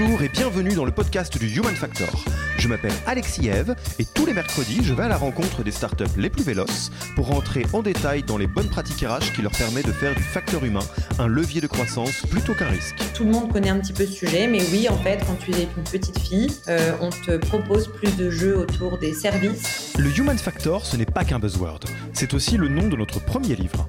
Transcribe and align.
Bonjour 0.00 0.22
et 0.22 0.28
bienvenue 0.28 0.74
dans 0.74 0.84
le 0.84 0.92
podcast 0.92 1.36
du 1.38 1.48
Human 1.48 1.74
Factor. 1.74 2.24
Je 2.56 2.68
m'appelle 2.68 2.92
Alexis 3.06 3.48
Eve 3.48 3.74
et 3.98 4.04
tous 4.04 4.26
les 4.26 4.32
mercredis, 4.32 4.84
je 4.84 4.94
vais 4.94 5.02
à 5.02 5.08
la 5.08 5.16
rencontre 5.16 5.64
des 5.64 5.72
startups 5.72 6.04
les 6.16 6.30
plus 6.30 6.44
véloces 6.44 6.92
pour 7.16 7.26
rentrer 7.26 7.66
en 7.72 7.82
détail 7.82 8.22
dans 8.22 8.36
les 8.38 8.46
bonnes 8.46 8.68
pratiques 8.68 9.04
RH 9.04 9.32
qui 9.34 9.42
leur 9.42 9.50
permettent 9.50 9.88
de 9.88 9.92
faire 9.92 10.14
du 10.14 10.22
facteur 10.22 10.64
humain 10.64 10.84
un 11.18 11.26
levier 11.26 11.60
de 11.60 11.66
croissance 11.66 12.22
plutôt 12.30 12.54
qu'un 12.54 12.68
risque. 12.68 12.94
Tout 13.12 13.24
le 13.24 13.32
monde 13.32 13.52
connaît 13.52 13.70
un 13.70 13.80
petit 13.80 13.92
peu 13.92 14.06
ce 14.06 14.12
sujet, 14.12 14.46
mais 14.46 14.62
oui, 14.70 14.88
en 14.88 14.98
fait, 14.98 15.18
quand 15.26 15.36
tu 15.36 15.50
es 15.50 15.66
une 15.76 15.82
petite 15.82 16.20
fille, 16.20 16.52
euh, 16.68 16.92
on 17.00 17.10
te 17.10 17.36
propose 17.36 17.88
plus 17.88 18.16
de 18.16 18.30
jeux 18.30 18.56
autour 18.56 18.98
des 18.98 19.12
services. 19.14 19.94
Le 19.98 20.16
Human 20.16 20.38
Factor, 20.38 20.86
ce 20.86 20.96
n'est 20.96 21.06
pas 21.06 21.24
qu'un 21.24 21.40
buzzword, 21.40 21.80
c'est 22.12 22.34
aussi 22.34 22.56
le 22.56 22.68
nom 22.68 22.86
de 22.86 22.94
notre 22.94 23.18
premier 23.18 23.56
livre 23.56 23.88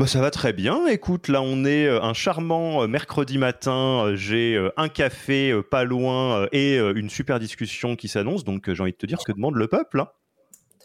Bah, 0.00 0.06
ça 0.06 0.22
va 0.22 0.30
très 0.30 0.54
bien. 0.54 0.86
Écoute, 0.86 1.28
là 1.28 1.42
on 1.42 1.66
est 1.66 1.84
euh, 1.84 2.00
un 2.00 2.14
charmant 2.14 2.82
euh, 2.82 2.86
mercredi 2.86 3.36
matin. 3.36 4.06
Euh, 4.06 4.16
j'ai 4.16 4.58
un 4.78 4.88
café 4.88 5.52
pas 5.70 5.84
loin 5.84 6.46
et 6.52 6.78
une 6.78 7.10
super 7.10 7.38
discussion 7.38 7.96
qui 7.96 8.08
s'annonce. 8.08 8.42
Donc 8.44 8.72
j'ai 8.72 8.82
envie 8.82 8.92
de 8.92 8.96
te 8.96 9.04
dire 9.04 9.20
ce 9.20 9.26
que 9.26 9.32
demande 9.32 9.56
le 9.56 9.68
peuple. 9.68 10.00
Hein. 10.00 10.08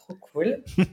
Trop 0.07 0.17
cool. 0.33 0.61
euh, 0.77 0.83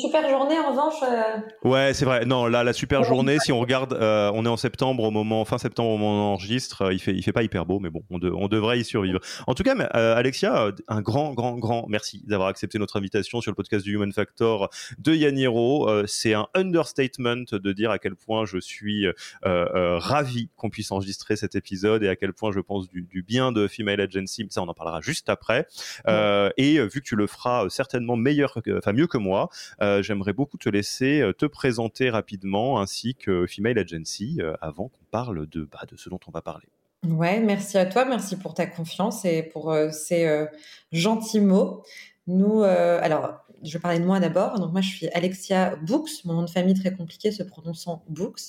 super 0.00 0.26
journée 0.30 0.58
en 0.58 0.70
revanche. 0.70 1.02
Euh... 1.02 1.68
Ouais, 1.68 1.92
c'est 1.92 2.06
vrai. 2.06 2.24
Non, 2.24 2.46
là, 2.46 2.64
la 2.64 2.72
super 2.72 3.04
journée, 3.04 3.38
si 3.38 3.52
on 3.52 3.60
regarde, 3.60 3.92
euh, 3.92 4.30
on 4.32 4.46
est 4.46 4.48
en 4.48 4.56
septembre 4.56 5.04
au 5.04 5.10
moment, 5.10 5.44
fin 5.44 5.58
septembre 5.58 5.90
au 5.90 5.98
moment 5.98 6.12
où 6.12 6.30
on 6.30 6.32
enregistre, 6.32 6.90
il 6.90 7.00
fait, 7.00 7.12
il 7.12 7.22
fait 7.22 7.32
pas 7.32 7.42
hyper 7.42 7.66
beau, 7.66 7.80
mais 7.80 7.90
bon, 7.90 8.02
on, 8.08 8.18
de, 8.18 8.30
on 8.30 8.48
devrait 8.48 8.80
y 8.80 8.84
survivre. 8.84 9.20
En 9.46 9.52
tout 9.52 9.62
cas, 9.62 9.74
Alexia, 9.74 10.72
un 10.88 11.02
grand, 11.02 11.34
grand, 11.34 11.58
grand 11.58 11.84
merci 11.88 12.22
d'avoir 12.26 12.48
accepté 12.48 12.78
notre 12.78 12.96
invitation 12.96 13.42
sur 13.42 13.50
le 13.50 13.56
podcast 13.56 13.84
du 13.84 13.92
Human 13.92 14.12
Factor 14.12 14.70
de 14.98 15.14
Yaniro. 15.14 16.06
c'est 16.06 16.32
un 16.32 16.48
understatement 16.54 17.44
de 17.52 17.72
dire 17.72 17.90
à 17.90 17.98
quel 17.98 18.16
point 18.16 18.46
je 18.46 18.58
suis 18.58 19.06
ravi 19.42 20.48
qu'on 20.56 20.70
puisse 20.70 20.90
enregistrer 20.92 21.36
cet 21.36 21.56
épisode 21.56 22.02
et 22.04 22.08
à 22.08 22.16
quel 22.16 22.32
point 22.32 22.52
je 22.52 22.60
pense 22.60 22.88
du, 22.88 23.02
du 23.02 23.22
bien 23.22 23.52
de 23.52 23.68
Female 23.68 24.00
Agency. 24.00 24.46
Ça, 24.48 24.62
on 24.62 24.68
en 24.68 24.74
parlera 24.74 25.02
juste 25.02 25.28
après. 25.28 25.66
Ouais. 26.06 26.52
et 26.56 26.80
vu 26.80 27.00
que 27.02 27.06
tu 27.06 27.16
le 27.16 27.26
feras 27.26 27.68
certainement 27.68 28.16
meilleur, 28.16 28.29
enfin 28.76 28.92
mieux 28.92 29.06
que 29.06 29.18
moi. 29.18 29.48
Euh, 29.80 30.02
J'aimerais 30.02 30.32
beaucoup 30.32 30.58
te 30.58 30.68
laisser 30.68 31.22
te 31.38 31.46
présenter 31.46 32.10
rapidement, 32.10 32.80
ainsi 32.80 33.14
que 33.14 33.46
Female 33.46 33.78
Agency, 33.78 34.38
euh, 34.40 34.54
avant 34.60 34.88
qu'on 34.88 35.04
parle 35.10 35.46
de, 35.46 35.68
bah, 35.70 35.80
de 35.90 35.96
ce 35.96 36.08
dont 36.08 36.20
on 36.26 36.30
va 36.30 36.42
parler. 36.42 36.66
Ouais, 37.06 37.40
merci 37.40 37.78
à 37.78 37.86
toi, 37.86 38.04
merci 38.04 38.36
pour 38.36 38.52
ta 38.52 38.66
confiance 38.66 39.24
et 39.24 39.42
pour 39.42 39.72
euh, 39.72 39.90
ces 39.90 40.26
euh, 40.26 40.46
gentils 40.92 41.40
mots. 41.40 41.82
Nous, 42.26 42.62
euh, 42.62 43.00
alors, 43.02 43.40
je 43.62 43.72
vais 43.72 43.78
parler 43.78 43.98
de 43.98 44.04
moi 44.04 44.20
d'abord. 44.20 44.58
Donc 44.60 44.72
moi, 44.72 44.82
je 44.82 44.88
suis 44.88 45.08
Alexia 45.08 45.76
Books, 45.76 46.10
mon 46.24 46.34
nom 46.34 46.42
de 46.42 46.50
famille 46.50 46.74
très 46.74 46.94
compliqué 46.94 47.32
se 47.32 47.42
prononçant 47.42 48.04
Books, 48.08 48.40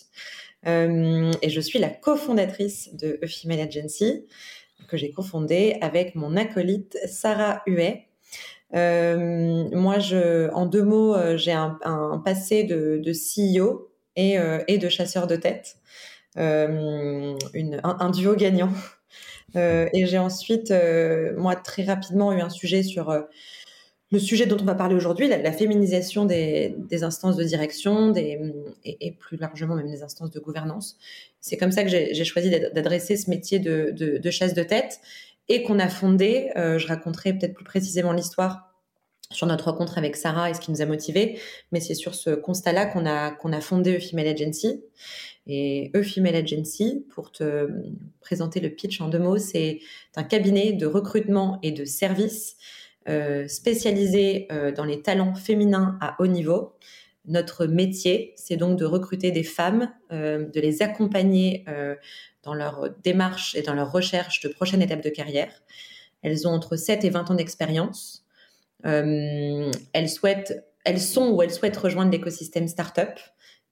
euh, 0.68 1.32
et 1.42 1.50
je 1.50 1.62
suis 1.62 1.80
la 1.80 1.90
cofondatrice 1.90 2.94
de 2.96 3.20
Female 3.26 3.62
Agency 3.62 4.26
que 4.88 4.98
j'ai 4.98 5.12
cofondée 5.12 5.78
avec 5.82 6.16
mon 6.16 6.36
acolyte 6.36 6.98
Sarah 7.08 7.62
Huet. 7.66 8.10
Euh, 8.74 9.70
moi, 9.72 9.98
en 10.54 10.66
deux 10.66 10.84
mots, 10.84 11.16
euh, 11.16 11.38
j'ai 11.38 11.52
un, 11.52 12.22
passé 12.24 12.64
de, 12.64 13.02
CEO 13.12 13.92
et, 14.16 14.40
euh, 14.40 14.60
et, 14.68 14.78
de 14.78 14.90
chasseur 14.90 15.28
de 15.28 15.36
tête, 15.36 15.78
un, 16.36 18.10
duo 18.14 18.36
gagnant. 18.36 18.72
Et 19.54 20.06
j'ai 20.06 20.18
ensuite, 20.18 20.74
moi, 21.36 21.58
très 21.58 21.84
rapidement 21.84 22.32
eu 22.32 22.40
un 22.40 22.50
sujet 22.50 22.84
sur 22.84 23.14
le 24.10 24.20
sujet 24.20 24.46
dont 24.46 24.58
on 24.62 24.64
va 24.64 24.76
parler 24.76 24.96
aujourd'hui, 24.96 25.28
la, 25.28 25.52
féminisation 25.52 26.24
des, 26.24 26.74
instances 27.02 27.36
de 27.36 27.44
direction 27.44 28.14
et, 28.16 29.12
plus 29.20 29.36
largement 29.36 29.76
même 29.76 29.92
des 29.92 30.04
instances 30.04 30.32
de 30.32 30.40
gouvernance. 30.40 30.98
C'est 31.42 31.58
comme 31.58 31.74
ça 31.74 31.84
que 31.84 31.90
j'ai 31.90 32.24
choisi 32.24 32.50
d'adresser 32.50 33.18
ce 33.18 33.30
métier 33.30 33.60
de, 33.60 33.92
de, 33.92 34.20
de 34.20 34.32
chasse 34.32 34.54
de 34.54 34.64
tête 34.64 35.02
et 35.48 35.64
qu'on 35.64 35.80
a 35.80 35.90
fondé, 35.90 36.50
euh, 36.56 36.78
je 36.78 36.88
raconterai 36.88 37.34
peut-être 37.34 37.54
plus 37.54 37.66
précisément 37.66 38.14
l'histoire 38.14 38.72
sur 39.32 39.48
notre 39.48 39.72
rencontre 39.72 39.98
avec 39.98 40.16
Sarah 40.16 40.50
et 40.50 40.54
ce 40.54 40.60
qui 40.60 40.72
nous 40.72 40.82
a 40.82 40.86
motivés, 40.86 41.40
mais 41.72 41.80
c'est 41.80 41.96
sur 41.96 42.16
ce 42.16 42.32
constat-là 42.32 42.86
qu'on 42.86 43.06
a, 43.06 43.34
a 43.34 43.62
fondé 43.62 43.98
E-Female 43.98 44.28
Agency. 44.28 44.84
Et 45.48 45.92
E-Female 45.96 46.36
Agency, 46.36 47.06
pour 47.10 47.32
te 47.32 47.70
présenter 48.20 48.60
le 48.60 48.70
pitch 48.70 49.02
en 49.02 49.08
deux 49.08 49.20
mots, 49.20 49.38
c'est 49.38 49.80
un 50.16 50.24
cabinet 50.24 50.74
de 50.74 50.86
recrutement 50.86 51.60
et 51.64 51.72
de 51.72 51.86
services 51.86 52.58
euh, 53.10 53.48
spécialisé 53.48 54.48
euh, 54.52 54.72
dans 54.72 54.86
les 54.86 55.02
talents 55.02 55.34
féminins 55.34 55.98
à 56.02 56.16
haut 56.20 56.28
niveau. 56.28 56.74
Notre 57.26 57.66
métier, 57.66 58.34
c'est 58.36 58.58
donc 58.58 58.78
de 58.78 58.86
recruter 58.86 59.32
des 59.32 59.44
femmes, 59.44 59.92
de 60.10 60.60
les 60.60 60.82
accompagner 60.82 61.64
dans 62.44 62.54
leur 62.54 62.90
démarche 63.04 63.56
et 63.56 63.62
dans 63.62 63.74
leur 63.74 63.92
recherche 63.92 64.42
de 64.42 64.50
prochaine 64.50 64.82
étape 64.82 65.02
de 65.02 65.10
carrière. 65.10 65.64
Elles 66.22 66.48
ont 66.48 66.52
entre 66.52 66.76
7 66.76 67.04
et 67.04 67.10
20 67.10 67.32
ans 67.32 67.36
d'expérience. 67.36 68.26
Euh, 68.86 69.72
elles 69.94 70.10
souhaitent, 70.10 70.66
elles 70.86 71.02
sont 71.02 71.30
ou 71.32 71.42
elles 71.42 71.52
souhaitent 71.52 71.78
rejoindre 71.78 72.12
l'écosystème 72.12 72.68
startup, 72.68 73.20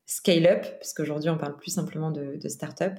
scale-up, 0.05 0.65
parce 0.79 0.93
qu'aujourd'hui 0.93 1.29
on 1.29 1.37
parle 1.37 1.55
plus 1.55 1.71
simplement 1.71 2.11
de, 2.11 2.39
startup, 2.47 2.93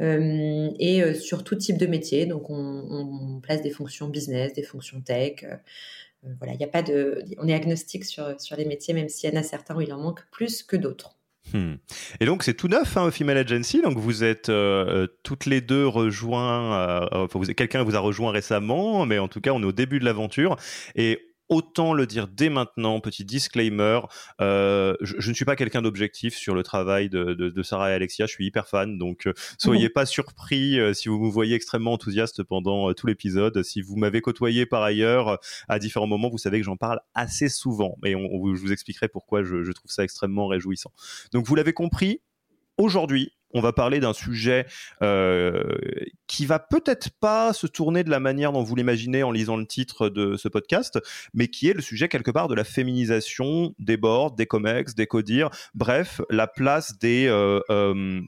euh, 0.00 0.70
et 0.78 1.02
euh, 1.02 1.14
sur 1.14 1.44
tout 1.44 1.56
type 1.56 1.78
de 1.78 1.86
métier. 1.86 2.26
Donc 2.26 2.50
on, 2.50 3.40
place 3.42 3.62
des 3.62 3.70
fonctions 3.70 4.08
business, 4.08 4.52
des 4.52 4.62
fonctions 4.62 5.00
tech. 5.00 5.44
Euh, 5.44 5.56
voilà, 6.38 6.54
il 6.54 6.64
a 6.64 6.68
pas 6.68 6.82
de, 6.82 7.24
on 7.38 7.46
est 7.48 7.54
agnostique 7.54 8.04
sur 8.04 8.40
sur 8.40 8.56
les 8.56 8.64
métiers, 8.64 8.94
même 8.94 9.08
s'il 9.08 9.30
y 9.30 9.36
en 9.36 9.40
a 9.40 9.42
certains 9.42 9.76
où 9.76 9.80
il 9.80 9.92
en 9.92 9.98
manque 9.98 10.24
plus 10.30 10.62
que 10.62 10.76
d'autres. 10.76 11.15
Hmm. 11.52 11.74
Et 12.20 12.26
donc 12.26 12.42
c'est 12.42 12.54
tout 12.54 12.68
neuf, 12.68 12.96
hein, 12.96 13.10
Female 13.10 13.38
Agency. 13.38 13.80
Donc 13.82 13.98
vous 13.98 14.24
êtes 14.24 14.48
euh, 14.48 15.06
toutes 15.22 15.46
les 15.46 15.60
deux 15.60 15.86
rejoints. 15.86 16.74
Euh, 16.74 17.06
enfin, 17.12 17.40
quelqu'un 17.52 17.82
vous 17.82 17.96
a 17.96 18.00
rejoint 18.00 18.32
récemment, 18.32 19.06
mais 19.06 19.18
en 19.18 19.28
tout 19.28 19.40
cas 19.40 19.52
on 19.52 19.62
est 19.62 19.66
au 19.66 19.72
début 19.72 20.00
de 20.00 20.04
l'aventure. 20.04 20.56
Et 20.94 21.35
autant 21.48 21.94
le 21.94 22.06
dire 22.06 22.28
dès 22.28 22.48
maintenant, 22.48 23.00
petit 23.00 23.24
disclaimer, 23.24 24.00
euh, 24.40 24.94
je, 25.00 25.14
je, 25.18 25.30
ne 25.30 25.34
suis 25.34 25.44
pas 25.44 25.56
quelqu'un 25.56 25.82
d'objectif 25.82 26.36
sur 26.36 26.54
le 26.54 26.62
travail 26.62 27.08
de, 27.08 27.34
de, 27.34 27.50
de, 27.50 27.62
Sarah 27.62 27.90
et 27.90 27.94
Alexia, 27.94 28.26
je 28.26 28.32
suis 28.32 28.46
hyper 28.46 28.68
fan, 28.68 28.98
donc 28.98 29.26
euh, 29.26 29.34
soyez 29.58 29.88
mmh. 29.88 29.92
pas 29.92 30.06
surpris 30.06 30.78
euh, 30.78 30.92
si 30.92 31.08
vous 31.08 31.18
me 31.18 31.30
voyez 31.30 31.54
extrêmement 31.54 31.92
enthousiaste 31.92 32.42
pendant 32.42 32.90
euh, 32.90 32.94
tout 32.94 33.06
l'épisode. 33.06 33.62
Si 33.62 33.80
vous 33.80 33.96
m'avez 33.96 34.20
côtoyé 34.20 34.66
par 34.66 34.82
ailleurs 34.82 35.38
à 35.68 35.78
différents 35.78 36.06
moments, 36.06 36.28
vous 36.28 36.38
savez 36.38 36.58
que 36.58 36.64
j'en 36.64 36.76
parle 36.76 37.00
assez 37.14 37.48
souvent, 37.48 37.96
et 38.04 38.14
on, 38.14 38.28
on, 38.32 38.54
je 38.54 38.60
vous 38.60 38.72
expliquerai 38.72 39.08
pourquoi 39.08 39.42
je, 39.42 39.62
je 39.62 39.72
trouve 39.72 39.90
ça 39.90 40.04
extrêmement 40.04 40.46
réjouissant. 40.46 40.92
Donc 41.32 41.46
vous 41.46 41.54
l'avez 41.54 41.72
compris, 41.72 42.20
aujourd'hui, 42.78 43.32
on 43.56 43.60
va 43.60 43.72
parler 43.72 44.00
d'un 44.00 44.12
sujet 44.12 44.66
euh, 45.02 45.64
qui 46.26 46.44
va 46.44 46.58
peut-être 46.58 47.08
pas 47.18 47.54
se 47.54 47.66
tourner 47.66 48.04
de 48.04 48.10
la 48.10 48.20
manière 48.20 48.52
dont 48.52 48.62
vous 48.62 48.76
l'imaginez 48.76 49.22
en 49.22 49.30
lisant 49.30 49.56
le 49.56 49.66
titre 49.66 50.10
de 50.10 50.36
ce 50.36 50.48
podcast, 50.48 50.98
mais 51.32 51.48
qui 51.48 51.68
est 51.68 51.72
le 51.72 51.80
sujet 51.80 52.08
quelque 52.08 52.30
part 52.30 52.48
de 52.48 52.54
la 52.54 52.64
féminisation 52.64 53.74
des 53.78 53.96
boards, 53.96 54.32
des 54.32 54.44
comex, 54.44 54.94
des 54.94 55.06
codires, 55.06 55.48
bref, 55.74 56.20
la 56.28 56.46
place 56.46 56.98
des 56.98 57.26
euh, 57.28 57.60
euh, 57.70 58.20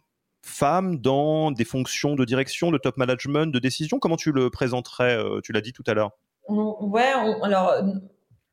femmes 0.43 0.99
dans 0.99 1.51
des 1.51 1.67
fonctions 1.67 2.15
de 2.15 2.25
direction, 2.25 2.71
de 2.71 2.79
top 2.79 2.97
management, 2.97 3.53
de 3.53 3.59
décision 3.59 3.99
Comment 3.99 4.17
tu 4.17 4.33
le 4.33 4.49
présenterais 4.49 5.23
Tu 5.45 5.53
l'as 5.53 5.61
dit 5.61 5.75
tout 5.75 5.85
à 5.87 5.93
l'heure? 5.93 6.13
Ouais, 6.49 7.13
alors 7.43 7.75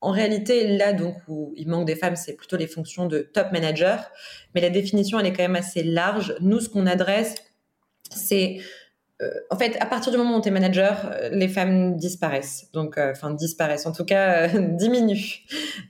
en 0.06 0.12
réalité, 0.12 0.78
là, 0.78 0.94
donc, 0.94 1.16
où 1.28 1.54
il 1.56 1.68
manque 1.68 1.86
des 1.86 1.96
femmes, 1.96 2.16
c'est 2.16 2.34
plutôt 2.36 2.58
les 2.58 2.68
fonctions 2.68 3.08
de 3.08 3.20
top 3.20 3.52
manager. 3.52 4.12
Mais 4.54 4.62
la 4.62 4.70
définition, 4.70 5.20
elle 5.20 5.26
est 5.26 5.34
quand 5.34 5.44
même 5.44 5.56
assez 5.56 5.84
large. 5.84 6.36
Nous, 6.42 6.60
ce 6.60 6.70
qu'on 6.70 6.86
adresse, 6.86 7.36
c'est 8.12 8.60
euh, 9.22 9.30
en 9.50 9.58
fait, 9.58 9.78
à 9.80 9.86
partir 9.86 10.12
du 10.12 10.18
moment 10.18 10.38
où 10.38 10.42
tu 10.42 10.50
es 10.50 10.52
manager, 10.52 11.10
euh, 11.12 11.30
les 11.30 11.48
femmes 11.48 11.96
disparaissent. 11.96 12.70
Donc, 12.74 12.98
euh, 12.98 13.12
enfin, 13.12 13.32
disparaissent, 13.32 13.86
en 13.86 13.94
tout 13.94 14.06
cas, 14.06 14.48
diminuent. 14.60 15.42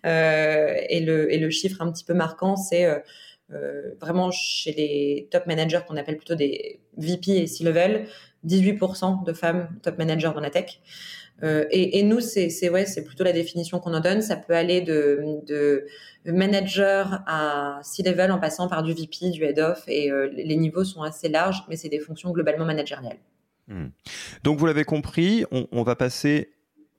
et, 0.04 1.00
le, 1.02 1.34
et 1.34 1.38
le 1.38 1.50
chiffre 1.50 1.82
un 1.82 1.92
petit 1.92 2.04
peu 2.04 2.14
marquant, 2.14 2.56
c'est 2.56 2.88
vraiment 4.00 4.32
chez 4.32 4.72
les 4.74 5.28
top 5.30 5.46
managers 5.46 5.82
qu'on 5.88 5.98
appelle 5.98 6.18
plutôt 6.18 6.36
des 6.36 6.80
VP 6.98 7.32
et 7.32 7.48
C-level, 7.48 8.08
18% 8.48 9.24
de 9.24 9.34
femmes 9.34 9.70
top 9.84 9.98
managers 9.98 10.32
dans 10.34 10.42
la 10.42 10.50
tech. 10.50 10.80
Et, 11.44 12.00
et, 12.00 12.04
nous, 12.04 12.22
c'est 12.22 12.70
ouais, 12.70 12.86
c'est 12.86 13.04
plutôt 13.04 13.24
la 13.24 13.34
définition 13.34 13.80
qu'on 13.80 13.94
en 13.94 14.00
donne. 14.00 14.22
Ça 14.22 14.36
peut 14.36 14.54
aller 14.54 14.82
de, 14.82 15.20
de 16.26 16.32
manager 16.32 17.24
à 17.28 17.80
C-level 17.84 18.32
en 18.32 18.40
passant 18.40 18.68
par 18.68 18.84
du 18.84 18.94
VP, 18.94 19.30
du 19.30 19.44
head 19.44 19.60
of, 19.60 19.84
et 19.88 20.12
euh, 20.12 20.28
les 20.34 20.56
niveaux 20.56 20.84
sont 20.84 21.04
assez 21.04 21.30
larges, 21.30 21.64
mais 21.70 21.76
c'est 21.76 21.90
des 21.90 22.00
fonctions 22.00 22.32
globalement 22.32 22.66
managériales. 22.66 23.18
Hmm. 23.68 23.88
Donc 24.44 24.60
vous 24.60 24.66
l'avez 24.66 24.84
compris, 24.84 25.46
on, 25.52 25.84
va 25.84 25.96
passer 25.96 26.52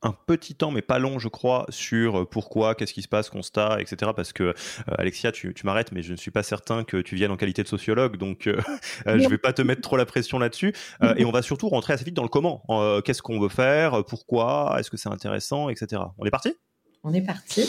un 0.06 0.16
petit 0.26 0.54
temps, 0.54 0.70
mais 0.70 0.82
pas 0.82 0.98
long, 0.98 1.18
je 1.18 1.28
crois, 1.28 1.66
sur 1.68 2.20
euh, 2.20 2.24
pourquoi, 2.24 2.74
qu'est-ce 2.74 2.94
qui 2.94 3.02
se 3.02 3.08
passe, 3.08 3.30
constat, 3.30 3.78
etc. 3.80 4.12
Parce 4.14 4.32
que, 4.32 4.42
euh, 4.44 4.52
Alexia, 4.98 5.32
tu, 5.32 5.52
m'arrêtes, 5.64 5.92
mais 5.92 6.02
je 6.02 6.12
ne 6.12 6.16
suis 6.16 6.30
pas 6.30 6.42
certain 6.42 6.84
que 6.84 6.98
tu 6.98 7.16
viennes 7.16 7.30
en 7.30 7.36
qualité 7.36 7.62
de 7.62 7.68
sociologue, 7.68 8.16
donc 8.16 8.48
je 9.06 9.10
ne 9.10 9.28
vais 9.28 9.38
pas 9.38 9.52
te 9.52 9.62
mettre 9.62 9.82
trop 9.82 9.96
la 9.96 10.06
pression 10.06 10.38
là-dessus. 10.38 10.72
et 11.16 11.24
on 11.24 11.30
va 11.30 11.42
surtout 11.42 11.68
rentrer 11.68 11.92
assez 11.92 12.04
vite 12.04 12.14
dans 12.14 12.22
le 12.22 12.28
comment. 12.28 12.62
qu'est-ce 13.04 13.22
qu'on 13.22 13.40
veut 13.40 13.48
faire, 13.48 14.04
pourquoi, 14.04 14.76
est-ce 14.78 14.90
que 14.90 14.96
c'est 14.96 15.08
intéressant, 15.08 15.68
etc. 15.68 16.02
On 16.18 16.24
est 16.24 16.30
parti? 16.30 16.54
On 17.02 17.12
est 17.12 17.22
parti. 17.22 17.68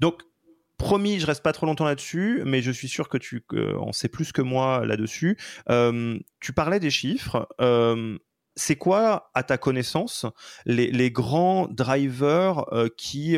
Donc, 0.00 0.22
Promis, 0.78 1.18
je 1.18 1.26
reste 1.26 1.42
pas 1.42 1.52
trop 1.52 1.66
longtemps 1.66 1.84
là-dessus, 1.84 2.42
mais 2.46 2.62
je 2.62 2.70
suis 2.70 2.86
sûr 2.86 3.08
que 3.08 3.18
tu 3.18 3.44
en 3.80 3.92
sais 3.92 4.08
plus 4.08 4.30
que 4.30 4.42
moi 4.42 4.86
là-dessus. 4.86 5.36
Euh, 5.70 6.16
tu 6.38 6.52
parlais 6.52 6.78
des 6.78 6.90
chiffres. 6.90 7.48
Euh, 7.60 8.16
c'est 8.58 8.76
quoi, 8.76 9.30
à 9.34 9.42
ta 9.42 9.56
connaissance, 9.56 10.26
les, 10.66 11.10
grands 11.10 11.66
drivers 11.68 12.64
euh, 12.72 12.88
qui 12.96 13.36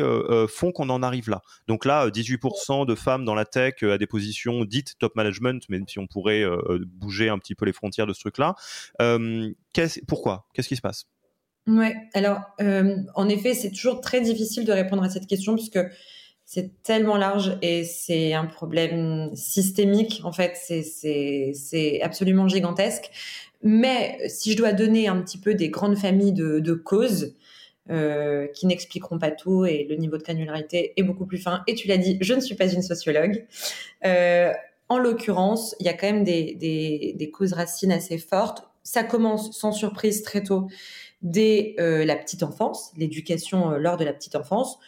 font 0.49 0.71
qu'on 0.71 0.89
en 0.89 1.03
arrive 1.03 1.29
là? 1.29 1.41
Donc 1.67 1.85
là, 1.85 2.09
18% 2.09 2.85
de 2.85 2.95
femmes 2.95 3.23
dans 3.25 3.35
la 3.35 3.45
tech 3.45 3.83
à 3.83 3.97
des 3.97 4.07
positions 4.07 4.65
dites 4.65 4.97
top 4.99 5.15
management, 5.15 5.67
même 5.69 5.87
si 5.87 5.99
on 5.99 6.07
pourrait 6.07 6.43
bouger 6.85 7.29
un 7.29 7.37
petit 7.37 7.55
peu 7.55 7.65
les 7.65 7.73
frontières 7.73 8.07
de 8.07 8.13
ce 8.13 8.19
truc-là. 8.21 8.55
pourquoi? 10.07 10.47
Qu'est-ce 10.53 10.67
qui 10.67 10.75
se 10.75 10.81
passe? 10.81 11.05
Ouais, 11.67 11.95
alors 12.13 12.41
en 13.15 13.29
effet, 13.29 13.53
c'est 13.53 13.71
toujours 13.71 14.01
très 14.01 14.21
difficile 14.21 14.65
de 14.65 14.73
répondre 14.73 15.03
à 15.03 15.09
cette 15.09 15.27
question 15.27 15.55
puisque 15.55 15.79
c'est 16.53 16.83
tellement 16.83 17.15
large 17.15 17.57
et 17.61 17.85
c'est 17.85 18.33
un 18.33 18.45
problème 18.45 19.33
systémique. 19.35 20.19
En 20.25 20.33
fait, 20.33 20.57
c'est 20.57 22.01
absolument 22.01 22.49
gigantesque. 22.49 23.09
Mais 23.63 24.17
si 24.27 24.51
je 24.51 24.57
dois 24.57 24.73
donner 24.73 25.07
un 25.07 25.21
petit 25.21 25.37
peu 25.37 25.53
des 25.53 25.69
grandes 25.69 25.97
familles 25.97 26.33
de, 26.33 26.73
causes, 26.73 27.35
euh, 27.89 28.47
qui 28.47 28.67
n'expliqueront 28.67 29.17
pas 29.17 29.31
tout 29.31 29.65
et 29.65 29.85
le 29.89 29.95
niveau 29.95 30.17
de 30.17 30.23
granularité 30.23 30.93
est 30.97 31.03
beaucoup 31.03 31.25
plus 31.25 31.39
fin. 31.39 31.63
Et 31.67 31.73
tu 31.73 31.87
l'as 31.87 31.97
dit, 31.97 32.17
je 32.21 32.33
ne 32.33 32.39
suis 32.39 32.55
pas 32.55 32.71
une 32.71 32.83
sociologue. 32.83 33.45
Euh, 34.05 34.53
en 34.87 34.97
l'occurrence, 34.97 35.75
il 35.79 35.85
y 35.85 35.89
a 35.89 35.93
quand 35.93 36.07
même 36.07 36.23
des, 36.23 36.53
des, 37.15 37.31
causes 37.31 37.53
racines 37.53 37.91
assez 37.91 38.17
fortes. 38.17 38.63
Ça 38.83 39.03
commence 39.03 39.57
sans 39.57 39.71
surprise 39.71 40.21
très 40.21 40.43
tôt 40.43 40.67
dès 41.21 41.75
euh, 41.79 42.05
la 42.05 42.15
petite 42.15 42.43
enfance, 42.43 42.91
l'éducation 42.97 43.71
lors 43.71 43.97
de 43.97 44.05
la 44.05 44.13
petite 44.13 44.35
enfance 44.35 44.79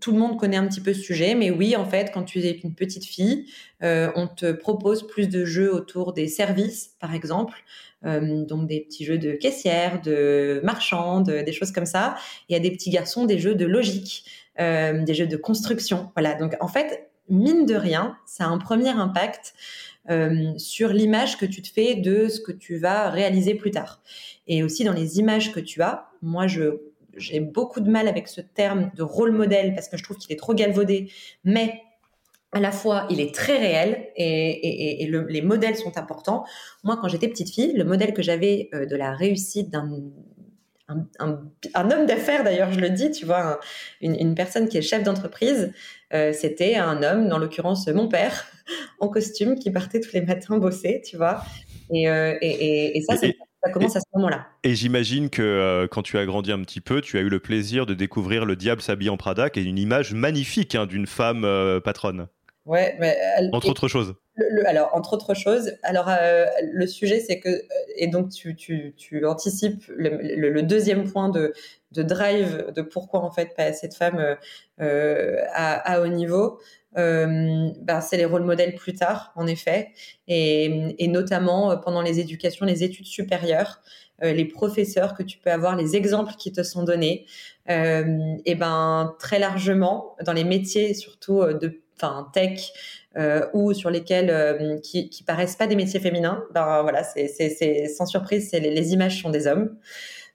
tout 0.00 0.12
le 0.12 0.18
monde 0.18 0.38
connaît 0.38 0.56
un 0.56 0.66
petit 0.66 0.80
peu 0.80 0.92
ce 0.94 1.00
sujet, 1.00 1.34
mais 1.34 1.50
oui, 1.50 1.76
en 1.76 1.84
fait, 1.84 2.10
quand 2.12 2.24
tu 2.24 2.40
es 2.40 2.50
une 2.62 2.74
petite 2.74 3.04
fille, 3.04 3.46
euh, 3.82 4.10
on 4.16 4.26
te 4.26 4.52
propose 4.52 5.06
plus 5.06 5.28
de 5.28 5.44
jeux 5.44 5.72
autour 5.72 6.12
des 6.12 6.28
services, 6.28 6.94
par 7.00 7.14
exemple, 7.14 7.56
euh, 8.04 8.44
donc 8.44 8.66
des 8.66 8.80
petits 8.80 9.04
jeux 9.04 9.18
de 9.18 9.32
caissière, 9.32 10.00
de 10.00 10.60
marchand, 10.64 11.20
des 11.20 11.52
choses 11.52 11.72
comme 11.72 11.86
ça. 11.86 12.16
Il 12.48 12.52
y 12.52 12.56
a 12.56 12.60
des 12.60 12.70
petits 12.70 12.90
garçons, 12.90 13.24
des 13.26 13.38
jeux 13.38 13.54
de 13.54 13.66
logique, 13.66 14.24
euh, 14.60 15.02
des 15.02 15.14
jeux 15.14 15.26
de 15.26 15.36
construction. 15.36 16.10
Voilà, 16.14 16.34
donc 16.34 16.56
en 16.60 16.68
fait, 16.68 17.10
mine 17.28 17.66
de 17.66 17.74
rien, 17.74 18.16
ça 18.26 18.44
a 18.44 18.48
un 18.48 18.58
premier 18.58 18.90
impact 18.90 19.54
sur 20.56 20.88
l'image 20.88 21.36
que 21.36 21.44
tu 21.44 21.60
te 21.60 21.68
fais 21.68 21.94
de 21.94 22.28
ce 22.28 22.40
que 22.40 22.50
tu 22.50 22.78
vas 22.78 23.10
réaliser 23.10 23.54
plus 23.54 23.70
tard. 23.70 24.00
Et 24.46 24.62
aussi 24.62 24.82
dans 24.82 24.94
les 24.94 25.18
images 25.18 25.52
que 25.52 25.60
tu 25.60 25.82
as, 25.82 26.08
moi 26.22 26.46
je 26.46 26.80
j'ai 27.18 27.40
beaucoup 27.40 27.80
de 27.80 27.90
mal 27.90 28.08
avec 28.08 28.28
ce 28.28 28.40
terme 28.40 28.90
de 28.94 29.02
rôle 29.02 29.32
modèle 29.32 29.74
parce 29.74 29.88
que 29.88 29.96
je 29.96 30.02
trouve 30.02 30.16
qu'il 30.16 30.32
est 30.32 30.38
trop 30.38 30.54
galvaudé, 30.54 31.10
mais 31.44 31.82
à 32.52 32.60
la 32.60 32.72
fois, 32.72 33.06
il 33.10 33.20
est 33.20 33.34
très 33.34 33.58
réel 33.58 34.08
et, 34.16 35.06
les 35.28 35.42
modèles 35.42 35.76
sont 35.76 35.98
importants. 35.98 36.44
Moi, 36.82 36.98
quand 37.00 37.08
j'étais 37.08 37.28
petite 37.28 37.52
fille, 37.52 37.72
le 37.74 37.84
modèle 37.84 38.14
que 38.14 38.22
j'avais 38.22 38.70
euh, 38.72 38.86
de 38.86 38.96
la 38.96 39.14
réussite 39.14 39.70
d'un 39.70 39.88
un, 40.90 41.90
homme 41.90 42.06
d'affaires, 42.06 42.44
d'ailleurs, 42.44 42.72
je 42.72 42.80
le 42.80 42.88
dis, 42.88 43.10
tu 43.10 43.26
vois, 43.26 43.60
une, 44.00 44.34
personne 44.34 44.68
qui 44.68 44.78
est 44.78 44.82
chef 44.82 45.02
d'entreprise, 45.02 45.70
euh, 46.14 46.32
c'était 46.32 46.76
un 46.76 47.02
homme, 47.02 47.28
dans 47.28 47.36
l'occurrence 47.36 47.86
mon 47.88 48.08
père, 48.08 48.46
en 48.98 49.08
costume, 49.08 49.58
qui 49.58 49.70
partait 49.70 50.00
tous 50.00 50.14
les 50.14 50.22
matins 50.22 50.56
bosser, 50.56 51.02
tu 51.04 51.18
vois. 51.18 51.42
Et, 51.92 52.08
euh, 52.08 52.38
et 52.40 53.02
ça, 53.06 53.18
c'est 53.18 53.36
ça 53.68 53.72
commence 53.72 53.96
à 53.96 54.00
ce 54.00 54.06
moment-là. 54.14 54.46
Et 54.64 54.74
j'imagine 54.74 55.30
que 55.30 55.42
euh, 55.42 55.86
quand 55.86 56.02
tu 56.02 56.18
as 56.18 56.26
grandi 56.26 56.52
un 56.52 56.62
petit 56.62 56.80
peu, 56.80 57.00
tu 57.00 57.18
as 57.18 57.20
eu 57.20 57.28
le 57.28 57.38
plaisir 57.38 57.86
de 57.86 57.94
découvrir 57.94 58.44
Le 58.44 58.56
Diable 58.56 58.82
s'habille 58.82 59.10
en 59.10 59.16
Prada, 59.16 59.50
qui 59.50 59.60
est 59.60 59.64
une 59.64 59.78
image 59.78 60.14
magnifique 60.14 60.74
hein, 60.74 60.86
d'une 60.86 61.06
femme 61.06 61.44
euh, 61.44 61.80
patronne. 61.80 62.28
Ouais, 62.66 62.96
mais 63.00 63.16
entre 63.52 63.70
autres 63.70 63.88
choses. 63.88 64.14
alors, 64.66 64.90
entre 64.92 65.14
autres 65.14 65.32
choses, 65.32 65.72
alors 65.82 66.08
euh, 66.08 66.44
le 66.70 66.86
sujet, 66.86 67.18
c'est 67.20 67.40
que 67.40 67.62
et 67.96 68.08
donc 68.08 68.28
tu, 68.28 68.56
tu, 68.56 68.94
tu 68.94 69.24
anticipes 69.24 69.84
le, 69.88 70.60
deuxième 70.60 71.10
point 71.10 71.30
de, 71.30 71.54
de 71.92 72.02
drive 72.02 72.70
de 72.74 72.82
pourquoi 72.82 73.20
en 73.20 73.30
fait 73.30 73.56
pas 73.56 73.62
assez 73.62 73.88
de 73.88 73.94
femmes 73.94 74.36
à, 74.78 75.92
à, 75.92 76.00
haut 76.00 76.08
niveau. 76.08 76.60
Euh, 76.96 77.68
ben, 77.82 78.00
c'est 78.00 78.16
les 78.16 78.24
rôles 78.24 78.44
modèles 78.44 78.74
plus 78.74 78.94
tard, 78.94 79.32
en 79.36 79.46
effet, 79.46 79.90
et, 80.26 81.06
notamment 81.08 81.70
euh, 81.70 81.76
pendant 81.76 82.00
les 82.00 82.18
éducations, 82.18 82.64
les 82.64 82.82
études 82.82 83.06
supérieures, 83.06 83.80
euh, 84.24 84.32
les 84.32 84.46
professeurs 84.46 85.14
que 85.14 85.22
tu 85.22 85.38
peux 85.38 85.50
avoir, 85.50 85.76
les 85.76 85.96
exemples 85.96 86.32
qui 86.38 86.50
te 86.50 86.62
sont 86.62 86.84
donnés, 86.84 87.26
et 87.70 88.54
ben 88.54 89.14
très 89.18 89.38
largement 89.38 90.16
dans 90.24 90.32
les 90.32 90.44
métiers 90.44 90.94
surtout 90.94 91.42
de, 91.44 91.82
enfin 91.96 92.30
tech. 92.32 92.72
ou 93.52 93.74
sur 93.74 93.90
lesquels 93.90 94.80
qui, 94.82 95.10
paraissent 95.26 95.56
pas 95.56 95.66
des 95.66 95.76
métiers 95.76 96.00
féminins, 96.00 96.42
ben 96.54 96.80
voilà, 96.80 97.02
c'est 97.04 97.88
sans 97.88 98.06
surprise, 98.06 98.50
les, 98.52 98.92
images 98.94 99.20
sont 99.20 99.28
des 99.28 99.46
hommes. 99.46 99.76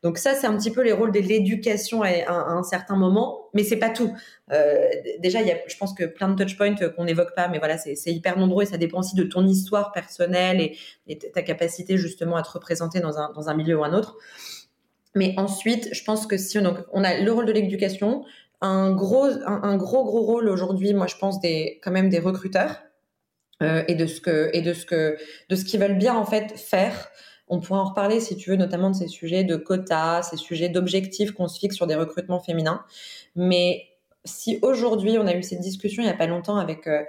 Donc 0.04 0.18
ça, 0.18 0.36
c'est 0.36 0.48
un 0.48 0.58
petit 0.58 0.70
peu 0.70 0.84
les 0.84 0.92
rôles 0.92 1.14
de 1.14 1.20
l'éducation 1.20 2.04
à, 2.04 2.30
un 2.30 2.62
certain 2.64 2.98
moment, 2.98 3.50
mais 3.54 3.64
c'est 3.64 3.78
pas 3.78 3.90
tout. 3.90 4.14
Euh, 4.52 4.90
déjà, 5.20 5.40
je 5.44 5.78
pense 5.78 5.94
que 5.94 6.04
plein 6.04 6.28
de 6.28 6.44
touchpoints 6.44 6.76
qu'on 6.76 7.06
n'évoque 7.06 7.34
pas, 7.36 7.48
mais 7.48 7.58
voilà, 7.58 7.78
c'est 7.78 8.12
hyper 8.12 8.38
nombreux 8.38 8.64
et 8.64 8.66
ça 8.66 8.78
dépend 8.78 9.00
aussi 9.00 9.16
de 9.16 9.24
ton 9.24 9.48
histoire 9.48 9.94
personnelle 9.94 10.60
et, 11.08 11.18
ta 11.34 11.42
capacité 11.42 11.98
justement 11.98 12.36
à 12.36 12.44
te 12.44 12.50
représenter 12.50 13.00
dans 13.00 13.18
un, 13.18 13.54
milieu 13.56 13.80
ou 13.80 13.84
un 13.86 13.94
autre. 13.94 14.18
Mais 15.16 15.34
ensuite, 15.38 15.90
je 15.94 16.04
pense 16.04 16.28
que 16.28 16.38
si 16.38 16.58
on 16.60 17.04
a 17.04 17.20
le 17.20 17.32
rôle 17.32 17.46
de 17.46 17.54
l'éducation, 17.54 18.26
un 18.60 18.92
gros, 18.92 19.28
un, 19.46 19.78
gros, 19.78 20.04
gros 20.04 20.22
rôle 20.22 20.50
aujourd'hui, 20.50 20.94
moi 20.94 21.08
je 21.08 21.16
pense 21.16 21.40
des, 21.40 21.80
quand 21.84 21.92
même 21.92 22.10
des 22.10 22.20
recruteurs 22.20 22.82
euh, 23.62 23.84
et 23.88 23.96
de 23.96 24.06
ce 24.06 24.22
que 24.22 24.50
et 24.54 24.62
de 24.62 24.74
ce 24.74 24.86
que 24.86 25.18
de 25.50 25.56
ce 25.56 25.66
qu'ils 25.66 25.80
veulent 25.80 25.98
bien 25.98 26.16
en 26.16 26.26
fait 26.26 26.58
faire. 26.58 27.10
On 27.54 27.60
pourra 27.60 27.82
en 27.82 27.86
reparler 27.86 28.20
si 28.20 28.36
tu 28.36 28.50
veux, 28.50 28.56
notamment 28.56 28.90
de 28.90 28.96
ces 28.96 29.08
sujets 29.08 29.44
de 29.44 29.56
quotas, 29.56 30.24
ces 30.24 30.38
sujets 30.38 30.70
d'objectifs 30.70 31.34
qu'on 31.34 31.48
se 31.48 31.60
fixe 31.60 31.76
sur 31.76 31.86
des 31.86 31.94
recrutements 31.94 32.40
féminins. 32.40 32.84
Mais 33.36 33.90
si 34.26 34.58
aujourd'hui, 34.64 35.20
on 35.20 35.28
a 35.28 35.36
eu 35.36 35.44
cette 35.44 35.60
discussion 35.60 36.02
il 36.02 36.08
n'y 36.08 36.12
a 36.12 36.18
pas 36.18 36.26
longtemps 36.26 36.58
avec 36.58 36.88
euh, 36.88 37.04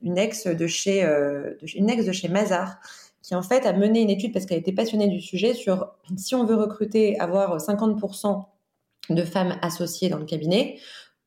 une 0.00 0.16
ex 0.16 0.46
de 0.46 0.66
chez, 0.66 1.04
euh, 1.04 1.52
une 1.74 1.90
ex 1.90 2.06
de 2.06 2.12
chez 2.12 2.28
Mazar, 2.28 2.78
qui 3.20 3.34
en 3.34 3.42
fait 3.42 3.66
a 3.66 3.74
mené 3.74 4.00
une 4.00 4.08
étude 4.08 4.32
parce 4.32 4.46
qu'elle 4.46 4.60
était 4.60 4.72
passionnée 4.72 5.08
du 5.08 5.20
sujet 5.20 5.52
sur 5.52 5.92
si 6.16 6.34
on 6.34 6.46
veut 6.46 6.56
recruter, 6.56 7.20
avoir 7.20 7.58
50% 7.58 8.46
de 9.10 9.22
femmes 9.22 9.58
associées 9.60 10.08
dans 10.08 10.18
le 10.18 10.24
cabinet, 10.24 10.78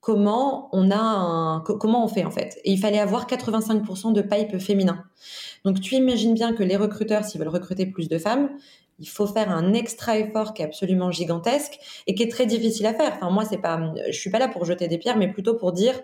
comment 0.04 0.68
on 0.74 0.92
a 0.92 1.64
comment 1.64 2.04
on 2.04 2.10
fait 2.10 2.26
en 2.26 2.30
fait. 2.30 2.60
Et 2.66 2.74
il 2.74 2.78
fallait 2.78 3.00
avoir 3.00 3.26
85% 3.26 4.12
de 4.12 4.22
pipe 4.22 4.60
féminin. 4.60 5.06
Donc 5.64 5.80
tu 5.80 5.96
imagines 5.96 6.34
bien 6.34 6.54
que 6.54 6.62
les 6.62 6.76
recruteurs, 6.76 7.24
s'ils 7.24 7.40
veulent 7.40 7.48
recruter 7.48 7.86
plus 7.86 8.10
de 8.10 8.18
femmes, 8.18 8.50
il 9.00 9.08
faut 9.08 9.26
faire 9.26 9.50
un 9.50 9.74
extra 9.74 10.20
effort 10.20 10.54
qui 10.54 10.62
est 10.62 10.66
absolument 10.66 11.10
gigantesque 11.10 11.80
et 12.06 12.16
qui 12.16 12.24
est 12.24 12.30
très 12.30 12.46
difficile 12.46 12.86
à 12.86 12.94
faire. 12.94 13.14
Enfin, 13.16 13.32
moi, 13.32 13.46
c'est 13.46 13.58
pas, 13.58 13.94
je 14.12 14.18
suis 14.18 14.30
pas 14.30 14.40
là 14.40 14.50
pour 14.50 14.66
jeter 14.66 14.90
des 14.90 14.98
pierres, 14.98 15.18
mais 15.18 15.32
plutôt 15.32 15.56
pour 15.56 15.72
dire, 15.72 16.00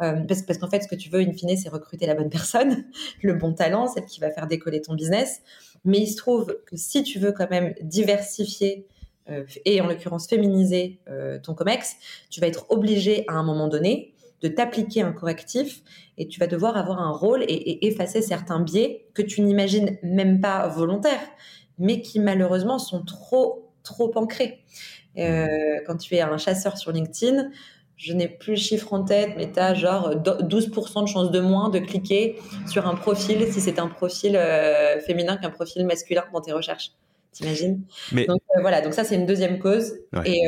euh, 0.00 0.20
parce, 0.26 0.42
parce 0.42 0.58
qu'en 0.58 0.68
fait, 0.68 0.80
ce 0.80 0.88
que 0.88 0.94
tu 0.94 1.10
veux, 1.10 1.20
in 1.20 1.32
fine, 1.32 1.56
c'est 1.56 1.68
recruter 1.68 2.06
la 2.06 2.14
bonne 2.14 2.30
personne, 2.30 2.84
le 3.22 3.34
bon 3.34 3.52
talent, 3.52 3.88
celle 3.88 4.06
qui 4.06 4.20
va 4.20 4.30
faire 4.30 4.46
décoller 4.46 4.80
ton 4.80 4.94
business. 4.94 5.42
Mais 5.84 5.98
il 5.98 6.06
se 6.06 6.16
trouve 6.16 6.56
que 6.66 6.76
si 6.76 7.02
tu 7.02 7.18
veux 7.18 7.32
quand 7.32 7.50
même 7.50 7.74
diversifier 7.82 8.86
et 9.64 9.80
en 9.80 9.86
l'occurrence 9.86 10.26
féminiser 10.26 11.00
euh, 11.08 11.38
ton 11.38 11.54
COMEX, 11.54 11.96
tu 12.30 12.40
vas 12.40 12.46
être 12.46 12.66
obligé 12.70 13.24
à 13.28 13.34
un 13.34 13.42
moment 13.42 13.68
donné 13.68 14.14
de 14.42 14.48
t'appliquer 14.48 15.02
un 15.02 15.12
correctif 15.12 15.82
et 16.16 16.26
tu 16.26 16.40
vas 16.40 16.46
devoir 16.46 16.76
avoir 16.76 17.00
un 17.00 17.10
rôle 17.10 17.44
et, 17.46 17.86
effacer 17.86 18.22
certains 18.22 18.60
biais 18.60 19.06
que 19.14 19.22
tu 19.22 19.42
n'imagines 19.42 19.98
même 20.02 20.40
pas 20.40 20.66
volontaires 20.68 21.28
mais 21.78 22.02
qui 22.02 22.20
malheureusement 22.20 22.78
sont 22.78 23.02
trop, 23.02 23.72
trop 23.82 24.12
ancrés. 24.16 24.62
Euh, 25.18 25.46
quand 25.86 25.96
tu 25.96 26.14
es 26.14 26.20
un 26.20 26.36
chasseur 26.36 26.76
sur 26.76 26.92
LinkedIn, 26.92 27.50
je 27.96 28.12
n'ai 28.12 28.28
plus 28.28 28.52
le 28.52 28.58
chiffre 28.58 28.92
en 28.92 29.02
tête, 29.02 29.32
mais 29.36 29.50
tu 29.50 29.58
as 29.58 29.74
genre 29.74 30.14
12% 30.14 31.02
de 31.02 31.08
chance 31.08 31.30
de 31.30 31.40
moins 31.40 31.68
de 31.68 31.78
cliquer 31.78 32.38
sur 32.66 32.86
un 32.86 32.94
profil 32.94 33.50
si 33.52 33.60
c'est 33.60 33.78
un 33.78 33.88
profil 33.88 34.36
euh, 34.36 35.00
féminin 35.00 35.36
qu'un 35.36 35.50
profil 35.50 35.84
masculin 35.84 36.24
dans 36.32 36.40
tes 36.40 36.52
recherches. 36.52 36.92
T'imagines? 37.32 37.82
Mais... 38.12 38.26
Donc 38.26 38.40
euh, 38.56 38.60
voilà, 38.60 38.80
donc 38.80 38.92
ça 38.92 39.04
c'est 39.04 39.14
une 39.14 39.26
deuxième 39.26 39.58
cause. 39.58 39.94
Et, 40.24 40.42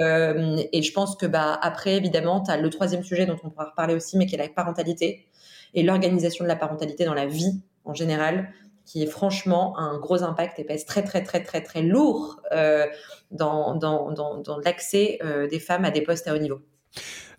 et, 0.73 0.83
je 0.83 0.93
pense 0.93 1.17
que 1.17 1.27
bah, 1.27 1.59
après, 1.63 1.97
évidemment, 1.97 2.43
tu 2.43 2.51
as 2.51 2.57
le 2.57 2.71
troisième 2.71 3.05
sujet 3.05 3.25
dont 3.27 3.37
on 3.45 3.51
pourra 3.51 3.67
reparler 3.67 3.95
aussi, 3.95 4.19
mais 4.19 4.27
qui 4.27 4.35
est 4.35 4.39
la 4.39 4.49
parentalité 4.49 5.29
et 5.75 5.83
l'organisation 5.83 6.45
de 6.45 6.49
la 6.49 6.57
parentalité 6.57 7.05
dans 7.05 7.15
la 7.15 7.27
vie 7.27 7.61
en 7.85 7.95
général 7.95 8.53
qui 8.85 9.03
est 9.03 9.07
franchement 9.07 9.79
un 9.79 9.99
gros 9.99 10.23
impact 10.23 10.59
et 10.59 10.65
pèse 10.65 10.85
très 10.85 11.03
très 11.03 11.23
très 11.23 11.43
très 11.43 11.63
très 11.63 11.83
lourd 11.83 12.41
euh, 12.53 12.87
dans, 13.31 13.75
dans, 13.77 14.11
dans, 14.11 14.39
dans 14.39 14.59
l'accès 14.59 15.19
euh, 15.23 15.47
des 15.47 15.61
femmes 15.61 15.85
à 15.85 15.91
des 15.91 16.03
postes 16.03 16.27
à 16.29 16.35
haut 16.35 16.39
niveau. 16.39 16.61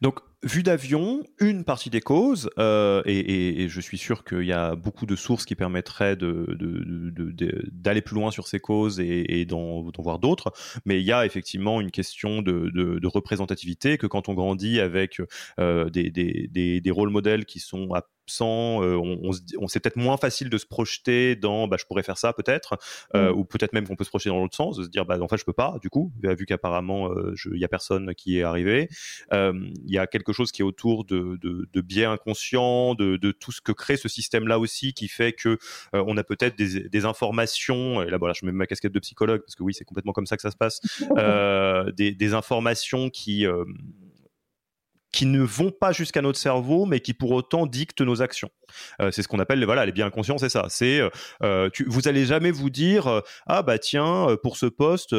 Donc, 0.02 0.20
vue 0.44 0.64
d'avion, 0.64 1.24
une 1.40 1.64
partie 1.64 1.90
des 1.90 2.02
causes, 2.02 2.50
euh, 2.60 3.02
et, 3.06 3.64
et, 3.64 3.70
je 3.70 3.82
suis 3.82 3.98
sûr 3.98 4.24
qu'il 4.24 4.44
y 4.44 4.52
a 4.52 4.76
beaucoup 4.76 5.06
de 5.06 5.16
sources 5.16 5.46
qui 5.46 5.56
permettraient 5.56 6.16
d'aller 6.16 6.56
de, 6.58 7.32
de, 7.32 8.00
plus 8.02 8.16
loin 8.16 8.32
sur 8.32 8.48
ces 8.48 8.60
causes 8.60 9.00
et, 9.00 9.40
et 9.40 9.46
d'en 9.46 9.90
voir 10.00 10.20
d'autres, 10.20 10.52
mais 10.86 11.00
il 11.00 11.06
y 11.06 11.12
a 11.12 11.26
effectivement 11.26 11.80
une 11.80 11.92
question 11.92 12.42
de, 12.42 13.08
représentativité, 13.08 13.98
que 13.98 14.08
quand 14.08 14.30
on 14.30 14.34
grandit 14.34 14.80
avec 14.80 15.22
euh, 15.60 15.90
des, 15.90 16.10
des, 16.10 16.82
des, 16.82 16.92
rôles 16.92 17.10
modèles 17.10 17.46
qui 17.46 17.60
sont 17.60 17.94
à 17.94 18.02
sans, 18.26 18.84
euh, 18.84 18.96
on, 18.96 19.32
on, 19.60 19.68
c'est 19.68 19.80
peut-être 19.80 19.98
moins 19.98 20.18
facile 20.18 20.50
de 20.50 20.58
se 20.58 20.66
projeter 20.66 21.36
dans, 21.36 21.68
bah, 21.68 21.78
je 21.80 21.86
pourrais 21.86 22.04
faire 22.04 22.18
ça 22.18 22.34
peut-être, 22.34 22.78
euh, 23.16 23.32
mm. 23.32 23.38
ou 23.38 23.46
peut-être 23.46 23.74
même 23.74 23.88
qu'on 23.88 23.96
peut 23.96 24.04
se 24.04 24.10
projeter 24.10 24.30
dans 24.30 24.40
l'autre 24.40 24.56
sens, 24.56 24.78
de 24.78 24.84
se 24.84 24.90
dire, 24.90 25.06
bah, 25.06 25.18
en 25.20 25.28
fait, 25.28 25.38
je 25.38 25.46
peux 25.46 25.54
pas, 25.54 25.78
du 25.82 25.90
coup, 25.90 26.12
vu 26.22 26.46
qu'apparemment, 26.46 27.12
euh, 27.12 27.36
il 27.54 27.60
y 27.60 27.66
a 27.66 27.68
personne 27.68 28.14
qui 28.16 28.40
est 28.40 28.44
arrivé. 28.44 28.90
Il 29.32 29.92
y 29.92 29.98
a 29.98 30.08
quelque 30.08 30.34
chose 30.34 30.52
qui 30.52 30.62
est 30.62 30.66
autour 30.66 31.06
de, 31.06 31.38
de, 31.42 31.68
de 31.72 31.82
biais 31.82 32.06
inconscients, 32.06 32.96
de, 32.96 33.18
de, 33.18 33.32
tout 33.32 33.52
ce 33.52 33.62
que 33.62 33.72
crée 33.72 33.98
ce 33.98 34.08
système-là 34.08 34.60
aussi, 34.60 34.94
qui 34.94 35.08
fait 35.08 35.34
que 35.34 35.58
on 35.94 36.18
a 36.18 36.24
peut-être 36.24 36.58
des, 36.58 36.88
des, 36.88 37.06
informations, 37.06 38.02
et 38.02 38.10
là, 38.10 38.18
voilà, 38.18 38.34
je 38.34 38.46
mets 38.46 38.52
ma 38.52 38.66
casquette 38.66 38.92
de 38.92 39.00
psychologue, 39.00 39.42
parce 39.42 39.56
que 39.56 39.64
oui, 39.64 39.74
c'est 39.74 39.86
complètement 39.86 40.14
comme 40.14 40.26
ça 40.26 40.36
que 40.36 40.42
ça 40.42 40.52
se 40.52 40.58
passe, 40.58 40.82
des, 41.98 42.12
des, 42.12 42.34
informations 42.34 43.10
qui 43.10 43.46
qui 45.14 45.26
ne 45.26 45.42
vont 45.42 45.72
pas 45.72 45.94
jusqu'à 45.94 46.22
notre 46.22 46.38
cerveau, 46.38 46.86
mais 46.86 47.00
qui 47.00 47.14
pour 47.14 47.32
autant 47.32 47.66
dictent 47.66 48.02
nos 48.02 48.22
actions. 48.22 48.50
Euh, 49.00 49.12
c'est 49.12 49.22
ce 49.22 49.30
qu'on 49.30 49.40
appelle 49.40 49.64
voilà, 49.64 49.86
les 49.86 49.94
biens 49.94 50.08
inconscients, 50.08 50.38
c'est 50.38 50.50
ça. 50.50 50.66
C'est 50.68 51.00
euh, 51.00 51.10
euh 51.44 51.70
vous 51.88 52.08
allez 52.10 52.26
jamais 52.26 52.52
vous 52.52 52.70
dire 52.70 53.22
ah 53.48 53.64
bah 53.64 53.80
tiens 53.80 54.28
pour 54.44 54.58
ce 54.58 54.66
poste 54.66 55.16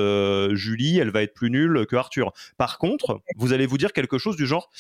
Julie 0.55 0.99
elle 0.99 1.11
va 1.11 1.23
être 1.23 1.33
plus 1.33 1.51
nulle 1.51 1.87
que 1.87 1.97
Arthur. 1.97 2.33
Par 2.59 2.79
contre, 2.79 3.23
vous 3.37 3.55
allez 3.55 3.67
vous 3.67 3.79
dire 3.79 3.93
quelque 3.93 4.19
chose 4.19 4.37
du 4.37 4.47
genre 4.47 4.71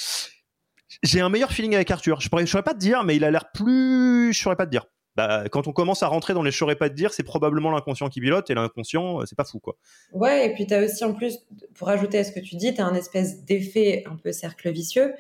j'ai 1.02 1.20
un 1.20 1.28
meilleur 1.28 1.50
feeling 1.50 1.74
avec 1.74 1.90
Arthur. 1.90 2.20
Je 2.20 2.28
pourrais, 2.28 2.46
saurais 2.46 2.62
pas 2.62 2.74
te 2.74 2.78
dire, 2.78 3.02
mais 3.04 3.16
il 3.16 3.24
a 3.24 3.30
l'air 3.30 3.50
plus. 3.52 4.32
Je 4.32 4.40
saurais 4.40 4.56
pas 4.56 4.66
te 4.66 4.70
dire 4.70 4.84
bah, 5.16 5.44
quand 5.50 5.68
on 5.68 5.72
commence 5.72 6.02
à 6.02 6.08
rentrer 6.08 6.34
dans 6.34 6.42
les 6.42 6.50
saurais 6.50 6.76
pas 6.76 6.88
de 6.88 6.94
dire, 6.94 7.12
c'est 7.12 7.22
probablement 7.22 7.70
l'inconscient 7.70 8.08
qui 8.08 8.20
pilote 8.20 8.50
et 8.50 8.54
l'inconscient, 8.54 9.20
euh, 9.20 9.26
c'est 9.26 9.36
pas 9.36 9.44
fou, 9.44 9.60
quoi. 9.60 9.76
Ouais, 10.12 10.46
et 10.46 10.54
puis 10.54 10.66
tu 10.66 10.74
as 10.74 10.84
aussi 10.84 11.04
en 11.04 11.14
plus, 11.14 11.38
pour 11.74 11.88
ajouter 11.88 12.18
à 12.18 12.24
ce 12.24 12.32
que 12.32 12.40
tu 12.40 12.56
dis, 12.56 12.74
tu 12.74 12.80
as 12.80 12.86
un 12.86 12.94
espèce 12.94 13.44
d'effet 13.44 14.04
un 14.06 14.16
peu 14.16 14.32
cercle 14.32 14.70
vicieux, 14.72 15.14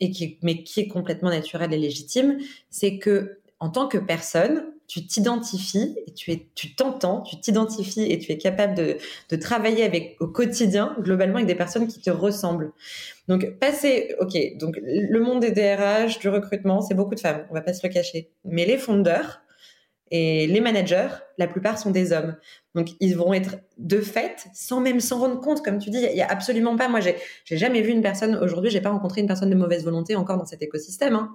et 0.00 0.10
qui, 0.10 0.38
mais 0.42 0.62
qui 0.62 0.80
est 0.80 0.88
complètement 0.88 1.30
naturel 1.30 1.72
et 1.72 1.78
légitime, 1.78 2.38
c'est 2.70 2.98
que 2.98 3.40
en 3.60 3.70
tant 3.70 3.88
que 3.88 3.98
personne, 3.98 4.72
tu 4.86 5.06
t'identifies 5.06 5.96
et 6.06 6.12
tu 6.12 6.32
es, 6.32 6.46
tu 6.54 6.74
t'entends, 6.74 7.22
tu 7.22 7.40
t'identifies 7.40 8.10
et 8.10 8.18
tu 8.18 8.32
es 8.32 8.38
capable 8.38 8.74
de, 8.74 8.96
de 9.30 9.36
travailler 9.36 9.84
avec 9.84 10.16
au 10.20 10.26
quotidien, 10.26 10.96
globalement, 11.00 11.36
avec 11.36 11.46
des 11.46 11.54
personnes 11.54 11.88
qui 11.88 12.00
te 12.00 12.10
ressemblent. 12.10 12.72
Donc, 13.28 13.58
passer, 13.58 14.14
ok, 14.20 14.56
donc 14.58 14.78
le 14.82 15.18
monde 15.20 15.40
des 15.40 15.50
DRH, 15.50 16.18
du 16.18 16.28
recrutement, 16.28 16.80
c'est 16.80 16.94
beaucoup 16.94 17.14
de 17.14 17.20
femmes, 17.20 17.46
on 17.50 17.54
va 17.54 17.60
pas 17.60 17.74
se 17.74 17.86
le 17.86 17.92
cacher. 17.92 18.30
Mais 18.44 18.64
les 18.64 18.78
fondeurs 18.78 19.40
et 20.12 20.46
les 20.46 20.60
managers, 20.60 21.08
la 21.36 21.48
plupart 21.48 21.78
sont 21.78 21.90
des 21.90 22.12
hommes. 22.12 22.36
Donc, 22.76 22.90
ils 23.00 23.16
vont 23.16 23.34
être 23.34 23.56
de 23.78 24.00
fait, 24.00 24.46
sans 24.54 24.80
même 24.80 25.00
s'en 25.00 25.18
rendre 25.18 25.40
compte, 25.40 25.64
comme 25.64 25.78
tu 25.78 25.90
dis, 25.90 25.98
il 25.98 26.16
y, 26.16 26.22
a 26.22 26.28
absolument 26.28 26.76
pas. 26.76 26.88
Moi, 26.88 27.00
j'ai, 27.00 27.16
j'ai 27.44 27.56
jamais 27.56 27.82
vu 27.82 27.90
une 27.90 28.02
personne 28.02 28.36
aujourd'hui, 28.36 28.70
j'ai 28.70 28.80
pas 28.80 28.90
rencontré 28.90 29.20
une 29.20 29.26
personne 29.26 29.50
de 29.50 29.56
mauvaise 29.56 29.84
volonté 29.84 30.14
encore 30.14 30.36
dans 30.36 30.46
cet 30.46 30.62
écosystème. 30.62 31.14
Hein. 31.14 31.32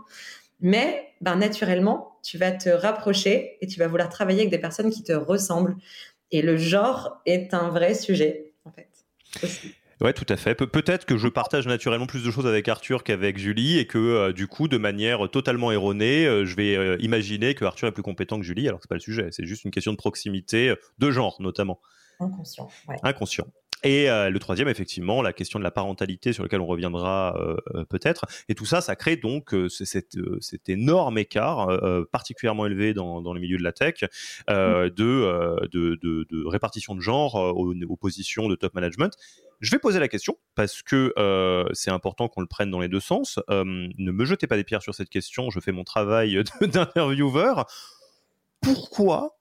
Mais 0.62 1.10
ben, 1.22 1.36
naturellement, 1.36 2.20
tu 2.24 2.38
vas 2.38 2.52
te 2.52 2.70
rapprocher 2.70 3.58
et 3.62 3.68
tu 3.68 3.80
vas 3.80 3.88
vouloir 3.88 4.10
travailler 4.10 4.42
avec 4.42 4.52
des 4.52 4.60
personnes 4.60 4.92
qui 4.92 5.04
te 5.04 5.14
ressemblent. 5.14 5.76
Et 6.32 6.42
le 6.42 6.56
genre 6.58 7.22
est 7.26 7.54
un 7.54 7.70
vrai 7.70 7.94
sujet, 7.94 8.54
en 8.66 8.72
fait. 8.72 8.88
Ouais, 10.02 10.14
tout 10.14 10.26
à 10.30 10.36
fait. 10.36 10.56
peut-être 10.56 11.06
que 11.06 11.16
je 11.16 11.28
partage 11.28 11.68
naturellement 11.68 12.08
plus 12.08 12.24
de 12.24 12.32
choses 12.32 12.48
avec 12.48 12.68
Arthur 12.68 13.04
qu'avec 13.04 13.38
Julie 13.38 13.78
et 13.78 13.86
que 13.86 14.00
euh, 14.00 14.34
du 14.34 14.48
coup, 14.48 14.68
de 14.68 14.78
manière 14.78 15.30
totalement 15.30 15.72
erronée, 15.72 16.26
euh, 16.26 16.44
je 16.44 16.56
vais 16.56 16.76
euh, 16.76 16.98
imaginer 17.02 17.54
que 17.54 17.66
Arthur 17.66 17.88
est 17.88 17.92
plus 17.92 18.02
compétent 18.02 18.40
que 18.40 18.44
Julie, 18.44 18.68
alors 18.68 18.80
que 18.80 18.86
c'est 18.86 18.90
pas 18.90 18.96
le 18.96 19.02
sujet. 19.02 19.28
C'est 19.30 19.46
juste 19.46 19.64
une 19.64 19.70
question 19.70 19.92
de 19.92 19.98
proximité, 19.98 20.74
de 20.98 21.12
genre 21.12 21.38
notamment. 21.40 21.80
Inconscient. 22.20 22.68
Ouais. 22.88 22.96
Inconscient. 23.04 23.46
Et 23.84 24.10
euh, 24.10 24.30
le 24.30 24.40
troisième, 24.40 24.68
effectivement, 24.68 25.22
la 25.22 25.34
question 25.34 25.58
de 25.58 25.64
la 25.64 25.72
parentalité 25.72 26.34
sur 26.34 26.44
laquelle 26.44 26.62
on 26.62 26.68
reviendra 26.68 27.36
euh, 27.38 27.56
euh, 27.76 27.86
peut-être. 27.86 28.26
Et 28.48 28.56
tout 28.56 28.66
ça, 28.66 28.82
ça 28.82 28.96
crée 28.96 29.16
donc 29.16 29.56
cet, 29.70 30.18
cet, 30.40 30.70
énorme 30.70 31.18
écart, 31.18 31.68
particulièrement 32.12 32.66
élevé 32.66 32.94
dans, 32.94 33.22
dans, 33.22 33.34
le 33.34 33.40
milieu 33.40 33.58
de 33.58 33.64
la 33.64 33.72
tech, 33.74 34.04
de, 34.48 34.90
de, 34.90 35.68
de, 35.72 35.98
de, 36.30 36.48
répartition 36.48 36.96
de 36.96 37.02
genre 37.02 37.36
aux, 37.36 37.74
aux, 37.74 37.96
positions 37.98 38.48
de 38.48 38.56
top 38.56 38.74
management. 38.74 39.16
Je 39.60 39.72
vais 39.72 39.80
poser 39.80 40.00
la 40.00 40.08
question 40.08 40.38
parce 40.56 40.82
que 40.82 41.14
c'est 41.74 41.92
important 41.92 42.28
qu'on 42.28 42.42
le 42.42 42.48
prenne 42.48 42.72
dans 42.72 42.80
les 42.80 42.90
deux 42.90 43.00
sens. 43.00 43.40
ne 43.50 44.12
me 44.12 44.26
jetez 44.26 44.48
pas 44.48 44.58
des 44.58 44.64
pierres 44.64 44.84
sur 44.84 44.96
cette 44.96 45.10
question. 45.10 45.50
Je 45.50 45.60
fais 45.60 45.72
mon 45.72 45.84
travail 45.84 46.44
d'intervieweur. 46.62 47.66
Pourquoi 48.62 49.41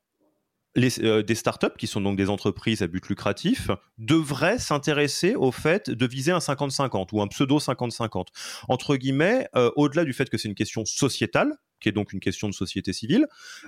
les, 0.74 1.00
euh, 1.00 1.22
des 1.22 1.34
startups, 1.34 1.76
qui 1.78 1.86
sont 1.86 2.00
donc 2.00 2.16
des 2.16 2.28
entreprises 2.28 2.82
à 2.82 2.86
but 2.86 3.06
lucratif, 3.08 3.70
devraient 3.98 4.58
s'intéresser 4.58 5.34
au 5.34 5.50
fait 5.50 5.90
de 5.90 6.06
viser 6.06 6.32
un 6.32 6.38
50-50 6.38 7.08
ou 7.12 7.22
un 7.22 7.26
pseudo 7.28 7.58
50-50. 7.58 8.26
Entre 8.68 8.96
guillemets, 8.96 9.48
euh, 9.56 9.70
au-delà 9.76 10.04
du 10.04 10.12
fait 10.12 10.28
que 10.30 10.38
c'est 10.38 10.48
une 10.48 10.54
question 10.54 10.84
sociétale, 10.84 11.54
qui 11.80 11.88
est 11.88 11.92
donc 11.92 12.12
une 12.12 12.20
question 12.20 12.48
de 12.48 12.54
société 12.54 12.92
civile, 12.92 13.26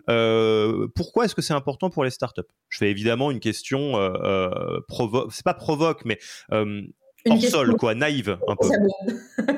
euh, 0.08 0.86
pourquoi 0.94 1.24
est-ce 1.24 1.34
que 1.34 1.42
c'est 1.42 1.54
important 1.54 1.90
pour 1.90 2.04
les 2.04 2.10
startups? 2.10 2.42
Je 2.68 2.78
fais 2.78 2.90
évidemment 2.90 3.30
une 3.30 3.40
question 3.40 3.92
c'est 5.30 5.44
pas 5.44 5.54
provoque, 5.54 6.04
mais 6.04 6.18
hors 6.50 7.40
sol, 7.40 7.76
quoi, 7.76 7.94
naïve 7.94 8.38
un 8.46 8.56
peu. 8.56 8.68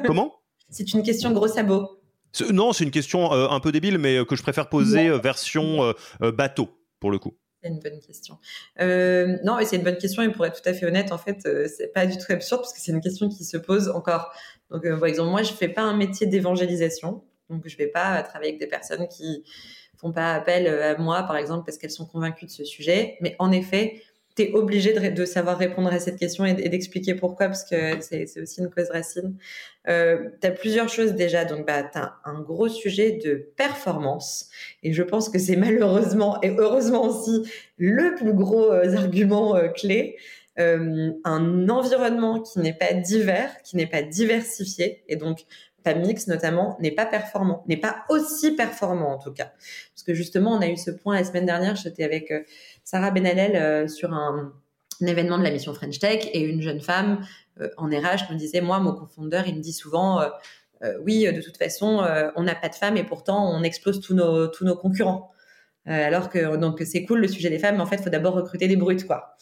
Comment? 0.07 0.41
C'est 0.71 0.93
une 0.95 1.03
question 1.03 1.33
gros 1.33 1.49
sabot. 1.49 2.01
Non, 2.51 2.73
c'est 2.73 2.85
une 2.85 2.91
question 2.91 3.33
un 3.33 3.61
peu 3.61 3.71
débile, 3.71 3.99
mais 3.99 4.25
que 4.25 4.35
je 4.35 4.43
préfère 4.43 4.69
poser 4.69 5.11
version 5.19 5.95
bateau 6.21 6.71
le 7.11 7.19
coup 7.19 7.35
c'est 7.65 7.71
une 7.71 7.81
bonne 7.81 8.01
question. 8.01 8.39
Euh, 8.81 9.39
non, 9.43 9.57
c'est 9.65 9.77
une 9.77 9.83
bonne 9.83 9.97
question. 9.97 10.23
Et 10.23 10.31
pour 10.31 10.45
être 10.45 10.61
tout 10.61 10.69
à 10.69 10.75
fait 10.75 10.87
honnête, 10.87 11.13
en 11.13 11.19
fait, 11.19 11.47
euh, 11.47 11.67
c'est 11.67 11.89
pas 11.89 12.07
du 12.07 12.17
tout 12.19 12.31
absurde 12.31 12.61
parce 12.61 12.75
que 12.75 12.81
c'est 12.81 12.93
une 12.93 13.01
question 13.01 13.29
qui 13.29 13.45
se 13.45 13.57
pose 13.57 13.89
encore. 13.89 14.33
Donc, 14.71 14.85
euh, 14.85 14.99
par 14.99 15.09
exemple, 15.09 15.31
moi, 15.31 15.43
je 15.43 15.53
fais 15.53 15.69
pas 15.69 15.83
un 15.83 15.97
métier 15.97 16.27
d'évangélisation. 16.27 17.25
Donc, 17.49 17.63
je 17.67 17.77
vais 17.77 17.87
pas 17.87 18.23
travailler 18.23 18.51
avec 18.51 18.61
des 18.61 18.67
personnes 18.67 19.09
qui 19.09 19.45
font 19.97 20.13
pas 20.13 20.35
appel 20.35 20.67
à 20.67 20.97
moi, 20.99 21.23
par 21.23 21.37
exemple, 21.37 21.65
parce 21.65 21.79
qu'elles 21.79 21.91
sont 21.91 22.07
convaincues 22.07 22.47
de 22.47 22.51
ce 22.51 22.65
sujet. 22.65 23.17
Mais 23.21 23.35
en 23.39 23.51
effet, 23.51 24.03
tu 24.37 24.43
es 24.43 24.53
obligé 24.53 24.93
de, 24.93 25.25
savoir 25.25 25.59
répondre 25.59 25.93
à 25.93 26.01
cette 26.01 26.19
question 26.19 26.45
et, 26.45 26.55
d'expliquer 26.55 27.15
pourquoi, 27.15 27.47
parce 27.47 27.65
que 27.65 28.01
c'est 28.01 28.41
aussi 28.41 28.61
une 28.61 28.71
cause 28.71 28.91
racine. 28.91 29.37
Euh, 29.89 30.29
tu 30.41 30.47
as 30.47 30.51
plusieurs 30.51 30.89
choses 30.89 31.13
déjà. 31.13 31.45
Donc, 31.45 31.67
bah, 31.67 31.83
tu 31.85 31.99
as 31.99 32.17
un 32.25 32.41
gros 32.41 32.69
sujet 32.69 33.13
de 33.25 33.53
performance. 33.57 34.49
Et 34.83 34.93
je 34.93 35.03
pense 35.03 35.29
que 35.29 35.39
c'est 35.39 35.57
malheureusement 35.57 36.41
et 36.43 36.55
heureusement 36.57 37.05
aussi 37.05 37.43
le 37.77 38.15
plus 38.15 38.33
gros 38.33 38.73
euh, 38.73 38.97
argument 38.97 39.57
euh, 39.57 39.69
clé. 39.69 40.17
Euh, 40.61 41.11
un 41.25 41.69
environnement 41.69 42.41
qui 42.41 42.61
n'est 42.61 42.75
pas 42.75 42.93
divers, 42.93 43.61
qui 43.63 43.77
n'est 43.77 43.89
pas 43.89 44.03
diversifié. 44.03 45.03
Et 45.09 45.17
donc, 45.17 45.45
pas 45.83 45.95
mix 45.95 46.29
notamment, 46.29 46.79
n'est 46.81 46.93
pas 46.93 47.07
performant, 47.07 47.65
n'est 47.69 47.77
pas 47.77 48.05
aussi 48.09 48.53
performant 48.53 49.15
en 49.15 49.19
tout 49.19 49.33
cas. 49.33 49.53
Parce 49.93 50.03
que 50.07 50.15
justement, 50.15 50.53
on 50.53 50.61
a 50.61 50.69
eu 50.69 50.77
ce 50.77 50.91
point 50.91 51.17
la 51.17 51.25
semaine 51.25 51.45
dernière, 51.45 51.77
j'étais 51.77 52.05
avec 52.05 52.33
Sarah 52.85 53.11
Benalel 53.11 53.57
euh, 53.57 53.89
sur 53.89 54.13
un, 54.13 54.53
événement 55.01 55.39
de 55.39 55.43
la 55.43 55.51
mission 55.51 55.75
French 55.75 55.99
Tech 55.99 56.29
et 56.33 56.41
une 56.41 56.63
jeune 56.63 56.81
femme 56.81 57.27
en 57.77 57.87
RH 57.87 58.31
me 58.31 58.37
disait, 58.37 58.61
moi, 58.61 58.79
mon 58.79 58.93
cofondeur, 58.93 59.47
il 59.47 59.57
me 59.57 59.61
dit 59.61 59.73
souvent, 59.73 60.23
oui, 61.03 61.31
de 61.31 61.43
toute 61.43 61.59
façon, 61.59 62.07
on 62.37 62.43
n'a 62.45 62.55
pas 62.55 62.69
de 62.69 62.75
femmes 62.75 62.97
et 62.97 63.05
pourtant 63.05 63.53
on 63.53 63.65
explose 63.65 64.01
tous 64.01 64.15
nos, 64.15 64.77
concurrents. 64.77 65.33
alors 65.85 66.31
que 66.31 66.85
c'est 66.85 67.05
cool 67.05 67.21
le 67.21 67.29
sujet 67.29 67.51
des 67.51 67.59
femmes, 67.59 67.75
mais 67.75 67.83
en 67.83 67.87
fait, 67.87 67.99
faut 67.99 68.09
d'abord 68.09 68.35
recruter 68.35 68.69
des 68.69 68.77
brutes, 68.77 69.05
quoi. 69.05 69.37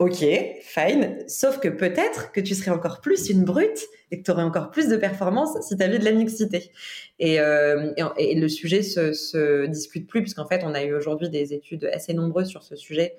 Ok, 0.00 0.24
fine. 0.62 1.18
Sauf 1.28 1.60
que 1.60 1.68
peut-être 1.68 2.32
que 2.32 2.40
tu 2.40 2.54
serais 2.54 2.70
encore 2.70 3.02
plus 3.02 3.28
une 3.28 3.44
brute 3.44 3.80
et 4.10 4.18
que 4.18 4.24
tu 4.24 4.30
aurais 4.30 4.42
encore 4.42 4.70
plus 4.70 4.88
de 4.88 4.96
performance 4.96 5.50
si 5.60 5.76
tu 5.76 5.82
avais 5.82 5.98
de 5.98 6.06
la 6.06 6.12
mixité. 6.12 6.72
Et, 7.18 7.38
euh, 7.38 7.92
et, 8.16 8.34
le 8.34 8.48
sujet 8.48 8.82
se, 8.82 9.12
se 9.12 9.66
discute 9.66 10.08
plus, 10.08 10.22
puisqu'en 10.22 10.46
fait, 10.46 10.62
on 10.64 10.72
a 10.72 10.82
eu 10.84 10.94
aujourd'hui 10.94 11.28
des 11.28 11.52
études 11.52 11.84
assez 11.92 12.14
nombreuses 12.14 12.48
sur 12.48 12.62
ce 12.62 12.76
sujet 12.76 13.18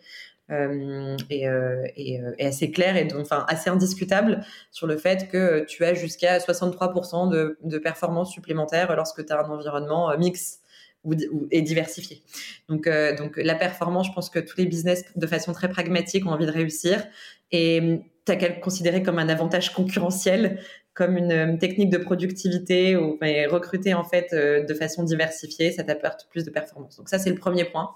euh, 0.49 1.15
et, 1.29 1.47
euh, 1.47 1.85
et, 1.95 2.19
assez 2.43 2.71
claires 2.71 2.97
et 2.97 3.05
donc, 3.05 3.21
enfin, 3.21 3.45
assez 3.47 3.69
indiscutables 3.69 4.43
sur 4.71 4.87
le 4.87 4.97
fait 4.97 5.29
que 5.29 5.63
tu 5.65 5.85
as 5.85 5.93
jusqu'à 5.93 6.39
63% 6.39 7.29
de, 7.29 7.59
de 7.63 7.77
performance 7.77 8.31
supplémentaire 8.31 8.95
lorsque 8.95 9.23
tu 9.23 9.31
as 9.31 9.39
un 9.39 9.49
environnement 9.51 10.17
mix 10.17 10.60
ou, 11.03 11.15
et 11.51 11.61
diversifié. 11.61 12.21
Donc, 12.69 12.87
euh, 12.87 13.15
donc 13.15 13.37
la 13.37 13.55
performance, 13.55 14.07
je 14.07 14.13
pense 14.13 14.29
que 14.29 14.39
tous 14.39 14.57
les 14.57 14.65
business, 14.65 15.03
de 15.15 15.27
façon 15.27 15.53
très 15.53 15.69
pragmatique, 15.69 16.25
ont 16.25 16.31
envie 16.31 16.45
de 16.45 16.51
réussir. 16.51 17.03
Et 17.51 17.99
tu 18.25 18.31
as 18.31 18.35
qu'à 18.35 18.49
le 18.49 18.61
considérer 18.61 19.03
comme 19.03 19.19
un 19.19 19.29
avantage 19.29 19.73
concurrentiel, 19.73 20.59
comme 20.93 21.17
une 21.17 21.31
euh, 21.31 21.57
technique 21.57 21.89
de 21.89 21.97
productivité 21.97 22.97
ou 22.97 23.17
recruter 23.49 23.93
en 23.93 24.03
fait 24.03 24.27
euh, 24.33 24.65
de 24.65 24.73
façon 24.73 25.03
diversifiée, 25.03 25.71
ça 25.71 25.83
t'apporte 25.83 26.27
plus 26.29 26.43
de 26.43 26.49
performance. 26.49 26.97
Donc 26.97 27.09
ça, 27.09 27.17
c'est 27.17 27.29
le 27.29 27.37
premier 27.37 27.65
point. 27.65 27.91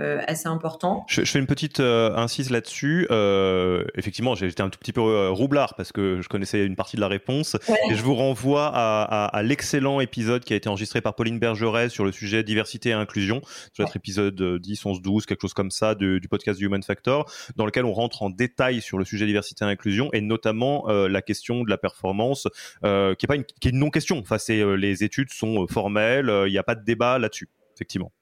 Euh, 0.00 0.20
assez 0.26 0.48
important. 0.48 1.04
Je, 1.08 1.22
fais 1.22 1.38
une 1.38 1.46
petite 1.46 1.78
euh, 1.78 2.16
incise 2.16 2.50
là-dessus. 2.50 3.06
Euh, 3.12 3.84
effectivement, 3.94 4.34
j'étais 4.34 4.60
un 4.60 4.68
tout 4.68 4.78
petit 4.80 4.92
peu 4.92 5.28
roublard 5.28 5.76
parce 5.76 5.92
que 5.92 6.20
je 6.20 6.28
connaissais 6.28 6.66
une 6.66 6.74
partie 6.74 6.96
de 6.96 7.00
la 7.00 7.06
réponse. 7.06 7.56
Et 7.88 7.94
je 7.94 8.02
vous 8.02 8.16
renvoie 8.16 8.72
à, 8.74 9.42
l'excellent 9.44 10.00
épisode 10.00 10.44
qui 10.44 10.52
a 10.52 10.56
été 10.56 10.68
enregistré 10.68 11.00
par 11.00 11.14
Pauline 11.14 11.38
Bergeret 11.38 11.90
sur 11.90 12.04
le 12.04 12.10
sujet 12.10 12.42
diversité 12.42 12.88
et 12.88 12.92
inclusion. 12.92 13.40
Ça 13.44 13.70
doit 13.78 13.86
être 13.86 13.96
épisode 13.96 14.58
10, 14.58 14.84
11, 14.84 15.00
12, 15.00 15.26
quelque 15.26 15.42
chose 15.42 15.54
comme 15.54 15.70
ça 15.70 15.94
du 15.94 16.26
podcast 16.28 16.60
Human 16.60 16.82
Factor, 16.82 17.30
dans 17.54 17.64
lequel 17.64 17.84
on 17.84 17.92
rentre 17.92 18.22
en 18.22 18.30
détail 18.30 18.80
sur 18.80 18.98
le 18.98 19.04
sujet 19.04 19.26
diversité 19.26 19.64
et 19.64 19.68
inclusion 19.68 20.10
et 20.12 20.20
notamment 20.20 20.86
la 20.88 21.22
question 21.22 21.62
de 21.62 21.70
la 21.70 21.78
performance, 21.78 22.48
qui 22.82 22.88
est 22.88 23.28
pas 23.28 23.36
une, 23.36 23.44
qui 23.44 23.68
est 23.68 23.70
une 23.70 23.78
non-question. 23.78 24.18
Enfin, 24.18 24.38
c'est 24.38 24.64
les 24.76 25.04
études 25.04 25.30
sont 25.30 25.68
formelles, 25.68 26.32
il 26.46 26.50
n'y 26.50 26.58
a 26.58 26.64
pas 26.64 26.74
de 26.74 26.84
débat 26.84 27.20
là-dessus, 27.20 27.48
effectivement. 27.74 28.12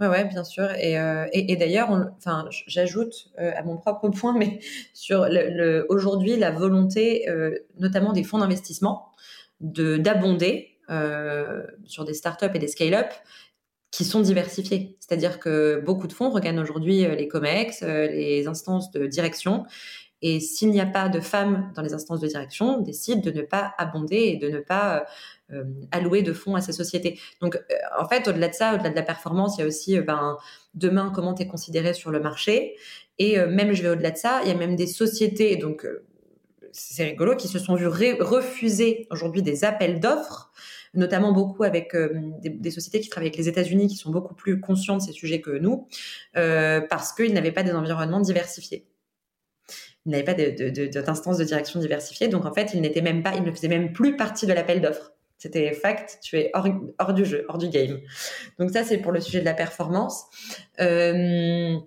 Ouais, 0.00 0.08
ouais, 0.08 0.24
bien 0.24 0.44
sûr. 0.44 0.70
Et, 0.78 0.98
euh, 0.98 1.26
et, 1.32 1.56
d'ailleurs, 1.56 1.90
enfin, 2.16 2.48
j'ajoute 2.66 3.28
euh, 3.38 3.52
à 3.54 3.62
mon 3.62 3.76
propre 3.76 4.08
point, 4.18 4.36
mais 4.36 4.60
sur 4.94 5.26
le, 5.28 5.50
le 5.50 5.86
aujourd'hui 5.90 6.36
la 6.36 6.50
volonté, 6.50 7.28
euh, 7.28 7.54
notamment 7.78 8.12
des 8.12 8.24
fonds 8.24 8.38
d'investissement, 8.38 9.12
de 9.60 9.98
d'abonder 9.98 10.68
sur 11.84 12.04
des 12.04 12.14
startups 12.14 12.50
et 12.52 12.58
des 12.58 12.66
scale-up 12.66 13.12
qui 13.92 14.04
sont 14.04 14.20
diversifiés. 14.20 14.96
C'est-à-dire 14.98 15.38
que 15.38 15.80
beaucoup 15.86 16.08
de 16.08 16.12
fonds 16.12 16.30
regardent 16.30 16.58
aujourd'hui 16.58 17.06
les 17.06 17.28
COMEX, 17.28 17.82
les 17.82 18.48
instances 18.48 18.90
de 18.90 19.06
direction, 19.06 19.66
et 20.22 20.40
s'il 20.40 20.70
n'y 20.70 20.80
a 20.80 20.86
pas 20.86 21.08
de 21.08 21.20
femmes 21.20 21.72
dans 21.74 21.82
les 21.82 21.94
instances 21.94 22.20
de 22.20 22.26
direction, 22.26 22.80
décident 22.80 23.20
de 23.20 23.30
ne 23.30 23.42
pas 23.42 23.74
abonder 23.78 24.16
et 24.16 24.36
de 24.36 24.48
ne 24.48 24.58
pas 24.58 25.06
euh, 25.52 25.64
allouer 25.90 26.22
de 26.22 26.32
fonds 26.32 26.54
à 26.54 26.60
ces 26.60 26.72
sociétés. 26.72 27.18
Donc, 27.40 27.56
euh, 27.56 27.74
en 27.98 28.06
fait, 28.06 28.28
au-delà 28.28 28.48
de 28.48 28.54
ça, 28.54 28.74
au-delà 28.74 28.90
de 28.90 28.94
la 28.94 29.02
performance, 29.02 29.56
il 29.56 29.62
y 29.62 29.64
a 29.64 29.66
aussi, 29.66 29.98
euh, 29.98 30.02
ben, 30.02 30.36
demain, 30.74 31.10
comment 31.14 31.34
tu 31.34 31.42
es 31.42 31.46
considéré 31.46 31.94
sur 31.94 32.10
le 32.10 32.20
marché. 32.20 32.76
Et 33.18 33.36
même, 33.38 33.74
je 33.74 33.82
vais 33.82 33.90
au-delà 33.90 34.12
de 34.12 34.16
ça, 34.16 34.40
il 34.44 34.48
y 34.48 34.50
a 34.50 34.54
même 34.54 34.76
des 34.76 34.86
sociétés, 34.86 35.56
donc 35.56 35.86
c'est 36.72 37.04
rigolo, 37.04 37.36
qui 37.36 37.48
se 37.48 37.58
sont 37.58 37.74
vues 37.74 37.86
refuser 37.86 39.06
aujourd'hui 39.10 39.42
des 39.42 39.62
appels 39.64 40.00
d'offres 40.00 40.50
notamment 40.94 41.30
beaucoup 41.30 41.62
avec 41.62 41.94
des, 42.42 42.70
sociétés 42.70 43.00
qui 43.00 43.10
travaillent 43.10 43.28
avec 43.28 43.36
les 43.36 43.48
États-Unis, 43.48 43.88
qui 43.88 43.96
sont 43.96 44.10
beaucoup 44.10 44.34
plus 44.34 44.58
conscients 44.58 44.96
de 44.96 45.02
ces 45.02 45.12
sujets 45.12 45.42
que 45.42 45.50
nous, 45.50 45.86
parce 46.32 47.12
qu'ils 47.12 47.34
n'avaient 47.34 47.52
pas 47.52 47.62
des 47.62 47.72
environnements 47.72 48.20
diversifiés. 48.20 48.89
Ils 50.06 50.12
n'avaient 50.12 50.24
pas 50.24 50.34
d'instance 50.34 51.36
de, 51.36 51.42
de, 51.42 51.48
direction 51.48 51.80
diversifiée, 51.80 52.28
donc 52.28 52.46
en 52.46 52.54
fait, 52.54 52.70
ils 52.74 52.80
n'étaient 52.80 53.02
même 53.02 53.22
pas, 53.22 53.34
ils 53.34 53.42
ne 53.42 53.52
faisaient 53.52 53.68
même 53.68 53.92
plus 53.92 54.16
partie 54.16 54.46
de 54.46 54.52
l'appel 54.52 54.80
d'offres. 54.80 55.12
C'était 55.40 55.72
fact, 55.72 56.18
tu 56.22 56.36
es 56.36 56.50
hors, 56.52 57.14
du 57.14 57.24
jeu, 57.24 57.46
hors 57.48 57.56
du 57.56 57.70
game. 57.70 57.98
Donc 58.58 58.70
ça, 58.70 58.84
c'est 58.84 58.98
pour 58.98 59.10
le 59.10 59.20
sujet 59.20 59.40
de 59.40 59.46
la 59.46 59.54
performance. 59.54 60.26
Euh, 60.82 61.78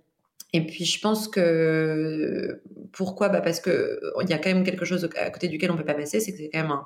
et 0.54 0.65
puis 0.65 0.86
je 0.86 0.99
pense 0.99 1.28
que 1.28 2.62
pourquoi? 2.91 3.30
Bah 3.30 3.41
Parce 3.41 3.60
que 3.60 3.99
il 4.23 4.30
y 4.30 4.34
a 4.34 4.39
quand 4.39 4.49
même 4.49 4.63
quelque 4.63 4.86
chose 4.86 5.08
à 5.15 5.30
côté 5.30 5.49
duquel 5.49 5.69
on 5.69 5.78
peut 5.78 5.86
pas 5.86 5.93
passer, 5.93 6.19
c'est 6.19 6.32
que 6.32 6.39
c'est 6.39 6.49
quand 6.49 6.63
même 6.63 6.78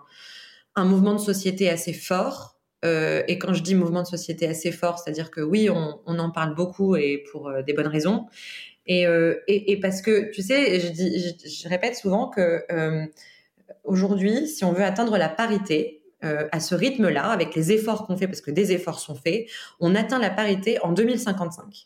un, 0.75 0.85
mouvement 0.85 1.13
de 1.13 1.19
société 1.19 1.69
assez 1.69 1.93
fort. 1.93 2.59
Euh, 2.83 3.23
et 3.29 3.39
quand 3.39 3.53
je 3.53 3.63
dis 3.63 3.73
mouvement 3.73 4.01
de 4.01 4.07
société 4.07 4.45
assez 4.45 4.73
fort, 4.73 4.99
c'est-à-dire 4.99 5.31
que 5.31 5.39
oui, 5.39 5.69
on, 5.69 6.01
en 6.05 6.31
parle 6.31 6.53
beaucoup 6.53 6.97
et 6.97 7.23
pour 7.31 7.47
euh, 7.47 7.61
des 7.61 7.71
bonnes 7.71 7.87
raisons. 7.87 8.27
Et, 8.87 9.05
et, 9.47 9.79
parce 9.79 10.01
que 10.01 10.31
tu 10.31 10.41
sais, 10.41 10.79
je, 10.79 10.87
dis, 10.87 11.37
je 11.45 11.67
répète 11.67 11.95
souvent 11.95 12.29
que 12.29 12.63
aujourd'hui, 13.83 14.47
si 14.47 14.63
on 14.63 14.71
veut 14.71 14.83
atteindre 14.83 15.17
la 15.17 15.29
parité, 15.29 15.97
euh, 16.23 16.47
à 16.51 16.59
ce 16.59 16.73
rythme-là, 16.73 17.25
avec 17.25 17.53
les 17.53 17.71
efforts 17.71 18.07
qu'on 18.07 18.17
fait, 18.17 18.25
parce 18.25 18.41
que 18.41 18.49
des 18.49 18.71
efforts 18.71 18.99
sont 18.99 19.13
faits, 19.13 19.45
on 19.79 19.93
atteint 19.93 20.17
la 20.17 20.31
parité 20.31 20.79
en 20.81 20.91
2055. 20.91 21.85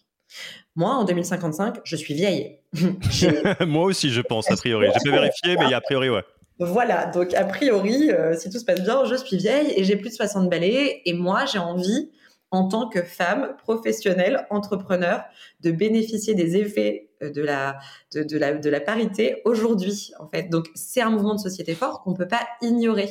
Moi, 0.78 0.90
en 0.90 1.04
2055, 1.04 1.80
je 1.84 1.96
suis 1.98 2.14
vieille. 2.14 2.60
Moi 3.60 3.84
aussi, 3.84 4.10
je 4.10 4.22
pense, 4.22 4.50
a 4.50 4.56
priori. 4.56 4.88
J'ai 4.88 5.12
pas 5.12 5.18
vérifié, 5.18 5.58
mais 5.58 5.74
a 5.74 5.82
priori, 5.82 6.10
ouais. 6.10 6.24
Voilà, 6.60 7.08
donc 7.08 7.34
a 7.34 7.44
priori, 7.44 8.10
euh, 8.10 8.34
si 8.38 8.50
tout 8.50 8.60
se 8.60 8.64
passe 8.64 8.82
bien, 8.82 9.04
je 9.04 9.16
suis 9.16 9.36
vieille 9.36 9.74
et 9.76 9.84
j'ai 9.84 9.98
plus 9.98 10.12
de 10.12 10.16
60 10.16 10.50
balais. 10.50 11.02
Et 11.06 11.14
moi, 11.14 11.44
j'ai 11.46 11.60
envie, 11.60 12.10
en 12.52 12.68
tant 12.68 12.90
que 12.90 13.02
femme 13.02 13.56
professionnelle, 13.58 14.46
entrepreneur, 14.50 15.24
de 15.62 15.72
bénéficier 15.72 16.36
des 16.36 16.58
effets 16.58 17.10
euh, 17.24 17.32
de 17.32 17.42
la, 17.42 17.80
de, 18.14 18.38
la, 18.38 18.54
de 18.54 18.70
la 18.70 18.82
parité 18.82 19.42
aujourd'hui, 19.46 20.12
en 20.20 20.28
fait. 20.28 20.50
Donc, 20.50 20.70
c'est 20.76 21.02
un 21.02 21.10
mouvement 21.10 21.36
de 21.36 21.40
société 21.40 21.74
fort 21.74 22.04
qu'on 22.04 22.12
ne 22.12 22.18
peut 22.18 22.28
pas 22.28 22.48
ignorer. 22.62 23.10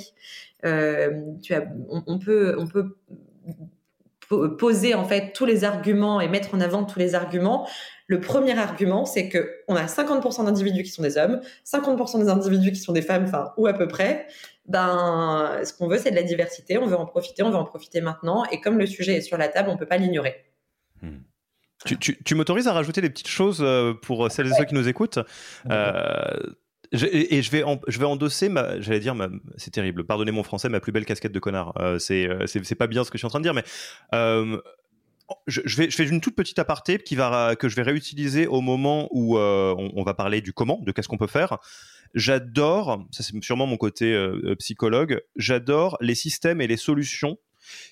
Euh, 0.64 1.22
tu 1.42 1.54
as, 1.54 1.64
on, 1.88 2.18
peut, 2.18 2.54
on 2.58 2.66
peut 2.66 2.96
poser 4.58 4.94
en 4.94 5.04
fait 5.04 5.32
tous 5.32 5.44
les 5.44 5.64
arguments 5.64 6.20
et 6.20 6.28
mettre 6.28 6.54
en 6.54 6.60
avant 6.60 6.84
tous 6.84 6.98
les 6.98 7.14
arguments. 7.14 7.66
Le 8.10 8.20
premier 8.20 8.58
argument, 8.58 9.04
c'est 9.04 9.28
que 9.28 9.62
on 9.68 9.76
a 9.76 9.86
50% 9.86 10.44
d'individus 10.44 10.82
qui 10.82 10.90
sont 10.90 11.02
des 11.02 11.16
hommes, 11.16 11.40
50% 11.64 12.18
des 12.18 12.28
individus 12.28 12.72
qui 12.72 12.80
sont 12.80 12.92
des 12.92 13.02
femmes, 13.02 13.22
enfin 13.22 13.52
ou 13.56 13.68
à 13.68 13.72
peu 13.72 13.86
près. 13.86 14.26
Ben, 14.66 15.60
ce 15.62 15.72
qu'on 15.72 15.86
veut, 15.86 15.96
c'est 15.96 16.10
de 16.10 16.16
la 16.16 16.24
diversité. 16.24 16.76
On 16.76 16.88
veut 16.88 16.96
en 16.96 17.06
profiter, 17.06 17.44
on 17.44 17.50
veut 17.50 17.56
en 17.56 17.64
profiter 17.64 18.00
maintenant. 18.00 18.44
Et 18.46 18.60
comme 18.60 18.78
le 18.78 18.86
sujet 18.86 19.18
est 19.18 19.20
sur 19.20 19.38
la 19.38 19.46
table, 19.46 19.68
on 19.70 19.76
peut 19.76 19.86
pas 19.86 19.96
l'ignorer. 19.96 20.44
Hmm. 21.02 21.18
Tu, 21.84 21.98
tu, 21.98 22.20
tu 22.24 22.34
m'autorises 22.34 22.66
à 22.66 22.72
rajouter 22.72 23.00
des 23.00 23.10
petites 23.10 23.28
choses 23.28 23.60
euh, 23.60 23.94
pour 23.94 24.28
celles 24.28 24.48
et 24.48 24.54
ceux 24.54 24.64
qui 24.64 24.74
nous 24.74 24.88
écoutent? 24.88 25.20
Euh, 25.70 26.34
et 26.92 27.40
je 27.40 27.50
vais, 27.52 27.64
je 27.86 27.98
vais 28.00 28.04
endosser, 28.04 28.48
ma, 28.48 28.80
j'allais 28.80 28.98
dire, 28.98 29.14
c'est 29.56 29.70
terrible, 29.70 30.04
pardonnez 30.04 30.32
mon 30.32 30.42
français, 30.42 30.68
ma 30.68 30.80
plus 30.80 30.90
belle 30.90 31.04
casquette 31.04 31.30
de 31.30 31.38
connard. 31.38 31.72
Euh, 31.78 31.98
euh, 32.10 32.46
c'est, 32.46 32.64
c'est, 32.64 32.74
pas 32.74 32.88
bien 32.88 33.04
ce 33.04 33.12
que 33.12 33.16
je 33.16 33.20
suis 33.20 33.26
en 33.26 33.30
train 33.30 33.38
de 33.38 33.44
dire, 33.44 33.54
mais 33.54 33.62
euh, 34.12 34.60
je, 35.46 35.60
je, 35.64 35.76
vais, 35.76 35.90
je 35.90 35.96
fais 35.96 36.06
une 36.06 36.20
toute 36.20 36.34
petite 36.34 36.58
aparté 36.58 36.98
qui 36.98 37.16
va, 37.16 37.56
que 37.56 37.68
je 37.68 37.76
vais 37.76 37.82
réutiliser 37.82 38.46
au 38.46 38.60
moment 38.60 39.08
où 39.10 39.38
on, 39.38 39.90
on, 39.94 40.02
va 40.02 40.14
parler 40.14 40.40
du 40.40 40.52
comment, 40.52 40.80
de 40.82 40.92
qu'est-ce 40.92 41.08
qu'on 41.08 41.18
peut 41.18 41.26
faire. 41.26 41.58
J'adore, 42.14 43.06
ça 43.10 43.22
c'est 43.22 43.42
sûrement 43.42 43.66
mon 43.66 43.76
côté 43.76 44.16
psychologue, 44.58 45.20
j'adore 45.36 45.96
les 46.00 46.14
systèmes 46.14 46.60
et 46.60 46.66
les 46.66 46.76
solutions 46.76 47.38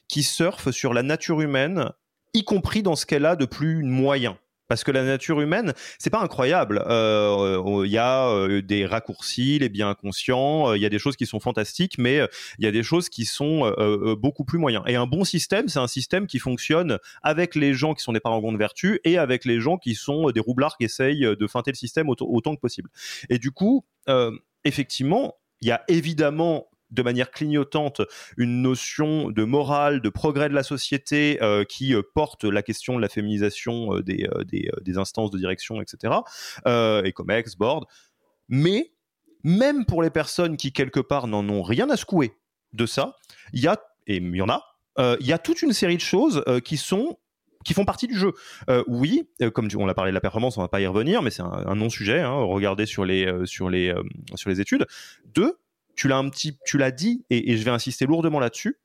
qui 0.09 0.23
surfent 0.23 0.71
sur 0.71 0.95
la 0.95 1.03
nature 1.03 1.41
humaine, 1.41 1.91
y 2.35 2.45
compris 2.45 2.83
dans 2.83 2.97
ce 2.97 3.07
qu'elle 3.07 3.27
a 3.27 3.37
de 3.37 3.45
plus 3.45 3.83
moyen. 3.83 4.39
Parce 4.69 4.85
que 4.85 4.91
la 4.91 5.03
nature 5.03 5.41
humaine, 5.41 5.73
c'est 5.99 6.11
pas 6.11 6.21
incroyable. 6.21 6.85
Euh, 6.87 7.57
euh, 7.57 7.87
il 7.87 7.91
y 7.91 7.99
a 7.99 8.29
euh, 8.29 8.61
des 8.61 8.85
raccourcis, 8.87 9.59
les 9.59 9.69
biens 9.71 9.91
inconscients, 9.91 10.75
il 10.75 10.83
y 10.83 10.87
a 10.87 10.91
des 10.91 10.99
choses 10.99 11.17
qui 11.17 11.27
sont 11.27 11.41
fantastiques, 11.41 11.97
mais 11.99 12.21
il 12.59 12.65
y 12.65 12.69
a 12.69 12.71
des 12.71 12.83
choses 12.83 13.09
qui 13.09 13.25
sont 13.25 13.73
beaucoup 14.19 14.45
plus 14.45 14.59
moyens. 14.59 14.85
Et 14.87 14.97
un 14.97 15.07
bon 15.07 15.25
système, 15.25 15.69
c'est 15.69 15.79
un 15.79 15.87
système 15.87 16.27
qui 16.27 16.39
fonctionne 16.39 16.99
avec 17.23 17.55
les 17.55 17.73
gens 17.75 17.95
qui 17.95 18.03
sont 18.03 18.13
des 18.13 18.21
parangons 18.21 18.53
de 18.53 18.59
vertu 18.59 19.01
et 19.05 19.19
avec 19.19 19.45
les 19.45 19.61
gens 19.61 19.79
qui 19.79 19.95
sont 19.95 20.31
des 20.31 20.41
roublards 20.41 20.77
qui 20.77 20.85
essayent 20.85 21.21
de 21.21 21.47
feinter 21.47 21.71
le 21.71 21.77
système 21.77 22.09
autant 22.09 22.55
que 22.55 22.61
possible. 22.61 22.91
Et 23.31 23.39
du 23.39 23.51
coup, 23.51 23.85
effectivement, 24.65 25.35
il 25.61 25.69
y 25.69 25.73
a 25.73 25.83
évidemment 25.89 26.69
de 26.91 27.03
manière 27.03 27.31
clignotante 27.31 28.03
une 28.37 28.63
notion 28.63 29.31
de 29.31 29.45
morale, 29.45 30.01
de 30.01 30.09
progrès 30.09 30.49
de 30.49 30.55
la 30.55 30.63
société 30.63 31.39
euh, 31.43 31.65
qui 31.65 31.95
euh, 31.95 32.03
porte 32.15 32.45
la 32.45 32.63
question 32.63 32.97
de 32.97 33.01
la 33.01 33.09
féminisation 33.09 33.97
euh, 33.97 34.03
des, 34.03 34.29
des, 34.47 34.99
instances 34.99 35.31
de 35.31 35.39
direction, 35.39 35.81
etc. 35.81 36.15
et 36.67 37.13
comme 37.13 37.31
ex-board. 37.31 37.87
Mais 38.49 38.93
même 39.45 39.85
pour 39.85 40.03
les 40.03 40.11
personnes 40.11 40.57
qui 40.57 40.73
quelque 40.73 41.01
part 41.01 41.27
n'en 41.27 41.49
ont 41.49 41.63
rien 41.63 41.89
à 41.91 41.97
secouer 41.97 42.33
de 42.73 42.87
ça, 42.87 43.17
il 43.53 43.61
y 43.61 43.69
a, 43.69 43.79
et 44.07 44.17
il 44.17 44.37
y 44.37 44.43
en 44.43 44.49
a, 44.49 44.65
il 45.21 45.27
y 45.27 45.33
a 45.33 45.39
toute 45.39 45.63
une 45.63 45.73
série 45.73 45.97
de 45.97 46.03
choses 46.03 46.43
qui 46.65 46.77
sont 46.77 47.19
qui 47.65 47.75
font 47.75 47.85
partie 47.85 48.07
du 48.07 48.17
jeu. 48.17 48.33
oui, 48.89 49.29
comme 49.53 49.69
on 49.77 49.87
l'a 49.87 49.95
parlé 49.95 50.11
de 50.11 50.15
la 50.15 50.21
performance, 50.21 50.57
on 50.57 50.63
va 50.63 50.69
pas 50.69 50.81
y 50.81 50.87
revenir, 50.87 51.23
mais 51.23 51.31
c'est 51.31 51.43
un, 51.43 51.75
non-sujet. 51.77 52.21
Hein, 52.21 52.33
regardez 52.33 52.87
sur 52.87 53.05
les 53.05 53.31
sur 53.45 53.71
les 53.71 53.95
sur 54.35 54.51
les 54.51 54.61
études. 54.61 54.87
Deux, 55.27 55.57
tu 55.99 56.09
l'as 56.09 56.17
un 56.17 56.29
petit, 56.29 56.59
tu 56.65 56.79
l'as 56.79 56.91
dit, 56.91 57.25
et, 57.31 57.57
je 57.57 57.65
vais 57.65 57.71
insister 57.71 58.07
lourdement 58.07 58.41
là-dessus. 58.41 58.79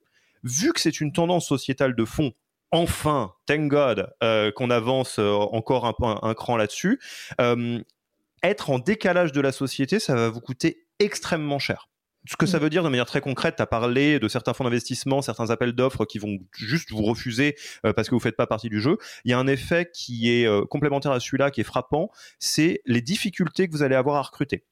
Vu 0.44 0.74
que 0.74 0.80
c'est 0.80 1.00
une 1.00 1.14
tendance 1.14 1.48
sociétale 1.48 1.96
de 1.96 2.06
fond, 2.06 2.34
enfin, 2.72 3.34
thank 3.46 3.70
God, 3.70 4.14
qu'on 4.56 4.70
avance 4.70 5.20
encore 5.20 5.86
un, 5.86 5.94
un, 6.02 6.20
un 6.30 6.34
cran 6.34 6.58
là-dessus. 6.58 7.00
être 8.44 8.70
en 8.70 8.80
décalage 8.80 9.32
de 9.32 9.42
la 9.42 9.52
société, 9.52 10.00
ça 10.00 10.16
va 10.16 10.30
vous 10.30 10.42
coûter 10.42 10.86
extrêmement 11.00 11.60
cher 11.60 11.88
ce 12.26 12.36
que 12.36 12.46
ça 12.46 12.58
mm. 12.58 12.62
veut 12.62 12.70
dire 12.70 12.84
de 12.84 12.90
manière 12.90 13.06
très 13.06 13.22
concrète, 13.22 13.56
tu 13.58 13.62
as 13.62 13.68
parlé 13.68 14.20
de 14.20 14.28
certains 14.28 14.54
fonds 14.54 14.64
d'investissement, 14.64 15.22
certains 15.22 15.50
appels 15.50 15.74
d'offres 15.74 16.06
qui 16.06 16.20
vont 16.20 16.40
juste 16.56 16.92
vous 16.92 17.04
refuser 17.04 17.56
euh, 17.86 17.94
parce 17.94 18.10
que 18.10 18.16
vous 18.16 18.22
faites 18.22 18.38
pas 18.38 18.48
partie 18.48 18.70
du 18.70 18.80
jeu. 18.80 18.98
Il 19.26 19.32
y 19.32 19.34
a 19.34 19.40
un 19.40 19.48
effet 19.48 19.90
qui 19.94 20.32
est 20.32 20.46
euh, 20.46 20.66
complémentaire 20.66 21.12
à 21.12 21.20
celui-là, 21.20 21.52
qui 21.52 21.62
est 21.62 21.66
frappant, 21.66 22.10
c'est 22.40 22.82
les 22.86 23.02
difficultés 23.02 23.68
que 23.68 23.74
vous 23.74 23.84
allez 23.84 23.96
avoir 23.96 24.16
à 24.18 24.22
recruter. 24.22 24.64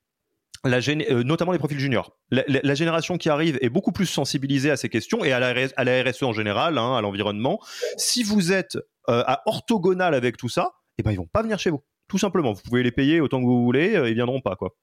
Euh, 0.65 1.23
notamment 1.23 1.51
les 1.51 1.57
profils 1.57 1.79
juniors. 1.79 2.15
La, 2.29 2.75
génération 2.75 3.17
qui 3.17 3.29
arrive 3.29 3.57
est 3.61 3.69
beaucoup 3.69 3.91
plus 3.91 4.05
sensibilisée 4.05 4.69
à 4.69 4.77
ces 4.77 4.89
questions 4.89 5.23
et 5.23 5.31
à 5.31 5.39
la, 5.39 6.03
RSE 6.03 6.23
en 6.23 6.33
général, 6.33 6.77
hein, 6.77 6.95
à 6.95 7.01
l'environnement. 7.01 7.59
Si 7.97 8.23
vous 8.23 8.51
êtes 8.51 8.77
à 9.07 9.41
orthogonal 9.47 10.13
avec 10.13 10.37
tout 10.37 10.49
ça, 10.49 10.73
eh 10.99 11.03
ben 11.03 11.11
ils 11.11 11.17
vont 11.17 11.27
pas 11.27 11.41
venir 11.41 11.57
chez 11.57 11.71
vous. 11.71 11.83
Tout 12.07 12.19
simplement, 12.19 12.53
vous 12.53 12.61
pouvez 12.61 12.83
les 12.83 12.91
payer 12.91 13.21
autant 13.21 13.39
que 13.39 13.45
vous 13.45 13.63
voulez, 13.63 13.93
ils 14.07 14.13
viendront 14.13 14.41
pas 14.41 14.55
quoi. 14.55 14.75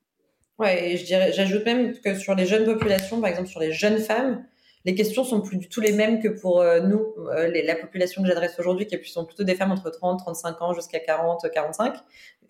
Ouais, 0.58 0.92
et 0.92 0.96
j'ajoute 0.96 1.64
même 1.64 1.96
que 2.00 2.18
sur 2.18 2.34
les 2.34 2.44
jeunes 2.44 2.64
populations, 2.64 3.20
par 3.20 3.30
exemple 3.30 3.48
sur 3.48 3.60
les 3.60 3.72
jeunes 3.72 3.98
femmes, 3.98 4.44
les 4.88 4.94
questions 4.94 5.22
sont 5.22 5.42
plus 5.42 5.58
du 5.58 5.68
tout 5.68 5.82
les 5.82 5.92
mêmes 5.92 6.18
que 6.18 6.28
pour 6.28 6.62
euh, 6.62 6.80
nous, 6.80 7.14
euh, 7.30 7.50
la 7.62 7.74
population 7.74 8.22
que 8.22 8.28
j'adresse 8.28 8.58
aujourd'hui, 8.58 8.86
qui 8.86 8.98
sont 9.04 9.26
plutôt 9.26 9.44
des 9.44 9.54
femmes 9.54 9.70
entre 9.70 9.90
30, 9.90 10.20
35 10.20 10.62
ans 10.62 10.72
jusqu'à 10.72 10.98
40, 10.98 11.44
45, 11.52 11.92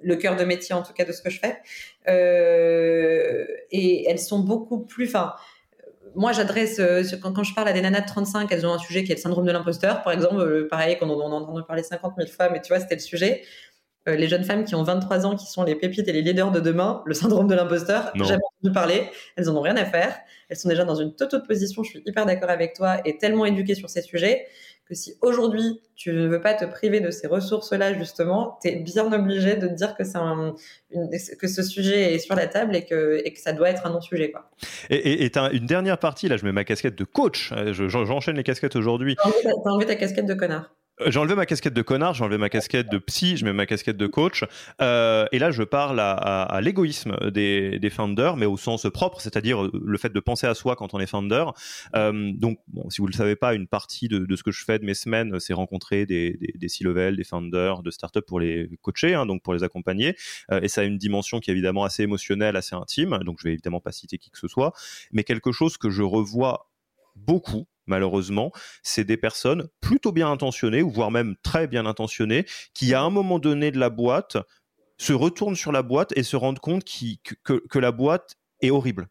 le 0.00 0.14
cœur 0.14 0.36
de 0.36 0.44
métier 0.44 0.72
en 0.72 0.82
tout 0.82 0.92
cas 0.92 1.04
de 1.04 1.10
ce 1.10 1.20
que 1.20 1.30
je 1.30 1.40
fais. 1.40 1.58
Euh, 2.06 3.44
et 3.72 4.08
elles 4.08 4.20
sont 4.20 4.38
beaucoup 4.38 4.78
plus, 4.78 5.08
enfin, 5.08 5.34
moi, 6.14 6.30
j'adresse, 6.30 6.80
quand, 7.20 7.42
je 7.42 7.54
parle 7.54 7.66
à 7.66 7.72
des 7.72 7.80
nanas 7.80 8.02
de 8.02 8.06
35, 8.06 8.52
elles 8.52 8.64
ont 8.64 8.72
un 8.72 8.78
sujet 8.78 9.02
qui 9.02 9.10
est 9.10 9.16
le 9.16 9.20
syndrome 9.20 9.44
de 9.44 9.50
l'imposteur, 9.50 10.04
par 10.04 10.12
exemple, 10.12 10.68
pareil, 10.70 10.96
quand 11.00 11.10
on, 11.10 11.20
on 11.20 11.32
entend 11.32 11.60
parler 11.64 11.82
50 11.82 12.14
000 12.18 12.28
femmes, 12.28 12.54
et 12.54 12.62
tu 12.62 12.68
vois, 12.68 12.78
c'était 12.78 12.94
le 12.94 13.00
sujet. 13.00 13.42
Euh, 14.08 14.16
les 14.16 14.28
jeunes 14.28 14.44
femmes 14.44 14.64
qui 14.64 14.74
ont 14.74 14.82
23 14.82 15.26
ans, 15.26 15.36
qui 15.36 15.46
sont 15.46 15.64
les 15.64 15.74
pépites 15.74 16.08
et 16.08 16.12
les 16.12 16.22
leaders 16.22 16.50
de 16.50 16.60
demain, 16.60 17.02
le 17.04 17.14
syndrome 17.14 17.48
de 17.48 17.54
l'imposteur, 17.54 18.10
jamais 18.14 18.40
entendu 18.60 18.72
parler, 18.72 19.10
elles 19.36 19.50
en 19.50 19.56
ont 19.56 19.60
rien 19.60 19.76
à 19.76 19.84
faire, 19.84 20.16
elles 20.48 20.56
sont 20.56 20.68
déjà 20.68 20.84
dans 20.84 20.94
une 20.94 21.14
toute 21.14 21.34
autre 21.34 21.46
position, 21.46 21.82
je 21.82 21.90
suis 21.90 22.02
hyper 22.06 22.24
d'accord 22.24 22.50
avec 22.50 22.74
toi, 22.74 22.98
et 23.04 23.18
tellement 23.18 23.44
éduquées 23.44 23.74
sur 23.74 23.90
ces 23.90 24.02
sujets, 24.02 24.46
que 24.88 24.94
si 24.94 25.14
aujourd'hui 25.20 25.80
tu 25.94 26.12
ne 26.12 26.26
veux 26.26 26.40
pas 26.40 26.54
te 26.54 26.64
priver 26.64 27.00
de 27.00 27.10
ces 27.10 27.26
ressources-là, 27.26 27.92
justement, 27.92 28.58
tu 28.62 28.68
es 28.68 28.76
bien 28.76 29.12
obligé 29.12 29.56
de 29.56 29.68
te 29.68 29.74
dire 29.74 29.94
que, 29.94 30.04
ce 30.04 31.62
sujet 31.62 32.14
est 32.14 32.18
sur 32.18 32.34
la 32.34 32.46
table 32.46 32.74
et 32.74 32.86
que, 32.86 33.20
et 33.22 33.32
que 33.32 33.40
ça 33.40 33.52
doit 33.52 33.68
être 33.68 33.84
un 33.84 33.90
non-sujet. 33.90 34.30
Quoi. 34.30 34.48
Et, 34.88 35.26
et, 35.26 35.32
une 35.52 35.66
dernière 35.66 35.98
partie, 35.98 36.28
là 36.28 36.38
je 36.38 36.46
mets 36.46 36.52
ma 36.52 36.64
casquette 36.64 36.96
de 36.96 37.04
coach, 37.04 37.52
euh, 37.52 37.72
j'enchaîne 37.74 38.36
les 38.36 38.44
casquettes 38.44 38.76
aujourd'hui. 38.76 39.16
T'as 39.22 39.70
enlevé 39.70 39.86
ta 39.86 39.96
casquette 39.96 40.26
de 40.26 40.34
connard. 40.34 40.70
Euh, 41.00 41.10
j'ai 41.10 41.18
enlevé 41.18 41.34
ma 41.34 41.46
casquette 41.46 41.74
de 41.74 41.82
connard, 41.82 42.14
j'ai 42.14 42.24
enlevé 42.24 42.38
ma 42.38 42.48
casquette 42.48 42.90
de 42.90 42.98
psy, 42.98 43.36
je 43.36 43.44
mets 43.44 43.52
ma 43.52 43.66
casquette 43.66 43.96
de 43.96 44.06
coach. 44.06 44.44
Euh, 44.80 45.26
et 45.32 45.38
là, 45.38 45.50
je 45.50 45.62
parle 45.62 46.00
à, 46.00 46.60
l'égoïsme 46.62 47.30
des, 47.30 47.78
des 47.78 47.92
mais 48.36 48.46
au 48.46 48.56
sens 48.56 48.86
propre, 48.92 49.20
c'est-à-dire 49.20 49.62
le 49.72 49.98
fait 49.98 50.12
de 50.12 50.20
penser 50.20 50.46
à 50.46 50.54
soi 50.54 50.76
quand 50.76 50.94
on 50.94 51.00
est 51.00 51.06
founder. 51.06 51.44
Euh, 51.96 52.32
donc, 52.34 52.58
si 52.90 53.00
vous 53.00 53.06
ne 53.06 53.12
le 53.12 53.16
savez 53.16 53.36
pas, 53.36 53.54
une 53.54 53.66
partie 53.66 54.08
de, 54.08 54.26
ce 54.36 54.42
que 54.42 54.50
je 54.50 54.64
fais 54.64 54.78
de 54.78 54.84
mes 54.84 54.94
semaines, 54.94 55.38
c'est 55.40 55.52
rencontrer 55.52 56.06
des, 56.06 56.36
des, 56.40 56.52
des 56.54 56.68
C-level, 56.68 57.16
des 57.16 57.24
founders 57.24 57.82
de 57.82 57.90
startups 57.90 58.22
pour 58.26 58.40
les 58.40 58.68
coacher, 58.82 59.14
hein, 59.14 59.26
donc 59.26 59.42
pour 59.42 59.54
les 59.54 59.62
accompagner. 59.62 60.16
Euh, 60.52 60.60
et 60.60 60.68
ça 60.68 60.82
a 60.82 60.84
une 60.84 60.98
dimension 60.98 61.40
qui 61.40 61.50
est 61.50 61.54
évidemment 61.54 61.84
assez 61.84 62.02
émotionnelle, 62.02 62.56
assez 62.56 62.74
intime. 62.74 63.18
Donc, 63.24 63.38
je 63.40 63.44
vais 63.44 63.52
évidemment 63.52 63.80
pas 63.80 63.92
citer 63.92 64.18
qui 64.18 64.30
que 64.30 64.38
ce 64.38 64.48
soit, 64.48 64.72
mais 65.12 65.24
quelque 65.24 65.52
chose 65.52 65.76
que 65.76 65.90
je 65.90 66.02
revois 66.02 66.70
beaucoup 67.16 67.66
malheureusement, 67.88 68.52
c'est 68.82 69.04
des 69.04 69.16
personnes 69.16 69.68
plutôt 69.80 70.12
bien 70.12 70.30
intentionnées, 70.30 70.82
ou 70.82 70.90
voire 70.90 71.10
même 71.10 71.36
très 71.42 71.66
bien 71.66 71.86
intentionnées, 71.86 72.44
qui 72.74 72.94
à 72.94 73.02
un 73.02 73.10
moment 73.10 73.38
donné 73.38 73.70
de 73.70 73.78
la 73.78 73.90
boîte 73.90 74.36
se 74.98 75.12
retournent 75.12 75.56
sur 75.56 75.72
la 75.72 75.82
boîte 75.82 76.12
et 76.16 76.22
se 76.22 76.36
rendent 76.36 76.58
compte 76.58 76.84
que, 76.84 77.78
la 77.78 77.92
boîte 77.92 78.36
est 78.60 78.70
horrible. 78.70 79.08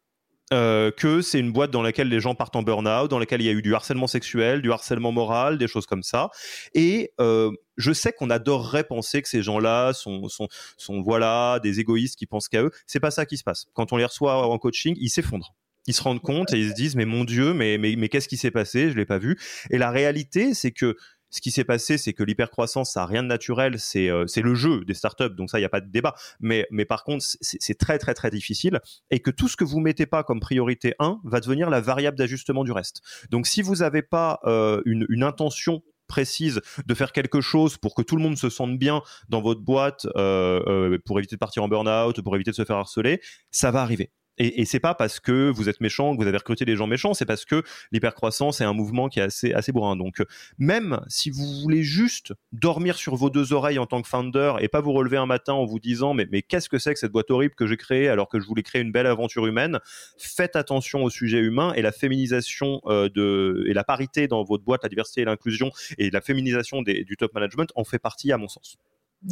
Euh, 0.54 0.90
que 0.90 1.20
c'est 1.20 1.38
une 1.38 1.52
boîte 1.52 1.70
dans 1.70 1.82
laquelle 1.82 2.08
les 2.08 2.20
gens 2.20 2.34
partent 2.34 2.56
en 2.56 2.62
burn-out, 2.62 3.10
dans 3.10 3.18
laquelle 3.18 3.42
il 3.42 3.46
y 3.46 3.50
a 3.50 3.52
eu 3.52 3.60
du 3.60 3.74
harcèlement 3.74 4.06
sexuel, 4.06 4.62
du 4.62 4.72
harcèlement 4.72 5.12
moral, 5.12 5.58
des 5.58 5.68
choses 5.68 5.84
comme 5.84 6.02
ça. 6.02 6.30
Et 6.72 7.12
euh, 7.20 7.50
je 7.76 7.92
sais 7.92 8.12
qu'on 8.12 8.30
adorerait 8.30 8.84
penser 8.84 9.20
que 9.20 9.28
ces 9.28 9.42
gens-là 9.42 9.92
sont, 9.92 10.28
sont, 10.28 10.48
sont 10.78 11.02
voilà 11.02 11.60
des 11.62 11.80
égoïstes 11.80 12.16
qui 12.16 12.24
pensent 12.24 12.48
qu'à 12.48 12.62
eux. 12.62 12.70
C'est 12.86 13.00
pas 13.00 13.10
ça 13.10 13.26
qui 13.26 13.36
se 13.36 13.44
passe. 13.44 13.66
Quand 13.74 13.92
on 13.92 13.98
les 13.98 14.06
reçoit 14.06 14.46
en 14.46 14.58
coaching, 14.58 14.96
ils 14.98 15.10
s'effondrent 15.10 15.54
ils 15.86 15.94
se 15.94 16.02
rendent 16.02 16.20
compte 16.20 16.52
et 16.52 16.58
ils 16.58 16.70
se 16.70 16.74
disent 16.74 16.96
mais 16.96 17.06
mon 17.06 17.24
Dieu, 17.24 17.54
mais 17.54 17.78
mais, 17.78 17.94
mais 17.96 18.08
qu'est-ce 18.08 18.28
qui 18.28 18.36
s'est 18.36 18.50
passé? 18.50 18.90
Je 18.90 18.96
l'ai 18.96 19.06
pas 19.06 19.18
vu. 19.18 19.38
Et 19.70 19.78
la 19.78 19.90
réalité, 19.90 20.54
c'est 20.54 20.72
que 20.72 20.96
ce 21.30 21.40
qui 21.40 21.50
s'est 21.50 21.64
passé, 21.64 21.98
c'est 21.98 22.12
que 22.12 22.22
l'hypercroissance, 22.22 22.92
ça 22.92 23.00
n'a 23.00 23.06
rien 23.06 23.22
de 23.22 23.28
naturel, 23.28 23.78
c'est 23.78 24.08
euh, 24.08 24.24
le 24.36 24.54
jeu 24.54 24.84
des 24.84 24.94
startups, 24.94 25.34
donc 25.36 25.50
ça, 25.50 25.58
il 25.58 25.62
n'y 25.62 25.66
a 25.66 25.70
pas 25.70 25.80
de 25.80 25.90
débat. 25.90 26.14
Mais, 26.40 26.66
mais 26.70 26.84
par 26.84 27.04
contre, 27.04 27.24
c'est 27.40 27.78
très, 27.78 27.98
très, 27.98 28.14
très 28.14 28.30
difficile 28.30 28.80
et 29.10 29.20
que 29.20 29.30
tout 29.30 29.48
ce 29.48 29.56
que 29.56 29.64
vous 29.64 29.80
mettez 29.80 30.06
pas 30.06 30.22
comme 30.22 30.40
priorité 30.40 30.94
1 30.98 31.20
va 31.24 31.40
devenir 31.40 31.70
la 31.70 31.80
variable 31.80 32.16
d'ajustement 32.16 32.64
du 32.64 32.72
reste. 32.72 33.02
Donc 33.30 33.46
si 33.46 33.62
vous 33.62 33.76
n'avez 33.76 34.02
pas 34.02 34.40
euh, 34.44 34.80
une, 34.86 35.06
une 35.08 35.22
intention 35.22 35.82
précise 36.06 36.62
de 36.86 36.94
faire 36.94 37.12
quelque 37.12 37.42
chose 37.42 37.76
pour 37.76 37.94
que 37.94 38.00
tout 38.00 38.16
le 38.16 38.22
monde 38.22 38.38
se 38.38 38.48
sente 38.48 38.78
bien 38.78 39.02
dans 39.28 39.42
votre 39.42 39.60
boîte, 39.60 40.06
euh, 40.16 40.62
euh 40.66 40.98
pour 41.04 41.18
éviter 41.18 41.36
de 41.36 41.38
partir 41.38 41.62
en 41.62 41.68
burn-out, 41.68 42.20
pour 42.22 42.34
éviter 42.34 42.50
de 42.50 42.56
se 42.56 42.64
faire 42.64 42.76
harceler, 42.76 43.20
ça 43.50 43.70
va 43.70 43.82
arriver. 43.82 44.10
Et, 44.38 44.60
et 44.60 44.64
c'est 44.64 44.80
pas 44.80 44.94
parce 44.94 45.20
que 45.20 45.50
vous 45.50 45.68
êtes 45.68 45.80
méchant, 45.80 46.16
que 46.16 46.22
vous 46.22 46.28
avez 46.28 46.38
recruté 46.38 46.64
des 46.64 46.76
gens 46.76 46.86
méchants, 46.86 47.14
c'est 47.14 47.26
parce 47.26 47.44
que 47.44 47.62
l'hypercroissance 47.92 48.60
est 48.60 48.64
un 48.64 48.72
mouvement 48.72 49.08
qui 49.08 49.20
est 49.20 49.22
assez, 49.22 49.52
assez 49.52 49.72
bourrin. 49.72 49.96
Donc, 49.96 50.22
même 50.58 51.00
si 51.08 51.30
vous 51.30 51.60
voulez 51.62 51.82
juste 51.82 52.32
dormir 52.52 52.96
sur 52.96 53.16
vos 53.16 53.30
deux 53.30 53.52
oreilles 53.52 53.78
en 53.78 53.86
tant 53.86 54.02
que 54.02 54.08
founder 54.08 54.54
et 54.60 54.68
pas 54.68 54.80
vous 54.80 54.92
relever 54.92 55.16
un 55.16 55.26
matin 55.26 55.52
en 55.52 55.64
vous 55.64 55.78
disant, 55.78 56.14
mais, 56.14 56.26
mais 56.30 56.42
qu'est-ce 56.42 56.68
que 56.68 56.78
c'est 56.78 56.94
que 56.94 57.00
cette 57.00 57.12
boîte 57.12 57.30
horrible 57.30 57.54
que 57.54 57.66
j'ai 57.66 57.76
créée 57.76 58.08
alors 58.08 58.28
que 58.28 58.40
je 58.40 58.46
voulais 58.46 58.62
créer 58.62 58.82
une 58.82 58.92
belle 58.92 59.06
aventure 59.06 59.46
humaine, 59.46 59.80
faites 60.18 60.56
attention 60.56 61.02
au 61.04 61.10
sujet 61.10 61.38
humain 61.38 61.72
et 61.74 61.82
la 61.82 61.92
féminisation 61.92 62.80
euh, 62.86 63.08
de, 63.08 63.64
et 63.68 63.74
la 63.74 63.84
parité 63.84 64.28
dans 64.28 64.44
votre 64.44 64.64
boîte, 64.64 64.82
la 64.82 64.88
diversité 64.88 65.22
et 65.22 65.24
l'inclusion 65.24 65.70
et 65.98 66.10
la 66.10 66.20
féminisation 66.20 66.82
des, 66.82 67.04
du 67.04 67.16
top 67.16 67.34
management 67.34 67.70
en 67.74 67.84
fait 67.84 67.98
partie 67.98 68.32
à 68.32 68.38
mon 68.38 68.48
sens. 68.48 68.76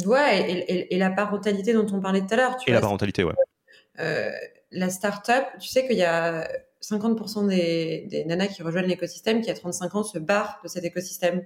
Ouais, 0.05 0.51
et, 0.51 0.93
et, 0.93 0.97
la 0.97 1.09
parentalité 1.11 1.71
dont 1.71 1.87
on 1.93 2.01
parlait 2.01 2.19
tout 2.19 2.33
à 2.33 2.35
l'heure. 2.35 2.57
Et 2.67 2.73
la 2.73 2.81
parentalité, 2.81 3.23
ouais. 3.23 3.33
Euh, 3.99 4.31
la 4.71 4.89
startup, 4.89 5.45
tu 5.59 5.67
sais 5.67 5.87
qu'il 5.87 5.97
y 5.97 6.03
a 6.03 6.47
50% 6.81 7.47
des, 7.47 8.23
nanas 8.25 8.47
qui 8.47 8.63
rejoignent 8.63 8.87
l'écosystème 8.87 9.41
qui 9.41 9.49
à 9.49 9.53
35 9.53 9.95
ans 9.95 10.03
se 10.03 10.19
barrent 10.19 10.59
de 10.63 10.67
cet 10.67 10.83
écosystème. 10.83 11.45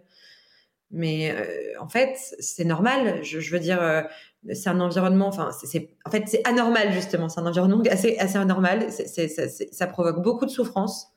Mais 0.94 1.32
euh, 1.32 1.80
en 1.80 1.88
fait, 1.88 2.18
c'est 2.40 2.66
normal. 2.66 3.24
Je, 3.24 3.38
veux 3.52 3.60
dire, 3.60 3.82
euh, 3.82 4.02
c'est 4.52 4.70
un 4.70 4.82
environnement. 4.82 5.28
Enfin, 5.28 5.52
c'est 5.64 5.90
en 6.04 6.12
fait 6.12 6.24
c'est 6.28 6.46
anormal 6.46 6.92
justement. 6.92 7.30
C'est 7.30 7.40
un 7.40 7.46
environnement 7.46 7.82
assez 7.90 8.18
assez 8.18 8.38
anormal. 8.38 8.88
ça 8.92 9.88
provoque 9.88 10.22
beaucoup 10.22 10.46
de 10.46 10.52
souffrance. 10.52 11.08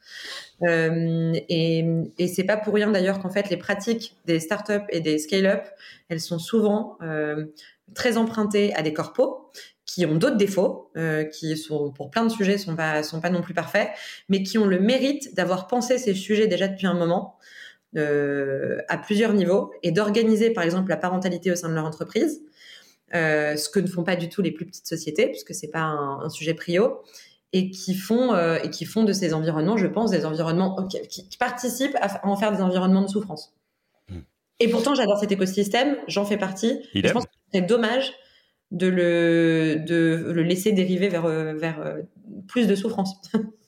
Euh, 0.62 1.32
et, 1.48 1.84
et 2.18 2.28
c'est 2.28 2.44
pas 2.44 2.56
pour 2.56 2.74
rien 2.74 2.92
d'ailleurs 2.92 3.18
qu'en 3.18 3.30
fait 3.30 3.50
les 3.50 3.56
pratiques 3.56 4.16
des 4.26 4.38
startups 4.38 4.86
et 4.90 5.00
des 5.00 5.18
scale-up, 5.18 5.66
elles 6.08 6.20
sont 6.20 6.38
souvent 6.38 6.96
très 7.96 8.16
empruntées 8.16 8.72
à 8.74 8.82
des 8.82 8.92
corpos 8.92 9.50
qui 9.86 10.06
ont 10.06 10.16
d'autres 10.16 10.36
défauts, 10.36 10.90
euh, 10.96 11.24
qui 11.24 11.56
sont 11.56 11.90
pour 11.90 12.10
plein 12.10 12.24
de 12.24 12.30
sujets 12.30 12.58
sont 12.58 12.74
pas 12.74 13.02
sont 13.02 13.20
pas 13.20 13.30
non 13.30 13.42
plus 13.42 13.54
parfaits, 13.54 13.90
mais 14.28 14.42
qui 14.42 14.58
ont 14.58 14.66
le 14.66 14.80
mérite 14.80 15.34
d'avoir 15.34 15.66
pensé 15.66 15.98
ces 15.98 16.14
sujets 16.14 16.46
déjà 16.46 16.68
depuis 16.68 16.86
un 16.86 16.94
moment 16.94 17.36
euh, 17.96 18.78
à 18.88 18.96
plusieurs 18.98 19.34
niveaux 19.34 19.72
et 19.82 19.92
d'organiser 19.92 20.50
par 20.50 20.64
exemple 20.64 20.88
la 20.88 20.96
parentalité 20.96 21.50
au 21.52 21.54
sein 21.54 21.68
de 21.68 21.74
leur 21.74 21.84
entreprise, 21.84 22.42
euh, 23.14 23.56
ce 23.56 23.68
que 23.68 23.78
ne 23.78 23.86
font 23.86 24.04
pas 24.04 24.16
du 24.16 24.28
tout 24.28 24.42
les 24.42 24.52
plus 24.52 24.66
petites 24.66 24.86
sociétés 24.86 25.26
puisque 25.28 25.54
c'est 25.54 25.70
pas 25.70 25.82
un, 25.82 26.20
un, 26.22 26.30
sujet 26.30 26.54
prio 26.54 27.02
et 27.52 27.70
qui 27.70 27.94
font 27.94 28.34
et 28.56 28.70
qui 28.70 28.84
font 28.84 29.04
de 29.04 29.12
ces 29.12 29.32
environnements, 29.32 29.76
je 29.76 29.86
pense, 29.86 30.10
des 30.10 30.24
environnements 30.24 30.88
qui, 30.88 31.00
qui, 31.06 31.36
participent 31.38 31.96
à 32.00 32.26
en 32.26 32.36
faire 32.36 32.50
des 32.50 32.60
environnements 32.60 33.02
de 33.02 33.08
souffrance. 33.08 33.54
Hmm. 34.08 34.22
Et 34.58 34.68
pourtant, 34.68 34.96
j'adore 34.96 35.20
cet 35.20 35.30
écosystème, 35.30 35.96
j'en 36.08 36.24
fais 36.24 36.36
partie. 36.36 36.80
je 36.94 37.12
pense 37.12 37.26
que 37.26 37.30
c'est 37.52 37.60
dommage 37.60 38.12
de 38.74 38.88
le, 38.88 39.76
de 39.86 40.32
le 40.32 40.42
laisser 40.42 40.72
dériver 40.72 41.08
vers, 41.08 41.26
vers 41.26 41.80
euh, 41.80 42.02
plus 42.48 42.66
de 42.66 42.74
souffrance. 42.74 43.14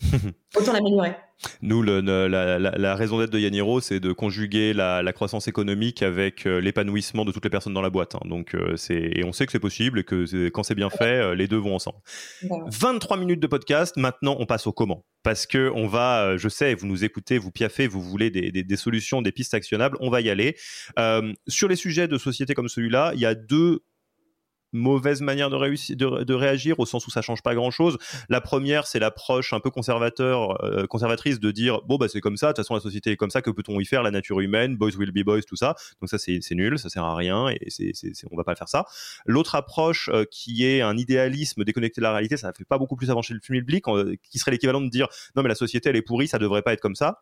Autant 0.56 0.72
l'améliorer. 0.72 1.16
Nous, 1.60 1.82
le, 1.82 2.00
la, 2.00 2.94
raison 2.94 3.18
d'être 3.18 3.30
de 3.30 3.38
Yaniro, 3.38 3.80
c'est 3.80 4.00
de 4.00 4.12
conjuguer 4.12 4.72
la, 4.72 5.12
croissance 5.12 5.48
économique 5.48 6.02
avec 6.02 6.46
euh, 6.46 6.60
l'épanouissement 6.60 7.24
de 7.24 7.32
toutes 7.32 7.44
les 7.44 7.50
personnes 7.50 7.74
dans 7.74 7.82
la 7.82 7.90
boîte. 7.90 8.14
Hein. 8.14 8.20
Donc, 8.24 8.54
euh, 8.54 8.76
c'est 8.76 9.10
et 9.14 9.24
on 9.24 9.32
sait 9.32 9.46
que 9.46 9.52
c'est 9.52 9.60
possible 9.60 10.00
et 10.00 10.04
que 10.04 10.48
quand 10.48 10.62
c'est 10.62 10.74
bien 10.74 10.90
fait, 10.90 11.20
euh, 11.20 11.34
les 11.34 11.46
deux 11.46 11.58
vont 11.58 11.74
ensemble. 11.74 11.98
23 12.42 13.16
minutes 13.18 13.40
de 13.40 13.46
podcast. 13.46 13.96
Maintenant, 13.96 14.36
on 14.38 14.46
passe 14.46 14.66
au 14.66 14.72
comment. 14.72 15.04
Parce 15.22 15.46
que 15.46 15.70
on 15.74 15.86
va, 15.86 16.36
je 16.36 16.48
sais, 16.48 16.74
vous 16.74 16.86
nous 16.86 17.04
écoutez, 17.04 17.38
vous 17.38 17.50
piaffez, 17.50 17.86
vous 17.86 18.00
voulez 18.00 18.30
des, 18.30 18.50
des 18.50 18.76
solutions, 18.76 19.22
des 19.22 19.32
pistes 19.32 19.54
actionnables. 19.54 19.96
On 20.00 20.10
va 20.10 20.20
y 20.20 20.30
aller. 20.30 20.56
sur 21.46 21.68
les 21.68 21.76
sujets 21.76 22.08
de 22.08 22.18
société 22.18 22.54
comme 22.54 22.68
celui-là, 22.68 23.12
il 23.14 23.20
y 23.20 23.26
a 23.26 23.34
deux 23.34 23.82
mauvaise 24.76 25.20
manière 25.20 25.50
de, 25.50 26.24
de, 26.24 26.34
réagir 26.34 26.78
au 26.78 26.86
sens 26.86 27.06
où 27.06 27.10
ça 27.10 27.22
change 27.22 27.42
pas 27.42 27.54
grand 27.54 27.70
chose. 27.70 27.98
La 28.28 28.40
première, 28.40 28.86
c'est 28.86 28.98
l'approche 28.98 29.52
un 29.52 29.60
peu 29.60 29.70
conservateur, 29.70 30.62
euh, 30.64 30.86
conservatrice 30.86 31.40
de 31.40 31.50
dire 31.50 31.80
bon 31.86 31.96
bah 31.96 32.08
c'est 32.08 32.20
comme 32.20 32.36
ça, 32.36 32.48
de 32.48 32.52
toute 32.52 32.58
façon 32.58 32.74
la 32.74 32.80
société 32.80 33.12
est 33.12 33.16
comme 33.16 33.30
ça, 33.30 33.42
que 33.42 33.50
peut-on 33.50 33.80
y 33.80 33.84
faire, 33.84 34.02
la 34.02 34.10
nature 34.10 34.40
humaine, 34.40 34.76
boys 34.76 34.96
will 34.96 35.12
be 35.12 35.24
boys, 35.24 35.42
tout 35.42 35.56
ça. 35.56 35.74
Donc 36.00 36.08
ça 36.08 36.18
c'est 36.18 36.40
nul, 36.52 36.78
ça 36.78 36.88
sert 36.88 37.04
à 37.04 37.16
rien 37.16 37.48
et 37.48 37.70
c'est 37.70 37.92
on 38.30 38.36
va 38.36 38.44
pas 38.44 38.54
faire 38.54 38.68
ça. 38.68 38.84
L'autre 39.24 39.54
approche 39.54 40.10
euh, 40.12 40.24
qui 40.30 40.64
est 40.64 40.80
un 40.80 40.96
idéalisme 40.96 41.64
déconnecté 41.64 42.00
de 42.00 42.04
la 42.04 42.12
réalité, 42.12 42.36
ça 42.36 42.48
ne 42.48 42.52
fait 42.52 42.64
pas 42.64 42.78
beaucoup 42.78 42.96
plus 42.96 43.10
avancer 43.10 43.34
le 43.34 43.40
public, 43.40 43.84
qui 44.30 44.38
serait 44.38 44.50
l'équivalent 44.50 44.80
de 44.80 44.88
dire 44.88 45.08
non 45.34 45.42
mais 45.42 45.48
la 45.48 45.54
société 45.54 45.88
elle 45.88 45.96
est 45.96 46.02
pourrie, 46.02 46.28
ça 46.28 46.38
devrait 46.38 46.62
pas 46.62 46.72
être 46.72 46.80
comme 46.80 46.94
ça 46.94 47.20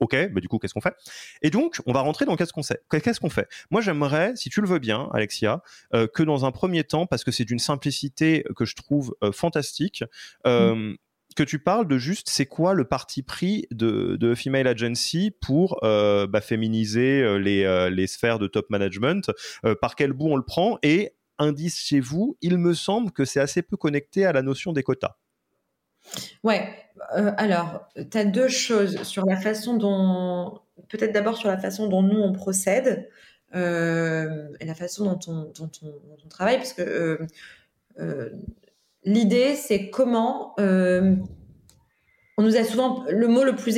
ok, 0.00 0.14
mais 0.32 0.40
du 0.40 0.48
coup, 0.48 0.58
qu'est-ce 0.58 0.74
qu'on 0.74 0.80
fait? 0.80 0.94
Et 1.42 1.50
donc, 1.50 1.80
on 1.86 1.92
va 1.92 2.00
rentrer 2.00 2.24
dans 2.24 2.36
qu'est-ce 2.36 2.52
qu'on 2.52 2.62
sait. 2.62 2.80
Qu'est-ce 2.90 3.20
qu'on 3.20 3.30
fait? 3.30 3.48
Moi, 3.70 3.80
j'aimerais, 3.80 4.34
si 4.36 4.50
tu 4.50 4.60
le 4.60 4.68
veux 4.68 4.78
bien, 4.78 5.08
Alexia, 5.12 5.62
euh, 5.94 6.06
que 6.06 6.22
dans 6.22 6.44
un 6.44 6.52
premier 6.52 6.84
temps, 6.84 7.06
parce 7.06 7.24
que 7.24 7.30
c'est 7.30 7.44
d'une 7.44 7.58
simplicité 7.58 8.44
que 8.56 8.64
je 8.64 8.74
trouve 8.74 9.14
euh, 9.22 9.32
fantastique, 9.32 10.04
euh, 10.46 10.74
mmh. 10.74 10.96
que 11.36 11.42
tu 11.42 11.58
parles 11.58 11.88
de 11.88 11.98
juste, 11.98 12.28
c'est 12.28 12.46
quoi 12.46 12.74
le 12.74 12.84
parti 12.84 13.22
pris 13.22 13.66
de, 13.70 14.16
de 14.16 14.34
Female 14.34 14.66
Agency 14.66 15.32
pour 15.40 15.78
bah, 15.82 16.40
féminiser 16.40 17.38
les, 17.38 17.90
les 17.90 18.06
sphères 18.06 18.38
de 18.38 18.46
top 18.46 18.70
management? 18.70 19.30
Par 19.80 19.96
quel 19.96 20.12
bout 20.12 20.28
on 20.28 20.36
le 20.36 20.44
prend? 20.44 20.78
Et 20.82 21.14
indice 21.38 21.78
chez 21.78 22.00
vous, 22.00 22.38
il 22.40 22.56
me 22.58 22.72
semble 22.72 23.12
que 23.12 23.24
c'est 23.24 23.40
assez 23.40 23.62
peu 23.62 23.76
connecté 23.76 24.24
à 24.24 24.32
la 24.32 24.42
notion 24.42 24.72
des 24.72 24.82
quotas. 24.82 25.16
Ouais, 26.44 26.68
euh, 27.16 27.32
alors, 27.36 27.88
tu 28.10 28.18
as 28.18 28.24
deux 28.24 28.48
choses 28.48 29.02
sur 29.02 29.24
la 29.26 29.36
façon 29.36 29.76
dont, 29.76 30.60
peut-être 30.88 31.12
d'abord 31.12 31.36
sur 31.36 31.48
la 31.48 31.58
façon 31.58 31.88
dont 31.88 32.02
nous 32.02 32.20
on 32.20 32.32
procède 32.32 33.08
euh, 33.54 34.48
et 34.60 34.64
la 34.64 34.74
façon 34.74 35.04
dont 35.04 35.18
on, 35.28 36.28
travaille, 36.28 36.56
parce 36.56 36.72
que 36.72 37.18
euh, 37.98 38.30
l'idée 39.04 39.54
c'est 39.54 39.90
comment 39.90 40.54
on 40.58 42.42
nous 42.42 42.56
a 42.56 42.64
souvent 42.64 43.04
le 43.08 43.28
mot 43.28 43.44
le 43.44 43.56
plus 43.56 43.74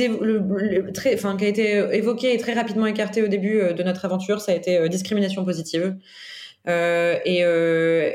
très, 0.93 1.13
enfin, 1.13 1.37
qui 1.37 1.45
a 1.45 1.47
été 1.47 1.77
évoqué 1.95 2.33
et 2.33 2.37
très 2.37 2.53
rapidement 2.53 2.87
écarté 2.87 3.23
au 3.23 3.27
début 3.27 3.73
de 3.73 3.83
notre 3.83 4.05
aventure, 4.05 4.41
ça 4.41 4.51
a 4.51 4.55
été 4.55 4.87
discrimination 4.89 5.45
positive. 5.45 5.97
et, 6.67 7.39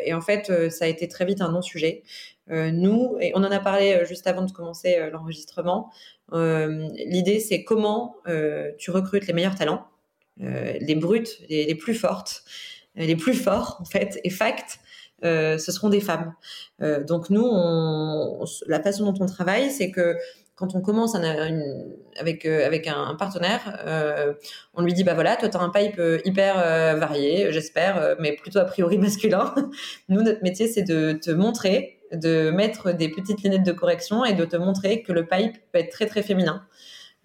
et, 0.07 0.15
en 0.15 0.21
fait, 0.21 0.71
ça 0.71 0.85
a 0.85 0.89
été 0.89 1.09
très 1.09 1.25
vite 1.25 1.41
un 1.41 1.51
non-sujet. 1.51 2.03
Euh, 2.51 2.71
nous, 2.71 3.17
et 3.21 3.33
on 3.35 3.39
en 3.39 3.51
a 3.51 3.59
parlé 3.59 3.95
euh, 3.95 4.05
juste 4.05 4.27
avant 4.27 4.43
de 4.43 4.53
commencer 4.53 4.97
euh, 4.99 5.11
l'enregistrement, 5.11 5.91
l'idée 6.33 7.39
c'est 7.39 7.65
comment 7.65 8.17
tu 8.79 8.91
recrutes 8.91 9.27
les 9.27 9.35
meilleurs 9.35 9.55
talents, 9.55 9.87
les 10.39 10.95
brutes, 10.97 11.39
les, 11.49 11.75
plus 11.75 11.95
fortes, 11.95 12.43
les 12.97 13.15
plus 13.15 13.35
forts 13.35 13.77
en 13.81 13.85
fait, 13.85 14.19
et 14.25 14.31
fact, 14.31 14.81
ce 15.23 15.59
seront 15.59 15.91
des 15.91 16.01
femmes. 16.01 16.35
donc 17.07 17.31
nous, 17.31 17.47
la 18.67 18.83
façon 18.83 19.13
dont 19.13 19.23
on 19.23 19.27
travaille, 19.27 19.71
c'est 19.71 19.91
que 19.91 20.17
quand 20.57 20.75
on 20.75 20.81
commence 20.81 21.15
avec, 21.15 22.47
avec 22.47 22.89
un, 22.89 23.15
partenaire, 23.17 23.85
on 24.73 24.83
lui 24.83 24.95
dit 24.95 25.05
bah 25.05 25.15
voilà, 25.15 25.37
toi 25.37 25.51
tu 25.51 25.57
as 25.57 25.61
un 25.61 25.71
pipe 25.71 26.01
hyper 26.25 26.97
varié, 26.97 27.53
j'espère, 27.53 28.17
mais 28.19 28.33
plutôt 28.33 28.59
a 28.59 28.65
priori 28.65 28.99
masculin. 28.99 29.55
Nous, 30.09 30.23
notre 30.23 30.43
métier, 30.43 30.67
c'est 30.67 30.83
de 30.83 31.13
te 31.13 31.31
montrer 31.31 32.01
de 32.15 32.51
mettre 32.51 32.93
des 32.93 33.09
petites 33.09 33.43
lunettes 33.43 33.65
de 33.65 33.73
correction 33.73 34.25
et 34.25 34.35
de 34.35 34.45
te 34.45 34.57
montrer 34.57 35.03
que 35.03 35.13
le 35.13 35.27
pipe 35.27 35.57
peut 35.73 35.79
être 35.79 35.91
très 35.91 36.07
très 36.07 36.23
féminin. 36.23 36.67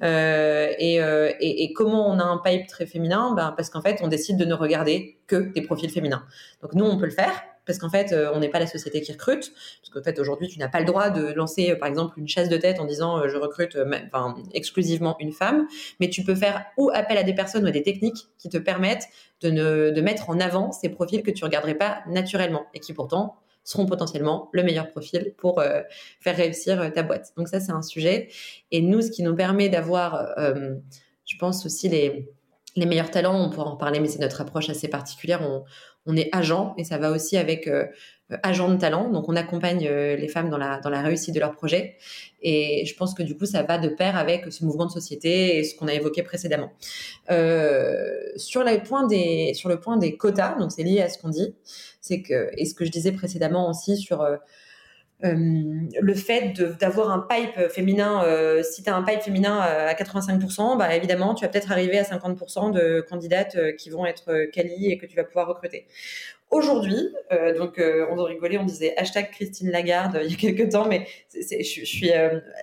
Euh, 0.01 0.71
euh, 0.81 1.31
et, 1.39 1.73
comment 1.73 2.09
on 2.09 2.19
a 2.19 2.23
un 2.23 2.37
pipe 2.37 2.67
très 2.67 2.85
féminin? 2.85 3.33
Ben, 3.35 3.53
Parce 3.55 3.69
qu'en 3.69 3.81
fait, 3.81 3.99
on 4.01 4.07
décide 4.07 4.37
de 4.37 4.45
ne 4.45 4.53
regarder 4.53 5.19
que 5.27 5.35
des 5.35 5.61
profils 5.61 5.89
féminins. 5.89 6.23
Donc 6.61 6.73
nous, 6.73 6.85
on 6.85 6.97
peut 6.97 7.05
le 7.05 7.11
faire 7.11 7.43
parce 7.65 7.77
qu'en 7.77 7.89
fait, 7.89 8.13
euh, 8.13 8.31
on 8.33 8.39
n'est 8.39 8.49
pas 8.49 8.57
la 8.57 8.65
société 8.65 9.01
qui 9.01 9.11
recrute. 9.11 9.51
Parce 9.81 9.89
qu'en 9.93 10.01
fait, 10.01 10.17
aujourd'hui, 10.19 10.47
tu 10.47 10.57
n'as 10.57 10.69
pas 10.69 10.79
le 10.79 10.85
droit 10.85 11.11
de 11.11 11.33
lancer, 11.33 11.75
par 11.75 11.87
exemple, 11.87 12.17
une 12.17 12.27
chasse 12.27 12.49
de 12.49 12.57
tête 12.57 12.79
en 12.79 12.85
disant 12.85 13.27
je 13.27 13.37
recrute 13.37 13.77
exclusivement 14.53 15.17
une 15.19 15.31
femme. 15.31 15.67
Mais 15.99 16.09
tu 16.09 16.23
peux 16.23 16.35
faire 16.35 16.65
ou 16.77 16.89
appel 16.93 17.17
à 17.17 17.23
des 17.23 17.35
personnes 17.35 17.65
ou 17.65 17.67
à 17.67 17.71
des 17.71 17.83
techniques 17.83 18.27
qui 18.39 18.49
te 18.49 18.57
permettent 18.57 19.07
de, 19.41 19.51
ne, 19.51 19.89
de 19.91 20.01
mettre 20.01 20.29
en 20.29 20.39
avant 20.39 20.71
ces 20.71 20.89
profils 20.89 21.21
que 21.21 21.31
tu 21.31 21.43
regarderais 21.43 21.75
pas 21.75 21.99
naturellement 22.07 22.65
et 22.73 22.79
qui 22.79 22.93
pourtant 22.93 23.35
seront 23.69 23.85
potentiellement 23.85 24.49
le 24.51 24.63
meilleur 24.63 24.89
profil 24.89 25.33
pour 25.37 25.59
euh, 25.59 25.81
faire 26.19 26.35
réussir 26.35 26.81
euh, 26.81 26.89
ta 26.89 27.03
boîte. 27.03 27.33
Donc 27.37 27.47
ça, 27.47 27.59
c'est 27.59 27.71
un 27.71 27.83
sujet. 27.83 28.29
Et 28.71 28.81
nous, 28.81 29.01
ce 29.01 29.11
qui 29.11 29.21
nous 29.21 29.35
permet 29.35 29.69
d'avoir, 29.69 30.33
euh, 30.39 30.75
je 31.25 31.37
pense 31.37 31.67
aussi 31.67 31.87
les, 31.87 32.27
les 32.75 32.85
meilleurs 32.85 33.11
talents, 33.11 33.39
on 33.39 33.49
pourra 33.49 33.69
en 33.69 33.75
parler, 33.75 33.99
mais 33.99 34.07
c'est 34.07 34.19
notre 34.19 34.41
approche 34.41 34.69
assez 34.69 34.87
particulière. 34.87 35.41
On, 36.05 36.15
est 36.15 36.29
agent 36.31 36.73
et 36.77 36.83
ça 36.83 36.97
va 36.97 37.11
aussi 37.11 37.37
avec 37.37 37.69
agent 38.41 38.69
de 38.69 38.77
talent. 38.77 39.09
Donc, 39.11 39.29
on 39.29 39.35
accompagne 39.35 39.87
les 39.87 40.27
femmes 40.27 40.49
dans 40.49 40.57
la, 40.57 41.01
réussite 41.01 41.35
de 41.35 41.39
leur 41.39 41.51
projet. 41.51 41.97
Et 42.41 42.83
je 42.87 42.95
pense 42.95 43.13
que 43.13 43.21
du 43.21 43.37
coup, 43.37 43.45
ça 43.45 43.61
va 43.61 43.77
de 43.77 43.89
pair 43.89 44.17
avec 44.17 44.51
ce 44.51 44.65
mouvement 44.65 44.87
de 44.87 44.91
société 44.91 45.59
et 45.59 45.63
ce 45.63 45.75
qu'on 45.75 45.87
a 45.87 45.93
évoqué 45.93 46.23
précédemment. 46.23 46.71
des, 49.07 49.53
sur 49.53 49.69
le 49.69 49.79
point 49.79 49.97
des 49.97 50.17
quotas, 50.17 50.57
donc 50.57 50.71
c'est 50.71 50.83
lié 50.83 51.01
à 51.01 51.09
ce 51.09 51.19
qu'on 51.19 51.29
dit, 51.29 51.53
c'est 52.01 52.23
que, 52.23 52.49
et 52.57 52.65
ce 52.65 52.73
que 52.73 52.85
je 52.85 52.91
disais 52.91 53.11
précédemment 53.11 53.69
aussi 53.69 53.97
sur 53.97 54.25
euh, 55.23 55.27
euh, 55.27 55.33
le 56.01 56.13
fait 56.13 56.61
d'avoir 56.79 57.11
un 57.11 57.19
pipe 57.19 57.69
féminin, 57.69 58.23
euh, 58.23 58.63
si 58.63 58.83
tu 58.83 58.89
as 58.89 58.95
un 58.95 59.03
pipe 59.03 59.21
féminin 59.21 59.59
à 59.59 59.93
85%, 59.93 60.77
bah 60.77 60.95
évidemment, 60.95 61.35
tu 61.35 61.43
vas 61.43 61.49
peut-être 61.49 61.71
arriver 61.71 61.99
à 61.99 62.03
50% 62.03 62.71
de 62.71 63.01
candidates 63.01 63.57
qui 63.77 63.89
vont 63.89 64.05
être 64.05 64.45
quali 64.51 64.91
et 64.91 64.97
que 64.97 65.05
tu 65.05 65.15
vas 65.15 65.23
pouvoir 65.23 65.47
recruter. 65.47 65.87
Aujourd'hui, 66.51 67.13
donc 67.57 67.79
on 67.79 68.17
en 68.17 68.23
rigolait, 68.23 68.57
on 68.57 68.63
disait 68.63 68.95
hashtag 68.97 69.29
Christine 69.29 69.69
Lagarde 69.69 70.19
il 70.23 70.31
y 70.31 70.33
a 70.33 70.37
quelques 70.37 70.71
temps, 70.71 70.87
mais 70.87 71.05
je, 71.33 71.85
suis 71.85 72.11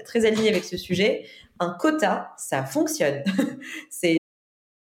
très 0.05 0.27
alignée 0.27 0.49
avec 0.49 0.64
ce 0.64 0.77
sujet. 0.77 1.25
Un 1.61 1.71
quota, 1.79 2.33
ça 2.37 2.64
fonctionne. 2.64 3.23
c'est 3.90 4.16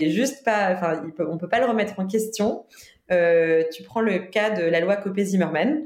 juste 0.00 0.44
pas, 0.44 0.72
enfin, 0.72 1.02
on 1.18 1.38
peut 1.38 1.48
pas 1.48 1.60
le 1.60 1.66
remettre 1.66 1.98
en 1.98 2.06
question. 2.06 2.64
Euh, 3.10 3.64
tu 3.72 3.82
prends 3.82 4.00
le 4.00 4.18
cas 4.18 4.50
de 4.50 4.62
la 4.62 4.80
loi 4.80 4.96
Copé-Zimmermann 4.96 5.84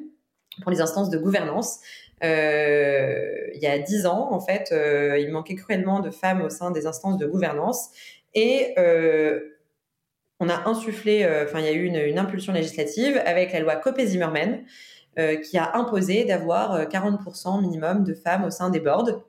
pour 0.62 0.70
les 0.70 0.80
instances 0.80 1.10
de 1.10 1.18
gouvernance. 1.18 1.80
Euh, 2.22 3.50
il 3.54 3.60
y 3.60 3.66
a 3.66 3.78
dix 3.78 4.06
ans, 4.06 4.32
en 4.32 4.40
fait, 4.40 4.70
euh, 4.72 5.18
il 5.18 5.30
manquait 5.30 5.54
cruellement 5.54 6.00
de 6.00 6.10
femmes 6.10 6.42
au 6.42 6.50
sein 6.50 6.70
des 6.70 6.86
instances 6.86 7.18
de 7.18 7.26
gouvernance 7.26 7.90
et 8.34 8.74
on 10.40 10.48
a 10.48 10.68
insufflé, 10.68 11.24
enfin, 11.44 11.60
il 11.60 11.64
y 11.64 11.68
a 11.68 11.72
eu 11.72 11.84
une, 11.84 12.18
impulsion 12.18 12.52
législative 12.52 13.22
avec 13.24 13.52
la 13.52 13.60
loi 13.60 13.76
Copé-Zimmermann 13.76 14.64
qui 15.16 15.56
a 15.56 15.76
imposé 15.76 16.24
d'avoir 16.24 16.88
40% 16.88 17.60
minimum 17.60 18.02
de 18.02 18.12
femmes 18.12 18.44
au 18.44 18.50
sein 18.50 18.70
des 18.70 18.80
boards. 18.80 19.24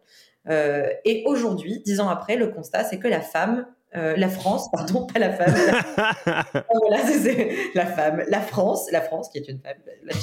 et 0.50 1.24
aujourd'hui, 1.28 1.84
dix 1.86 2.00
ans 2.00 2.10
après, 2.10 2.36
le 2.36 2.48
constat, 2.48 2.84
c'est 2.84 2.98
que 2.98 3.08
la 3.08 3.22
femme 3.22 3.68
euh, 3.98 4.16
la 4.18 4.30
France, 4.30 4.70
pardon, 4.72 5.06
pas 5.06 5.20
la 5.20 5.32
femme. 5.32 5.54
La... 6.90 6.98
c'est 7.00 7.56
la 7.74 7.86
femme, 7.86 8.24
la 8.28 8.42
France, 8.42 8.92
la 8.92 9.02
France 9.02 9.30
qui 9.30 9.38
est 9.38 9.48
une 9.48 9.60
femme. 9.60 9.78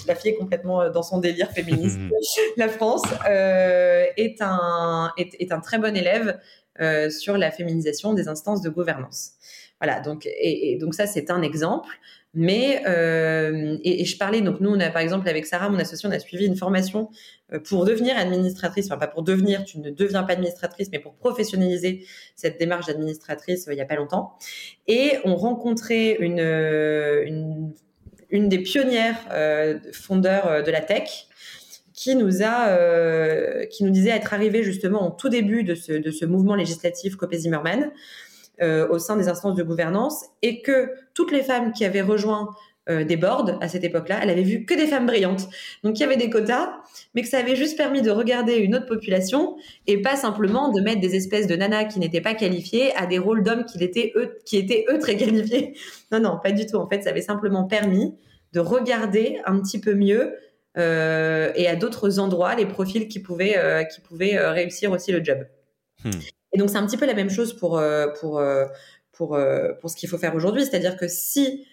La, 0.06 0.14
fille 0.14 0.32
est 0.32 0.37
complètement 0.37 0.82
euh, 0.82 0.90
dans 0.90 1.02
son 1.02 1.18
délire 1.18 1.50
féministe. 1.50 1.98
la 2.56 2.68
France 2.68 3.02
euh, 3.28 4.04
est 4.16 4.40
un 4.40 5.12
est, 5.16 5.52
un 5.52 5.61
très 5.61 5.78
bon 5.78 5.96
élève 5.96 6.38
sur 7.11 7.38
la 7.38 7.50
féminisation 7.50 8.12
des 8.12 8.28
instances 8.28 8.62
de 8.62 8.70
gouvernance. 8.70 9.32
Voilà, 9.82 10.00
donc, 10.00 10.26
et, 10.26 10.78
donc 10.80 10.94
ça, 10.94 11.06
c'est 11.08 11.28
un 11.30 11.42
exemple. 11.42 11.90
Mais, 12.34 12.82
euh, 12.86 13.76
et, 13.82 14.04
je 14.04 14.16
parlais, 14.16 14.40
donc 14.40 14.60
nous, 14.60 14.70
on 14.70 14.78
a 14.80 14.88
par 14.90 15.02
exemple, 15.02 15.28
avec 15.28 15.44
Sarah, 15.44 15.68
mon 15.68 15.78
associée, 15.78 16.08
on 16.08 16.12
a 16.12 16.20
suivi 16.20 16.46
une 16.46 16.56
formation 16.56 17.10
euh, 17.52 17.58
pour 17.58 17.84
devenir 17.84 18.16
administratrice, 18.16 18.86
enfin 18.86 18.96
pas 18.96 19.08
pour 19.08 19.22
devenir, 19.22 19.64
tu 19.64 19.80
ne 19.80 19.90
deviens 19.90 20.22
pas 20.22 20.34
administratrice, 20.34 20.88
mais 20.92 21.00
pour 21.00 21.14
professionnaliser 21.14 22.06
cette 22.36 22.58
démarche 22.58 22.86
d'administratrice 22.86 23.66
il 23.68 23.74
n'y 23.74 23.82
a 23.82 23.84
pas 23.84 23.96
longtemps. 23.96 24.38
Et 24.86 25.18
on 25.24 25.34
rencontrait 25.34 26.16
une, 26.20 27.74
une, 28.30 28.48
des 28.48 28.58
pionnières 28.60 29.18
euh, 29.32 29.78
fondeurs 29.92 30.62
de 30.62 30.70
la 30.70 30.80
tech, 30.80 31.26
qui 31.92 32.16
nous 32.16 32.42
a, 32.42 32.68
euh, 32.68 33.66
qui 33.66 33.84
nous 33.84 33.90
disait 33.90 34.10
être 34.10 34.32
arrivé 34.32 34.62
justement 34.62 35.08
au 35.08 35.10
tout 35.10 35.28
début 35.28 35.62
de 35.62 35.74
ce, 35.74 35.92
de 35.92 36.10
ce 36.10 36.24
mouvement 36.24 36.54
législatif 36.54 37.16
Copé-Zimmermann 37.16 37.92
euh, 38.62 38.87
au 38.88 38.98
sein 38.98 39.16
des 39.16 39.29
instances 39.29 39.57
de 39.57 39.62
gouvernance 39.62 40.27
et 40.40 40.62
que 40.62 40.92
toutes 41.14 41.33
les 41.33 41.42
femmes 41.42 41.72
qui 41.72 41.85
avaient 41.85 42.03
rejoint 42.03 42.51
euh, 42.88 43.03
des 43.03 43.16
boards 43.16 43.59
à 43.61 43.68
cette 43.68 43.83
époque-là, 43.83 44.20
elle 44.22 44.31
avait 44.31 44.42
vu 44.42 44.64
que 44.64 44.75
des 44.75 44.87
femmes 44.87 45.07
brillantes. 45.07 45.48
Donc 45.83 45.98
il 45.98 46.03
y 46.03 46.05
avait 46.05 46.16
des 46.16 46.31
quotas, 46.31 46.72
mais 47.14 47.22
que 47.22 47.29
ça 47.29 47.38
avait 47.38 47.57
juste 47.57 47.77
permis 47.77 48.03
de 48.03 48.11
regarder 48.11 48.57
une 48.57 48.75
autre 48.75 48.87
population 48.87 49.57
et 49.87 50.01
pas 50.01 50.16
simplement 50.16 50.70
de 50.70 50.81
mettre 50.81 51.01
des 51.01 51.16
espèces 51.16 51.46
de 51.46 51.57
nanas 51.57 51.85
qui 51.87 51.98
n'étaient 51.98 52.20
pas 52.20 52.35
qualifiées 52.35 52.94
à 52.96 53.07
des 53.07 53.18
rôles 53.18 53.42
d'hommes 53.42 53.64
qui 53.64 53.83
étaient 53.83 54.12
eux, 54.16 54.38
qui 54.44 54.59
étaient 54.59 54.85
eux 54.88 54.98
très 54.98 55.16
qualifiés. 55.16 55.75
Non, 56.12 56.20
non, 56.20 56.38
pas 56.42 56.53
du 56.53 56.66
tout. 56.66 56.77
En 56.77 56.88
fait, 56.88 57.03
ça 57.03 57.11
avait 57.11 57.22
simplement 57.22 57.64
permis 57.64 58.14
de 58.53 58.61
regarder 58.61 59.40
un 59.46 59.59
petit 59.61 59.81
peu 59.81 59.94
mieux 59.94 60.35
euh, 60.77 61.51
et 61.55 61.68
à 61.68 61.75
d'autres 61.75 62.18
endroits 62.18 62.55
les 62.55 62.66
profils 62.66 63.09
qui 63.09 63.18
pouvaient, 63.18 63.87
qui 63.94 64.01
pouvaient 64.03 64.38
réussir 64.51 64.90
aussi 64.92 65.11
le 65.11 65.25
job. 65.25 65.46
Hmm. 66.05 66.11
Et 66.52 66.58
donc 66.58 66.70
c'est 66.70 66.76
un 66.76 66.86
petit 66.86 66.96
peu 66.96 67.06
la 67.06 67.14
même 67.14 67.30
chose 67.30 67.56
pour, 67.56 67.82
pour, 68.20 68.42
pour, 69.12 69.38
pour 69.80 69.90
ce 69.90 69.96
qu'il 69.96 70.08
faut 70.08 70.18
faire 70.18 70.34
aujourd'hui, 70.34 70.64
c'est-à-dire 70.64 70.96
que 70.96 71.08
si 71.08 71.66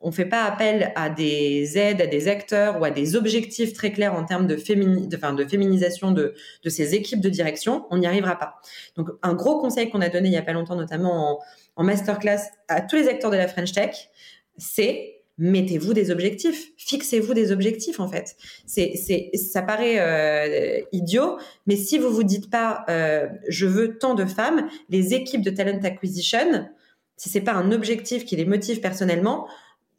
on 0.00 0.08
ne 0.08 0.12
fait 0.12 0.24
pas 0.24 0.44
appel 0.44 0.92
à 0.96 1.10
des 1.10 1.76
aides, 1.76 2.00
à 2.00 2.06
des 2.06 2.28
acteurs 2.28 2.80
ou 2.80 2.84
à 2.84 2.90
des 2.90 3.16
objectifs 3.16 3.74
très 3.74 3.92
clairs 3.92 4.14
en 4.14 4.24
termes 4.24 4.46
de, 4.46 4.56
fémini 4.56 5.08
enfin, 5.14 5.34
de 5.34 5.44
féminisation 5.44 6.10
de, 6.10 6.34
de, 6.64 6.70
ces 6.70 6.94
équipes 6.94 7.20
de 7.20 7.28
direction, 7.28 7.86
on 7.90 7.98
n'y 7.98 8.06
arrivera 8.06 8.38
pas. 8.38 8.60
Donc, 8.96 9.08
un 9.22 9.34
gros 9.34 9.60
conseil 9.60 9.90
qu'on 9.90 10.00
a 10.00 10.08
donné 10.08 10.28
il 10.28 10.32
n'y 10.32 10.38
a 10.38 10.42
pas 10.42 10.54
longtemps, 10.54 10.76
notamment 10.76 11.32
en, 11.32 11.38
en 11.76 11.84
masterclass 11.84 12.40
à 12.68 12.80
tous 12.80 12.96
les 12.96 13.08
acteurs 13.08 13.30
de 13.30 13.36
la 13.36 13.46
French 13.46 13.72
Tech, 13.72 14.08
c'est 14.56 15.19
mettez-vous 15.40 15.94
des 15.94 16.10
objectifs, 16.10 16.70
fixez-vous 16.76 17.34
des 17.34 17.50
objectifs 17.50 17.98
en 17.98 18.06
fait. 18.06 18.36
C'est, 18.66 18.92
c'est, 18.94 19.30
ça 19.36 19.62
paraît 19.62 19.98
euh, 19.98 20.80
idiot, 20.92 21.38
mais 21.66 21.76
si 21.76 21.98
vous 21.98 22.10
vous 22.10 22.22
dites 22.22 22.50
pas 22.50 22.84
euh, 22.88 23.26
je 23.48 23.66
veux 23.66 23.98
tant 23.98 24.14
de 24.14 24.26
femmes, 24.26 24.68
les 24.90 25.14
équipes 25.14 25.42
de 25.42 25.50
talent 25.50 25.80
acquisition, 25.82 26.68
si 27.16 27.30
c'est 27.30 27.40
pas 27.40 27.54
un 27.54 27.72
objectif 27.72 28.24
qui 28.24 28.36
les 28.36 28.44
motive 28.44 28.80
personnellement, 28.80 29.48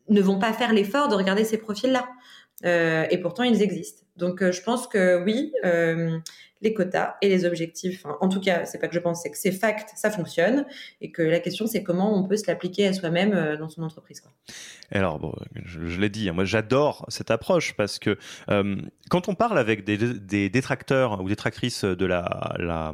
ne 0.10 0.22
vont 0.22 0.40
pas 0.40 0.54
faire 0.54 0.74
l'effort 0.74 1.08
de 1.08 1.16
regarder 1.16 1.44
ces 1.44 1.58
profils-là. 1.58 2.08
Euh, 2.66 3.06
et 3.10 3.18
pourtant, 3.18 3.44
ils 3.44 3.62
existent. 3.62 4.04
Donc, 4.18 4.44
je 4.44 4.62
pense 4.62 4.88
que 4.88 5.24
oui, 5.24 5.54
les 6.62 6.74
quotas 6.74 7.15
et 7.21 7.30
les 7.30 7.45
objectifs. 7.45 8.06
en 8.06 8.30
tout 8.30 8.39
cas, 8.39 8.65
c'est 8.65 8.80
pas 8.80 8.88
que 8.88 8.93
je 8.93 9.00
pense, 9.00 9.24
c'est 9.24 9.32
que 9.32 9.38
c'est 9.38 9.52
fact, 9.52 9.91
ça 9.95 10.12
fonctionne, 10.12 10.65
et 11.02 11.12
que 11.12 11.21
la 11.21 11.39
question 11.39 11.67
c'est 11.67 11.84
comment 11.84 12.17
on 12.17 12.28
peut 12.28 12.38
se 12.38 12.47
l'appliquer 12.47 12.88
à 12.88 12.93
soi-même 12.93 13.34
euh, 13.34 13.58
dans 13.58 13.69
son 13.69 13.84
entreprise. 13.84 14.21
Alors, 14.91 15.39
je, 15.65 16.00
l'ai 16.00 16.10
dit, 16.10 16.30
hein, 16.30 16.34
moi 16.34 16.45
j'adore 16.45 17.06
cette 17.10 17.32
approche 17.32 17.74
parce 17.76 18.00
que 18.00 18.17
euh, 18.50 18.76
quand 19.10 19.28
on 19.28 19.36
parle 19.36 19.58
avec 19.58 19.84
des, 19.84 20.50
détracteurs 20.50 21.21
ou 21.21 21.30
détractrices 21.30 21.84
de 21.84 22.06
la, 22.06 22.93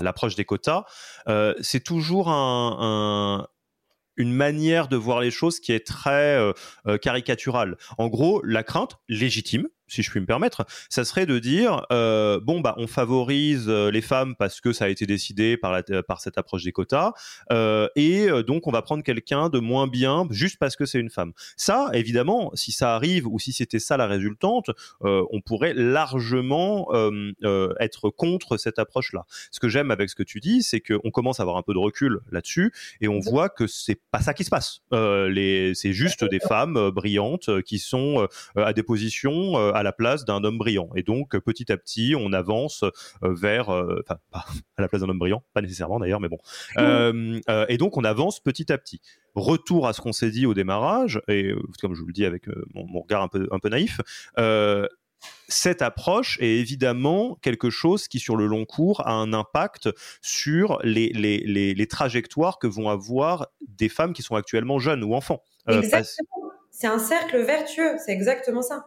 l'approche 0.00 0.34
des 0.34 0.44
quotas, 0.44 0.84
euh, 1.28 1.54
c'est 1.60 1.84
toujours 1.84 2.28
un, 2.30 3.46
une 4.16 4.32
manière 4.32 4.88
de 4.88 4.96
voir 4.96 5.20
les 5.20 5.30
choses 5.30 5.60
qui 5.60 5.72
est 5.72 5.86
très 5.86 6.38
caricaturale. 7.00 7.76
En 7.98 8.08
gros, 8.08 8.42
la 8.44 8.62
crainte 8.62 8.98
légitime, 9.08 9.68
si 9.92 10.02
je 10.02 10.10
puis 10.10 10.20
me 10.20 10.26
permettre, 10.26 10.64
ça 10.88 11.04
serait 11.04 11.26
de 11.26 11.38
dire 11.38 11.84
euh, 11.92 12.40
bon 12.40 12.60
bah 12.60 12.74
on 12.78 12.86
favorise 12.86 13.66
euh, 13.68 13.90
les 13.90 14.00
femmes 14.00 14.34
parce 14.36 14.60
que 14.60 14.72
ça 14.72 14.86
a 14.86 14.88
été 14.88 15.06
décidé 15.06 15.56
par 15.56 15.72
la, 15.72 16.02
par 16.02 16.20
cette 16.20 16.38
approche 16.38 16.64
des 16.64 16.72
quotas 16.72 17.12
euh, 17.52 17.88
et 17.94 18.28
donc 18.46 18.66
on 18.66 18.70
va 18.70 18.82
prendre 18.82 19.02
quelqu'un 19.02 19.48
de 19.48 19.58
moins 19.58 19.86
bien 19.86 20.26
juste 20.30 20.58
parce 20.58 20.76
que 20.76 20.86
c'est 20.86 20.98
une 20.98 21.10
femme. 21.10 21.32
Ça 21.56 21.90
évidemment, 21.92 22.50
si 22.54 22.72
ça 22.72 22.94
arrive 22.94 23.26
ou 23.26 23.38
si 23.38 23.52
c'était 23.52 23.78
ça 23.78 23.96
la 23.96 24.06
résultante, 24.06 24.70
on 25.00 25.40
pourrait 25.44 25.74
largement 25.74 26.88
être 27.80 28.10
contre 28.10 28.56
cette 28.56 28.78
approche-là. 28.78 29.24
Ce 29.50 29.60
que 29.60 29.68
j'aime 29.68 29.90
avec 29.90 30.08
ce 30.08 30.14
que 30.14 30.22
tu 30.22 30.40
dis, 30.40 30.62
c'est 30.62 30.80
qu'on 30.80 31.10
commence 31.10 31.40
à 31.40 31.42
avoir 31.42 31.56
un 31.56 31.62
peu 31.62 31.74
de 31.74 31.78
recul 31.78 32.20
là-dessus 32.30 32.72
et 33.00 33.08
on 33.08 33.20
voit 33.20 33.48
que 33.48 33.66
c'est 33.66 34.00
pas 34.10 34.20
ça 34.20 34.32
qui 34.32 34.44
se 34.44 34.50
passe. 34.50 34.80
les 34.92 35.72
c'est 35.74 35.92
juste 35.92 36.24
des 36.24 36.40
femmes 36.40 36.90
brillantes 36.90 37.62
qui 37.62 37.78
sont 37.78 38.26
à 38.56 38.72
des 38.72 38.82
positions 38.82 39.56
à 39.56 39.81
la 39.82 39.92
place 39.92 40.24
d'un 40.24 40.44
homme 40.44 40.58
brillant. 40.58 40.88
Et 40.96 41.02
donc, 41.02 41.38
petit 41.38 41.70
à 41.72 41.76
petit, 41.76 42.14
on 42.18 42.32
avance 42.32 42.82
euh, 42.82 43.34
vers, 43.34 43.70
euh, 43.70 44.02
enfin, 44.04 44.18
pas 44.30 44.44
à 44.76 44.82
la 44.82 44.88
place 44.88 45.02
d'un 45.02 45.08
homme 45.08 45.18
brillant, 45.18 45.42
pas 45.54 45.62
nécessairement 45.62 45.98
d'ailleurs, 45.98 46.20
mais 46.20 46.28
bon. 46.28 46.38
Euh, 46.78 47.40
et 47.68 47.78
donc, 47.78 47.96
on 47.96 48.04
avance 48.04 48.40
petit 48.40 48.72
à 48.72 48.78
petit. 48.78 49.00
Retour 49.34 49.86
à 49.86 49.92
ce 49.92 50.00
qu'on 50.00 50.12
s'est 50.12 50.30
dit 50.30 50.46
au 50.46 50.54
démarrage, 50.54 51.20
et 51.28 51.52
comme 51.80 51.94
je 51.94 52.00
vous 52.00 52.06
le 52.06 52.12
dis 52.12 52.24
avec 52.24 52.46
mon, 52.74 53.00
regard 53.00 53.22
un 53.22 53.28
peu, 53.28 53.48
un 53.50 53.58
peu 53.58 53.68
naïf, 53.68 54.00
cette 55.48 55.82
approche 55.82 56.36
est 56.40 56.58
évidemment 56.58 57.38
quelque 57.42 57.70
chose 57.70 58.08
qui, 58.08 58.18
sur 58.18 58.36
le 58.36 58.46
long 58.46 58.64
cours, 58.64 59.06
a 59.06 59.12
un 59.12 59.32
impact 59.32 59.88
sur 60.20 60.80
les, 60.82 61.10
les, 61.10 61.38
les, 61.38 61.86
trajectoires 61.86 62.58
que 62.58 62.66
vont 62.66 62.88
avoir 62.88 63.46
des 63.68 63.88
femmes 63.88 64.12
qui 64.12 64.22
sont 64.22 64.34
actuellement 64.34 64.80
jeunes 64.80 65.04
ou 65.04 65.14
enfants. 65.14 65.42
exactement. 65.68 66.42
C'est 66.72 66.86
un 66.86 66.98
cercle 66.98 67.38
vertueux, 67.42 67.96
c'est 68.04 68.12
exactement 68.12 68.62
ça. 68.62 68.86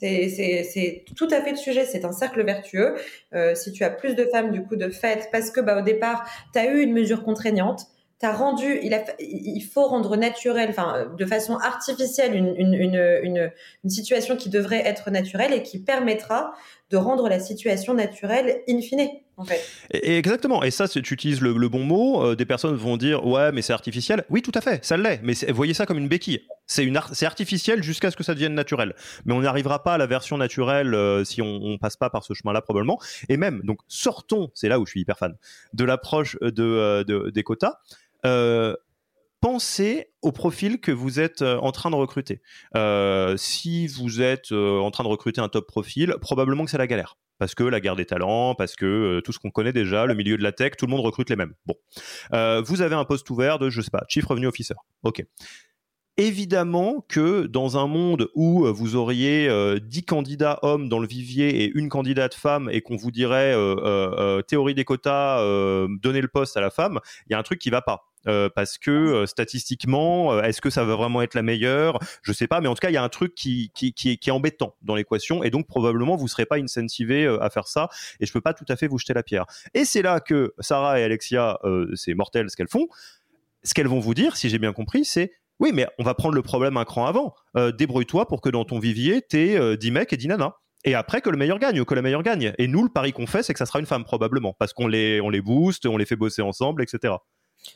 C'est 0.00 1.04
tout 1.16 1.28
à 1.30 1.42
fait 1.42 1.50
le 1.50 1.56
sujet. 1.56 1.84
C'est 1.84 2.04
un 2.04 2.12
cercle 2.12 2.44
vertueux. 2.44 2.96
Euh, 3.34 3.54
si 3.54 3.72
tu 3.72 3.84
as 3.84 3.90
plus 3.90 4.14
de 4.14 4.24
femmes 4.24 4.50
du 4.50 4.62
coup 4.62 4.76
de 4.76 4.88
fait, 4.88 5.28
parce 5.30 5.50
que 5.50 5.60
bah, 5.60 5.78
au 5.78 5.82
départ, 5.82 6.28
tu 6.52 6.58
as 6.58 6.66
eu 6.72 6.80
une 6.80 6.92
mesure 6.92 7.22
contraignante, 7.22 7.86
as 8.22 8.32
rendu, 8.32 8.78
il, 8.82 8.92
a, 8.92 9.02
il 9.18 9.62
faut 9.62 9.86
rendre 9.86 10.16
naturel, 10.16 10.68
enfin, 10.70 11.10
de 11.16 11.24
façon 11.24 11.56
artificielle, 11.56 12.34
une, 12.34 12.54
une, 12.56 12.74
une, 12.74 13.52
une, 13.82 13.90
situation 13.90 14.36
qui 14.36 14.50
devrait 14.50 14.82
être 14.86 15.10
naturelle 15.10 15.54
et 15.54 15.62
qui 15.62 15.78
permettra 15.78 16.52
de 16.90 16.98
rendre 16.98 17.28
la 17.28 17.40
situation 17.40 17.94
naturelle 17.94 18.60
in 18.68 18.80
fine. 18.80 19.08
Exactement. 19.90 20.62
Et 20.62 20.70
ça, 20.70 20.88
tu 20.88 20.98
utilises 20.98 21.40
le, 21.40 21.68
bon 21.68 21.84
mot. 21.84 22.24
Euh, 22.24 22.36
des 22.36 22.44
personnes 22.44 22.74
vont 22.74 22.96
dire 22.96 23.26
ouais, 23.26 23.52
mais 23.52 23.62
c'est 23.62 23.72
artificiel. 23.72 24.24
Oui, 24.30 24.42
tout 24.42 24.52
à 24.54 24.60
fait, 24.60 24.84
ça 24.84 24.96
l'est. 24.96 25.20
Mais 25.22 25.34
voyez 25.52 25.74
ça 25.74 25.86
comme 25.86 25.98
une 25.98 26.08
béquille. 26.08 26.42
C'est 26.66 27.26
artificiel 27.26 27.82
jusqu'à 27.82 28.10
ce 28.10 28.16
que 28.16 28.22
ça 28.22 28.34
devienne 28.34 28.54
naturel. 28.54 28.94
Mais 29.24 29.34
on 29.34 29.40
n'arrivera 29.40 29.82
pas 29.82 29.94
à 29.94 29.98
la 29.98 30.06
version 30.06 30.36
naturelle 30.38 30.94
euh, 30.94 31.24
si 31.24 31.42
on, 31.42 31.60
on 31.62 31.78
passe 31.78 31.96
pas 31.96 32.10
par 32.10 32.24
ce 32.24 32.34
chemin-là 32.34 32.60
probablement. 32.62 32.98
Et 33.28 33.36
même 33.36 33.60
donc 33.64 33.78
sortons, 33.88 34.50
c'est 34.54 34.68
là 34.68 34.78
où 34.78 34.86
je 34.86 34.90
suis 34.90 35.00
hyper 35.00 35.18
fan 35.18 35.36
de 35.72 35.84
l'approche 35.84 36.36
euh, 36.42 36.50
de, 37.04 37.30
des 37.30 37.42
quotas. 37.42 37.78
Pensez 39.40 40.10
au 40.20 40.32
profil 40.32 40.80
que 40.80 40.92
vous 40.92 41.18
êtes 41.18 41.40
en 41.40 41.72
train 41.72 41.90
de 41.90 41.94
recruter. 41.94 42.42
Si 43.38 43.86
vous 43.86 44.20
êtes 44.20 44.52
en 44.52 44.90
train 44.90 45.02
de 45.02 45.08
recruter 45.08 45.40
un 45.40 45.48
top 45.48 45.66
profil, 45.66 46.14
probablement 46.20 46.66
que 46.66 46.70
c'est 46.70 46.76
la 46.78 46.86
galère. 46.86 47.16
Parce 47.40 47.56
que 47.56 47.64
la 47.64 47.80
guerre 47.80 47.96
des 47.96 48.06
talents, 48.06 48.54
parce 48.54 48.76
que 48.76 49.20
tout 49.24 49.32
ce 49.32 49.40
qu'on 49.40 49.50
connaît 49.50 49.72
déjà, 49.72 50.06
le 50.06 50.14
milieu 50.14 50.36
de 50.36 50.42
la 50.44 50.52
tech, 50.52 50.72
tout 50.78 50.86
le 50.86 50.90
monde 50.90 51.00
recrute 51.00 51.28
les 51.28 51.36
mêmes. 51.36 51.54
Bon. 51.66 51.74
vous 52.62 52.82
avez 52.82 52.94
un 52.94 53.04
poste 53.04 53.28
ouvert 53.30 53.58
de, 53.58 53.68
je 53.68 53.80
sais 53.80 53.90
pas, 53.90 54.04
Chief 54.08 54.24
Revenue 54.24 54.46
Officer. 54.46 54.74
OK. 55.02 55.24
Évidemment 56.16 57.04
que 57.08 57.46
dans 57.46 57.78
un 57.78 57.86
monde 57.86 58.28
où 58.34 58.66
euh, 58.66 58.72
vous 58.72 58.96
auriez 58.96 59.48
euh, 59.48 59.78
10 59.78 60.04
candidats 60.04 60.58
hommes 60.62 60.88
dans 60.88 60.98
le 60.98 61.06
vivier 61.06 61.62
et 61.62 61.72
une 61.74 61.88
candidate 61.88 62.34
femme 62.34 62.68
et 62.70 62.82
qu'on 62.82 62.96
vous 62.96 63.10
dirait 63.10 63.54
euh, 63.54 63.76
euh, 63.78 64.42
théorie 64.42 64.74
des 64.74 64.84
quotas, 64.84 65.38
donner 66.02 66.20
le 66.20 66.28
poste 66.28 66.56
à 66.56 66.60
la 66.60 66.70
femme, 66.70 67.00
il 67.26 67.32
y 67.32 67.34
a 67.34 67.38
un 67.38 67.42
truc 67.42 67.58
qui 67.60 67.70
va 67.70 67.80
pas. 67.80 68.06
parce 68.54 68.76
que 68.76 69.24
statistiquement, 69.24 70.42
est-ce 70.42 70.60
que 70.60 70.68
ça 70.68 70.84
va 70.84 70.94
vraiment 70.94 71.22
être 71.22 71.34
la 71.34 71.42
meilleure? 71.42 71.98
Je 72.22 72.32
sais 72.32 72.46
pas, 72.46 72.60
mais 72.60 72.68
en 72.68 72.74
tout 72.74 72.80
cas, 72.80 72.90
il 72.90 72.94
y 72.94 72.98
a 72.98 73.02
un 73.02 73.08
truc 73.08 73.34
qui, 73.34 73.70
qui, 73.74 73.94
qui, 73.94 74.10
est, 74.10 74.16
qui 74.18 74.28
est 74.28 74.32
embêtant 74.32 74.76
dans 74.82 74.94
l'équation, 74.94 75.42
et 75.42 75.50
donc 75.50 75.66
probablement 75.68 76.16
vous 76.16 76.28
serez 76.28 76.44
pas 76.44 76.58
incentivé 76.58 77.26
à 77.40 77.48
faire 77.48 77.66
ça, 77.66 77.88
et 78.18 78.26
je 78.26 78.32
peux 78.32 78.42
pas 78.42 78.52
tout 78.52 78.66
à 78.68 78.76
fait 78.76 78.88
vous 78.88 78.98
jeter 78.98 79.14
la 79.14 79.22
pierre. 79.22 79.46
Et 79.72 79.86
c'est 79.86 80.02
là 80.02 80.20
que 80.20 80.52
Sarah 80.58 81.00
et 81.00 81.04
Alexia, 81.04 81.58
c'est 81.94 82.14
mortel 82.14 82.50
ce 82.50 82.56
qu'elles 82.56 82.68
font. 82.68 82.88
Ce 83.62 83.74
qu'elles 83.74 83.88
vont 83.88 84.00
vous 84.00 84.14
dire, 84.14 84.36
si 84.36 84.48
j'ai 84.48 84.58
bien 84.58 84.72
compris, 84.72 85.04
c'est 85.04 85.32
oui, 85.60 85.72
mais 85.74 85.86
on 85.98 86.02
va 86.02 86.14
prendre 86.14 86.34
le 86.34 86.42
problème 86.42 86.76
un 86.76 86.84
cran 86.84 87.06
avant. 87.06 87.34
Euh, 87.56 87.70
débrouille-toi 87.70 88.26
pour 88.26 88.40
que 88.40 88.48
dans 88.48 88.64
ton 88.64 88.78
vivier, 88.78 89.22
t'aies 89.22 89.56
euh, 89.56 89.76
10 89.76 89.90
mecs 89.90 90.12
et 90.12 90.16
10 90.16 90.28
nanas. 90.28 90.54
Et 90.84 90.94
après 90.94 91.20
que 91.20 91.28
le 91.28 91.36
meilleur 91.36 91.58
gagne 91.58 91.78
ou 91.80 91.84
que 91.84 91.94
la 91.94 92.00
meilleure 92.00 92.22
gagne. 92.22 92.54
Et 92.56 92.66
nous, 92.66 92.82
le 92.82 92.88
pari 92.88 93.12
qu'on 93.12 93.26
fait, 93.26 93.42
c'est 93.42 93.52
que 93.52 93.58
ça 93.58 93.66
sera 93.66 93.78
une 93.78 93.86
femme 93.86 94.04
probablement, 94.04 94.54
parce 94.58 94.72
qu'on 94.72 94.86
les, 94.86 95.20
on 95.20 95.28
les 95.28 95.42
booste, 95.42 95.84
on 95.84 95.98
les 95.98 96.06
fait 96.06 96.16
bosser 96.16 96.40
ensemble, 96.40 96.82
etc. 96.82 97.14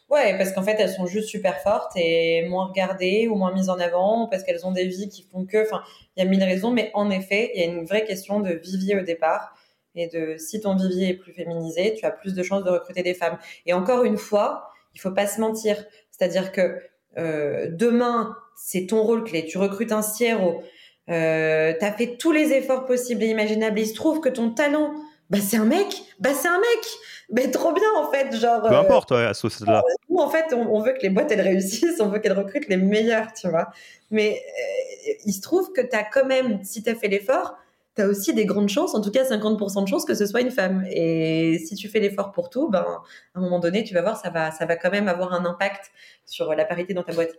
Ouais, 0.08 0.38
parce 0.38 0.52
qu'en 0.52 0.62
fait, 0.62 0.76
elles 0.78 0.92
sont 0.92 1.04
juste 1.04 1.28
super 1.28 1.60
fortes 1.60 1.92
et 1.96 2.48
moins 2.48 2.68
regardées 2.68 3.28
ou 3.28 3.34
moins 3.34 3.52
mises 3.52 3.68
en 3.68 3.78
avant, 3.78 4.28
parce 4.28 4.42
qu'elles 4.42 4.64
ont 4.66 4.72
des 4.72 4.86
vies 4.86 5.10
qui 5.10 5.22
font 5.30 5.44
que. 5.44 5.62
Enfin, 5.62 5.82
il 6.16 6.24
y 6.24 6.26
a 6.26 6.30
mille 6.30 6.42
raisons, 6.42 6.70
mais 6.70 6.90
en 6.94 7.10
effet, 7.10 7.50
il 7.54 7.60
y 7.60 7.64
a 7.64 7.66
une 7.66 7.84
vraie 7.84 8.06
question 8.06 8.40
de 8.40 8.52
vivier 8.52 8.98
au 8.98 9.02
départ 9.02 9.54
et 9.94 10.08
de 10.08 10.36
si 10.38 10.60
ton 10.60 10.74
vivier 10.74 11.10
est 11.10 11.14
plus 11.14 11.32
féminisé, 11.32 11.94
tu 11.94 12.04
as 12.04 12.10
plus 12.10 12.34
de 12.34 12.42
chances 12.42 12.64
de 12.64 12.70
recruter 12.70 13.02
des 13.02 13.14
femmes. 13.14 13.38
Et 13.66 13.74
encore 13.74 14.04
une 14.04 14.16
fois, 14.16 14.70
il 14.94 15.00
faut 15.00 15.12
pas 15.12 15.26
se 15.26 15.40
mentir. 15.40 15.84
C'est-à-dire 16.10 16.50
que 16.50 16.80
euh, 17.18 17.68
demain, 17.70 18.36
c'est 18.56 18.86
ton 18.86 19.02
rôle 19.02 19.24
clé. 19.24 19.44
Tu 19.44 19.58
recrutes 19.58 19.92
un 19.92 20.02
CRO. 20.02 20.62
Euh, 21.10 21.74
tu 21.78 21.84
as 21.84 21.92
fait 21.92 22.16
tous 22.16 22.32
les 22.32 22.52
efforts 22.52 22.86
possibles 22.86 23.22
et 23.22 23.28
imaginables. 23.28 23.78
il 23.78 23.86
se 23.86 23.94
trouve 23.94 24.20
que 24.20 24.28
ton 24.28 24.50
talent, 24.50 24.94
bah, 25.30 25.38
c'est 25.40 25.56
un 25.56 25.64
mec. 25.64 26.02
Bah, 26.18 26.30
c'est 26.34 26.48
un 26.48 26.58
mec. 26.58 26.86
Mais 27.30 27.50
trop 27.50 27.72
bien, 27.72 27.88
en 27.96 28.10
fait. 28.10 28.34
Genre, 28.36 28.62
Peu 28.62 28.74
importe, 28.74 29.10
ouais, 29.12 29.24
à 29.24 29.34
ce 29.34 29.46
là 29.64 29.82
Nous, 30.08 30.18
en 30.18 30.28
fait, 30.28 30.52
on, 30.52 30.80
veut 30.80 30.92
que 30.92 31.02
les 31.02 31.10
boîtes, 31.10 31.32
elles 31.32 31.40
réussissent. 31.40 32.00
On 32.00 32.08
veut 32.08 32.18
qu'elles 32.18 32.38
recrutent 32.38 32.68
les 32.68 32.76
meilleurs, 32.76 33.32
tu 33.32 33.48
vois. 33.48 33.70
Mais 34.10 34.42
il 35.24 35.32
se 35.32 35.40
trouve 35.40 35.72
que 35.72 35.80
tu 35.80 35.96
as 35.96 36.04
quand 36.04 36.26
même, 36.26 36.62
si 36.62 36.82
tu 36.82 36.90
as 36.90 36.94
fait 36.94 37.08
l'effort, 37.08 37.56
tu 37.96 38.02
as 38.02 38.08
aussi 38.08 38.34
des 38.34 38.44
grandes 38.44 38.68
chances, 38.68 38.94
en 38.94 39.00
tout 39.00 39.10
cas 39.10 39.24
50% 39.24 39.84
de 39.84 39.88
chances 39.88 40.04
que 40.04 40.14
ce 40.14 40.26
soit 40.26 40.40
une 40.40 40.50
femme. 40.50 40.84
Et 40.90 41.58
si 41.64 41.74
tu 41.74 41.88
fais 41.88 42.00
l'effort 42.00 42.32
pour 42.32 42.50
tout, 42.50 42.68
ben, 42.68 42.84
à 43.34 43.38
un 43.38 43.40
moment 43.40 43.60
donné, 43.60 43.84
tu 43.84 43.94
vas 43.94 44.02
voir, 44.02 44.16
ça 44.16 44.30
va, 44.30 44.50
ça 44.50 44.66
va 44.66 44.76
quand 44.76 44.90
même 44.90 45.08
avoir 45.08 45.32
un 45.32 45.44
impact 45.44 45.92
sur 46.26 46.54
la 46.54 46.64
parité 46.64 46.94
dans 46.94 47.02
ta 47.02 47.12
boîte. 47.12 47.34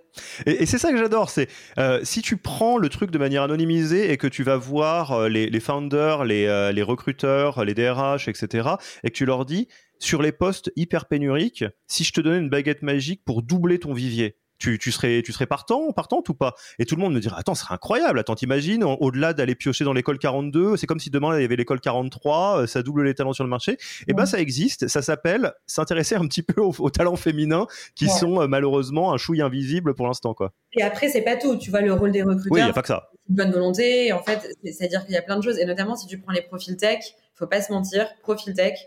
Et, 0.46 0.66
c'est 0.66 0.78
ça 0.78 0.92
que 0.92 0.98
j'adore, 0.98 1.30
c'est 1.30 1.50
euh, 1.78 2.00
si 2.04 2.22
tu 2.22 2.38
prends 2.38 2.78
le 2.78 2.90
truc 2.90 3.12
de 3.12 3.18
manière 3.18 3.44
anonymisée 3.44 4.12
et 4.12 4.18
que 4.18 4.28
tu 4.28 4.44
vas 4.44 4.58
voir 4.58 5.12
euh, 5.12 5.30
les, 5.30 5.50
les 5.50 5.60
founders, 5.60 6.24
les, 6.24 6.46
euh, 6.46 6.72
les 6.72 6.84
recruteurs, 6.84 7.66
les 7.66 7.74
DRH, 7.74 8.28
etc., 8.28 8.70
et 9.04 9.10
que 9.10 9.16
tu 9.16 9.26
leur 9.26 9.46
dis, 9.46 9.68
sur 10.00 10.22
les 10.22 10.32
postes 10.32 10.72
hyper 10.76 11.06
pénuriques, 11.06 11.66
si 11.88 12.04
je 12.04 12.14
te 12.14 12.22
donnais 12.22 12.40
une 12.40 12.50
baguette 12.50 12.82
magique 12.82 13.24
pour 13.26 13.42
doubler 13.42 13.80
ton 13.80 13.94
vivier, 13.94 14.38
tu, 14.58 14.78
tu, 14.80 14.92
serais, 14.92 15.22
tu 15.24 15.32
serais 15.34 15.46
partant, 15.46 15.92
partante 15.92 16.30
ou 16.30 16.34
pas? 16.34 16.56
Et 16.80 16.86
tout 16.86 16.96
le 16.96 17.02
monde 17.02 17.14
me 17.14 17.20
dirait, 17.20 17.36
attends, 17.38 17.56
ce 17.56 17.64
serait 17.64 17.76
incroyable, 17.76 18.20
attends, 18.20 18.36
t'imagines, 18.36 18.84
au-delà 18.84 19.34
d'aller 19.34 19.56
piocher 19.56 19.84
dans 19.84 19.94
l'école 19.94 20.18
42, 20.18 20.78
c'est 20.78 20.88
comme 20.88 21.00
si 21.00 21.10
demain 21.10 21.38
il 21.38 21.42
y 21.42 21.46
avait 21.46 21.56
l'école 21.56 21.80
43, 21.80 22.62
euh, 22.62 22.68
ça 22.68 22.84
double 22.84 23.04
les 23.04 23.14
talents 23.14 23.34
sur 23.34 23.44
le 23.44 23.50
marché. 23.50 23.74
Et 23.74 23.78
eh 24.10 24.14
ben 24.14 24.26
ça 24.26 24.40
existe, 24.40 24.88
ça 24.88 25.02
s'appelle 25.02 25.54
s'intéresser 25.66 26.16
un 26.16 26.28
petit 26.28 26.44
peu 26.44 26.62
aux, 26.62 26.90
talents 26.90 27.16
féminins 27.16 27.68
qui 27.96 28.08
sont 28.08 28.42
euh, 28.42 28.48
malheureusement 28.48 29.14
un 29.14 29.18
chouille 29.18 29.42
invisible 29.42 29.94
pour 29.94 30.08
l'instant, 30.08 30.34
quoi. 30.34 30.54
Et 30.74 30.84
après, 30.84 31.10
c'est 31.10 31.22
pas 31.22 31.36
tout, 31.36 31.58
tu 31.58 31.70
vois, 31.70 31.82
le 31.82 31.94
rôle 31.94 32.12
des 32.12 32.22
recruteurs. 32.22 32.52
Oui, 32.52 32.60
il 32.60 32.64
n'y 32.64 32.70
a 32.70 32.74
pas 32.74 32.82
que 32.82 32.88
ça. 32.88 33.10
Bonne 33.28 33.52
volonté, 33.52 34.14
en 34.14 34.22
fait, 34.22 34.48
c'est-à-dire 34.64 35.04
qu'il 35.06 35.14
y 35.14 35.18
a 35.18 35.22
plein 35.22 35.38
de 35.38 35.44
choses, 35.44 35.58
et 35.58 35.66
notamment 35.66 35.96
si 35.96 36.08
tu 36.08 36.20
prends 36.20 36.32
les 36.32 36.42
profils 36.42 36.78
tech, 36.78 37.00
faut 37.34 37.48
pas 37.48 37.62
se 37.62 37.72
mentir, 37.72 38.08
profil 38.22 38.54
tech, 38.54 38.78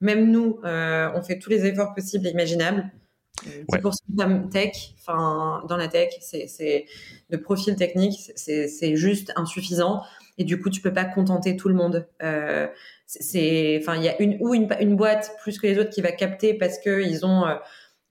même 0.00 0.30
nous, 0.30 0.60
euh, 0.64 1.10
on 1.14 1.22
fait 1.22 1.38
tous 1.38 1.50
les 1.50 1.66
efforts 1.66 1.94
possibles 1.94 2.26
et 2.26 2.30
imaginables 2.30 2.90
10% 3.44 3.94
de 4.08 4.22
femmes 4.22 4.50
tech, 4.50 4.94
enfin, 4.98 5.64
dans 5.68 5.76
la 5.76 5.88
tech, 5.88 6.14
c'est, 6.20 6.86
le 7.30 7.40
profil 7.40 7.76
technique, 7.76 8.32
c'est, 8.36 8.96
juste 8.96 9.32
insuffisant. 9.36 10.02
Et 10.38 10.44
du 10.44 10.60
coup, 10.60 10.70
tu 10.70 10.80
peux 10.80 10.92
pas 10.92 11.04
contenter 11.04 11.56
tout 11.56 11.68
le 11.68 11.74
monde. 11.74 12.06
Euh, 12.22 12.68
c'est, 13.06 13.78
enfin, 13.80 13.96
il 13.96 14.04
y 14.04 14.08
a 14.08 14.20
une 14.20 14.36
ou 14.40 14.54
une, 14.54 14.68
une, 14.80 14.94
boîte 14.94 15.32
plus 15.40 15.58
que 15.58 15.66
les 15.66 15.78
autres 15.78 15.90
qui 15.90 16.02
va 16.02 16.12
capter 16.12 16.54
parce 16.54 16.78
que 16.78 17.02
ils 17.02 17.24
ont 17.24 17.46
euh, 17.46 17.54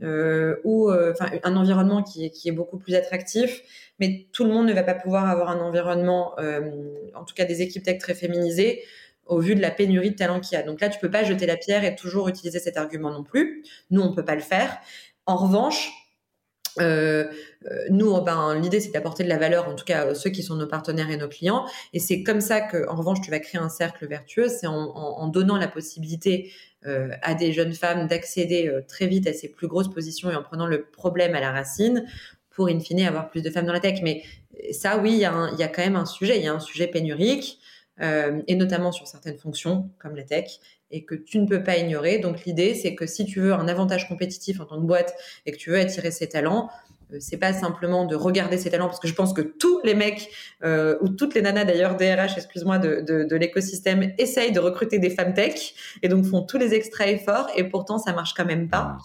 euh 0.02 0.56
ou 0.64 0.90
euh, 0.90 1.14
enfin 1.14 1.32
un 1.44 1.56
environnement 1.56 2.04
qui 2.04 2.26
est, 2.26 2.30
qui 2.32 2.50
est 2.50 2.52
beaucoup 2.52 2.78
plus 2.78 2.96
attractif. 2.96 3.62
Mais 4.00 4.28
tout 4.34 4.44
le 4.44 4.52
monde 4.52 4.68
ne 4.68 4.74
va 4.74 4.84
pas 4.84 4.96
pouvoir 4.96 5.30
avoir 5.30 5.50
un 5.50 5.60
environnement, 5.60 6.34
euh, 6.40 6.72
en 7.16 7.24
tout 7.24 7.34
cas 7.36 7.46
des 7.46 7.62
équipes 7.62 7.84
tech 7.84 8.00
très 8.00 8.14
féminisées 8.14 8.84
au 9.28 9.40
vu 9.40 9.56
de 9.56 9.62
la 9.62 9.72
pénurie 9.72 10.12
de 10.12 10.16
talents 10.16 10.40
qu'il 10.40 10.58
y 10.58 10.62
a. 10.62 10.64
Donc 10.64 10.82
là, 10.82 10.90
tu 10.90 11.00
peux 11.00 11.12
pas 11.12 11.24
jeter 11.24 11.46
la 11.46 11.58
pierre 11.58 11.84
et 11.84 11.96
toujours 11.96 12.28
utiliser 12.30 12.60
cet 12.60 12.78
argument 12.78 13.12
non 13.12 13.24
plus. 13.24 13.64
Nous, 13.92 14.02
on 14.02 14.14
peut 14.14 14.26
pas 14.26 14.36
le 14.36 14.42
faire. 14.42 14.78
En 15.28 15.36
revanche, 15.36 15.92
euh, 16.80 17.26
euh, 17.66 17.86
nous, 17.90 18.20
ben, 18.22 18.56
l'idée, 18.56 18.80
c'est 18.80 18.92
d'apporter 18.92 19.24
de 19.24 19.30
la 19.30 19.38
valeur, 19.38 19.68
en 19.68 19.76
tout 19.76 19.84
cas, 19.84 20.10
à 20.10 20.16
ceux 20.16 20.30
qui 20.30 20.42
sont 20.42 20.56
nos 20.56 20.68
partenaires 20.68 21.10
et 21.10 21.18
nos 21.18 21.28
clients. 21.28 21.66
Et 21.94 22.00
c'est 22.00 22.24
comme 22.24 22.40
ça 22.40 22.62
que, 22.62 22.88
en 22.88 22.96
revanche, 22.96 23.20
tu 23.22 23.30
vas 23.30 23.40
créer 23.40 23.60
un 23.60 23.70
cercle 23.70 24.08
vertueux. 24.08 24.48
C'est 24.48 24.68
en, 24.68 25.28
donnant 25.28 25.58
la 25.58 25.68
possibilité 25.68 26.52
euh, 26.86 27.10
à 27.24 27.34
des 27.34 27.52
jeunes 27.52 27.74
femmes 27.74 28.08
d'accéder 28.08 28.72
très 28.88 29.08
vite 29.08 29.28
à 29.28 29.34
ces 29.34 29.50
plus 29.50 29.68
grosses 29.68 29.90
positions 29.90 30.32
et 30.32 30.36
en 30.36 30.44
prenant 30.44 30.66
le 30.68 30.84
problème 30.84 31.36
à 31.36 31.42
la 31.42 31.52
racine 31.52 32.06
pour, 32.52 32.70
in 32.70 32.80
fine, 32.80 33.02
avoir 33.02 33.30
plus 33.30 33.42
de 33.42 33.50
femmes 33.50 33.66
dans 33.66 33.74
la 33.74 33.80
tech. 33.80 34.00
Mais 34.02 34.24
ça, 34.72 34.98
oui, 34.98 35.14
il 35.14 35.20
y, 35.20 35.26
a 35.26 35.68
quand 35.68 35.84
même 35.84 35.96
un 35.98 36.06
sujet. 36.06 36.38
Il 36.38 36.44
y 36.44 36.48
a 36.48 36.54
un 36.54 36.60
sujet 36.60 36.88
pénurique. 36.88 37.60
Et 38.00 38.56
notamment 38.56 38.92
sur 38.92 39.08
certaines 39.08 39.38
fonctions 39.38 39.90
comme 39.98 40.16
la 40.16 40.24
tech 40.24 40.60
et 40.92 41.04
que 41.04 41.16
tu 41.16 41.40
ne 41.40 41.48
peux 41.48 41.64
pas 41.64 41.78
ignorer. 41.78 42.20
Donc 42.20 42.46
l'idée, 42.46 42.76
c'est 42.76 42.96
que 42.96 43.06
si 43.06 43.26
tu 43.26 43.42
veux 43.42 43.54
un 43.54 43.68
avantage 43.68 44.08
compétitif 44.08 44.60
en 44.60 44.66
tant 44.66 44.80
que 44.80 44.86
boîte 44.86 45.14
et 45.46 45.52
que 45.52 45.58
tu 45.58 45.70
veux 45.70 45.80
attirer 45.80 46.12
ses 46.12 46.30
talents, 46.30 46.70
euh, 47.14 47.18
c'est 47.20 47.38
pas 47.38 47.54
simplement 47.54 48.06
de 48.06 48.16
regarder 48.16 48.58
ses 48.58 48.70
talents 48.70 48.88
parce 48.88 49.00
que 49.00 49.08
je 49.08 49.14
pense 49.14 49.34
que 49.34 49.42
tous 49.42 49.80
les 49.84 49.96
mecs 49.96 50.30
euh, 50.64 50.98
ou 51.02 51.10
toutes 51.10 51.36
les 51.36 51.42
nanas 51.42 51.66
d'ailleurs 51.66 51.96
DRH 51.96 52.38
excuse-moi 52.38 52.80
de, 52.80 53.02
de, 53.02 53.36
l'écosystème 53.36 54.14
essayent 54.18 54.52
de 54.52 54.60
recruter 54.60 55.00
des 55.00 55.10
femmes 55.10 55.34
tech 55.34 55.74
et 56.02 56.10
donc 56.10 56.26
font 56.26 56.42
tous 56.42 56.58
les 56.58 56.74
extra 56.74 57.08
efforts 57.08 57.50
et 57.56 57.64
pourtant 57.64 57.98
ça 57.98 58.14
marche 58.14 58.34
quand 58.34 58.46
même 58.46 58.68
pas 58.68 58.98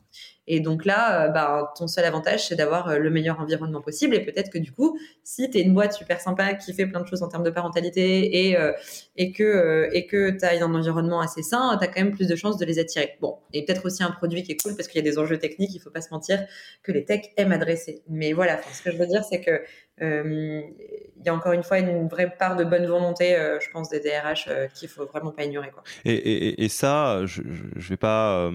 et 0.46 0.60
donc 0.60 0.84
là, 0.84 1.26
euh, 1.26 1.28
bah, 1.28 1.72
ton 1.76 1.86
seul 1.86 2.04
avantage, 2.04 2.48
c'est 2.48 2.56
d'avoir 2.56 2.88
euh, 2.88 2.98
le 2.98 3.10
meilleur 3.10 3.40
environnement 3.40 3.80
possible. 3.80 4.14
Et 4.14 4.20
peut-être 4.20 4.50
que 4.50 4.58
du 4.58 4.72
coup, 4.72 4.98
si 5.22 5.48
tu 5.50 5.58
es 5.58 5.62
une 5.62 5.72
boîte 5.72 5.92
super 5.92 6.20
sympa 6.20 6.54
qui 6.54 6.72
fait 6.72 6.86
plein 6.86 7.00
de 7.00 7.06
choses 7.06 7.22
en 7.22 7.28
termes 7.28 7.44
de 7.44 7.50
parentalité 7.50 8.48
et, 8.48 8.58
euh, 8.58 8.72
que 9.16 10.44
as 10.44 10.64
un 10.64 10.74
environnement 10.74 11.20
assez 11.20 11.42
sain, 11.42 11.76
tu 11.78 11.84
as 11.84 11.88
quand 11.88 12.00
même 12.00 12.14
plus 12.14 12.26
de 12.26 12.34
chances 12.34 12.58
de 12.58 12.64
les 12.64 12.78
attirer. 12.78 13.16
Bon, 13.20 13.38
et 13.52 13.64
peut-être 13.64 13.86
aussi 13.86 14.02
un 14.02 14.10
produit 14.10 14.42
qui 14.42 14.52
est 14.52 14.62
cool 14.62 14.74
parce 14.74 14.88
qu'il 14.88 15.04
y 15.04 15.06
a 15.06 15.10
des 15.10 15.18
enjeux 15.18 15.38
techniques, 15.38 15.74
il 15.74 15.78
faut 15.78 15.90
pas 15.90 16.00
se 16.00 16.10
mentir, 16.10 16.44
que 16.82 16.90
les 16.90 17.04
techs 17.04 17.32
aiment 17.36 17.52
adresser. 17.52 18.02
Mais 18.08 18.32
voilà, 18.32 18.60
ce 18.72 18.82
que 18.82 18.90
je 18.90 18.96
veux 18.96 19.06
dire, 19.06 19.22
c'est 19.24 19.40
que 19.40 19.62
il 20.00 21.24
y 21.24 21.28
a 21.28 21.34
encore 21.34 21.52
une 21.52 21.62
fois 21.62 21.78
une 21.78 22.08
vraie 22.08 22.34
part 22.36 22.56
de 22.56 22.64
bonne 22.64 22.86
volonté, 22.86 23.36
je 23.60 23.70
pense, 23.70 23.88
des 23.90 24.00
DRH 24.00 24.48
qu'il 24.74 24.88
faut 24.88 25.06
vraiment 25.06 25.30
pas 25.30 25.44
ignorer. 25.44 25.70
Et, 26.04 26.68
ça, 26.68 27.24
je, 27.24 27.42
je 27.76 27.88
vais 27.88 27.96
pas 27.96 28.50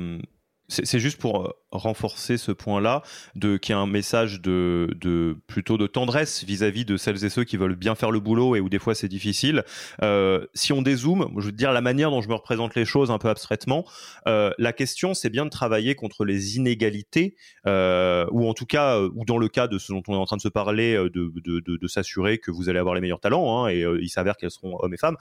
c'est 0.70 1.00
juste 1.00 1.20
pour 1.20 1.46
euh, 1.46 1.52
renforcer 1.72 2.38
ce 2.38 2.52
point-là, 2.52 3.02
y 3.42 3.72
a 3.72 3.78
un 3.78 3.88
message 3.88 4.42
de, 4.42 5.38
plutôt 5.48 5.78
de 5.78 5.88
tendresse 5.88 6.44
vis-à-vis 6.44 6.84
de 6.84 6.98
celles 6.98 7.24
et 7.24 7.30
ceux 7.30 7.46
qui 7.46 7.56
veulent 7.56 7.76
bien 7.76 7.96
faire 7.96 8.12
le 8.12 8.20
boulot 8.20 8.56
et 8.56 8.60
où 8.60 8.68
des 8.68 8.80
fois 8.80 8.94
c'est 8.94 9.08
difficile. 9.08 9.64
Euh, 10.04 10.46
si 10.54 10.74
on 10.74 10.82
dézoome, 10.82 11.34
je 11.38 11.46
veux 11.46 11.52
dire 11.54 11.72
la 11.72 11.82
manière 11.82 12.12
dont 12.12 12.22
je 12.22 12.28
me 12.28 12.34
représente 12.34 12.76
les 12.76 12.84
choses 12.84 13.12
un 13.12 13.18
peu 13.18 13.30
abstraitement, 13.30 13.86
euh, 14.28 14.52
la 14.58 14.74
question 14.74 15.14
c'est 15.14 15.30
bien 15.30 15.46
de 15.46 15.50
travailler 15.50 15.96
contre 15.96 16.26
les 16.26 16.58
inégalités, 16.58 17.36
ou 17.66 18.50
en 18.50 18.54
tout 18.54 18.66
cas, 18.66 19.00
ou 19.00 19.24
dans 19.26 19.38
le 19.38 19.48
cas 19.48 19.68
de 19.68 19.78
ce 19.78 19.94
dont 19.94 20.04
on 20.08 20.14
est 20.14 20.18
en 20.18 20.26
train 20.26 20.38
de 20.38 20.42
se 20.42 20.50
parler, 20.50 20.96
de, 20.96 21.32
de 21.78 21.88
s'assurer 21.88 22.40
que 22.40 22.52
vous 22.52 22.70
allez 22.70 22.80
avoir 22.80 22.96
les 22.96 23.02
meilleurs 23.02 23.20
talents, 23.20 23.66
hein, 23.66 23.70
et 23.70 23.86
il 24.02 24.10
s'avère 24.10 24.36
qu'elles 24.36 24.52
seront 24.52 24.78
hommes 24.80 24.94
et 24.94 24.98
femmes. 24.98 25.18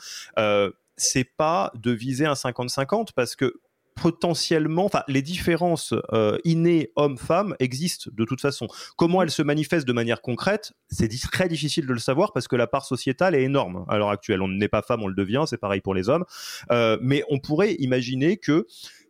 c'est 0.96 1.36
pas 1.36 1.70
de 1.76 1.92
viser 1.92 2.26
un 2.26 2.34
50-50 2.34 3.08
parce 3.14 3.36
que 3.36 3.60
potentiellement, 3.96 4.84
enfin, 4.84 5.02
les 5.08 5.22
différences 5.22 5.94
euh, 6.12 6.38
innées 6.44 6.92
hommes-femmes 6.96 7.56
existent 7.58 8.10
de 8.12 8.24
toute 8.24 8.40
façon. 8.40 8.68
Comment 8.96 9.22
elles 9.22 9.30
se 9.30 9.42
manifestent 9.42 9.88
de 9.88 9.92
manière 9.92 10.20
concrète, 10.20 10.72
c'est 10.88 11.08
très 11.32 11.48
difficile 11.48 11.86
de 11.86 11.92
le 11.92 11.98
savoir 11.98 12.32
parce 12.32 12.46
que 12.46 12.56
la 12.56 12.66
part 12.66 12.84
sociétale 12.84 13.34
est 13.34 13.42
énorme 13.42 13.84
à 13.88 13.96
l'heure 13.96 14.10
actuelle. 14.10 14.42
On 14.42 14.48
n'est 14.48 14.68
pas 14.68 14.82
femme, 14.82 15.02
on 15.02 15.08
le 15.08 15.14
devient, 15.14 15.44
c'est 15.46 15.56
pareil 15.56 15.80
pour 15.80 15.94
les 15.94 16.08
hommes. 16.08 16.24
Euh, 16.70 16.98
mais 17.00 17.24
on 17.30 17.38
pourrait 17.38 17.74
imaginer 17.78 18.36
que 18.36 18.66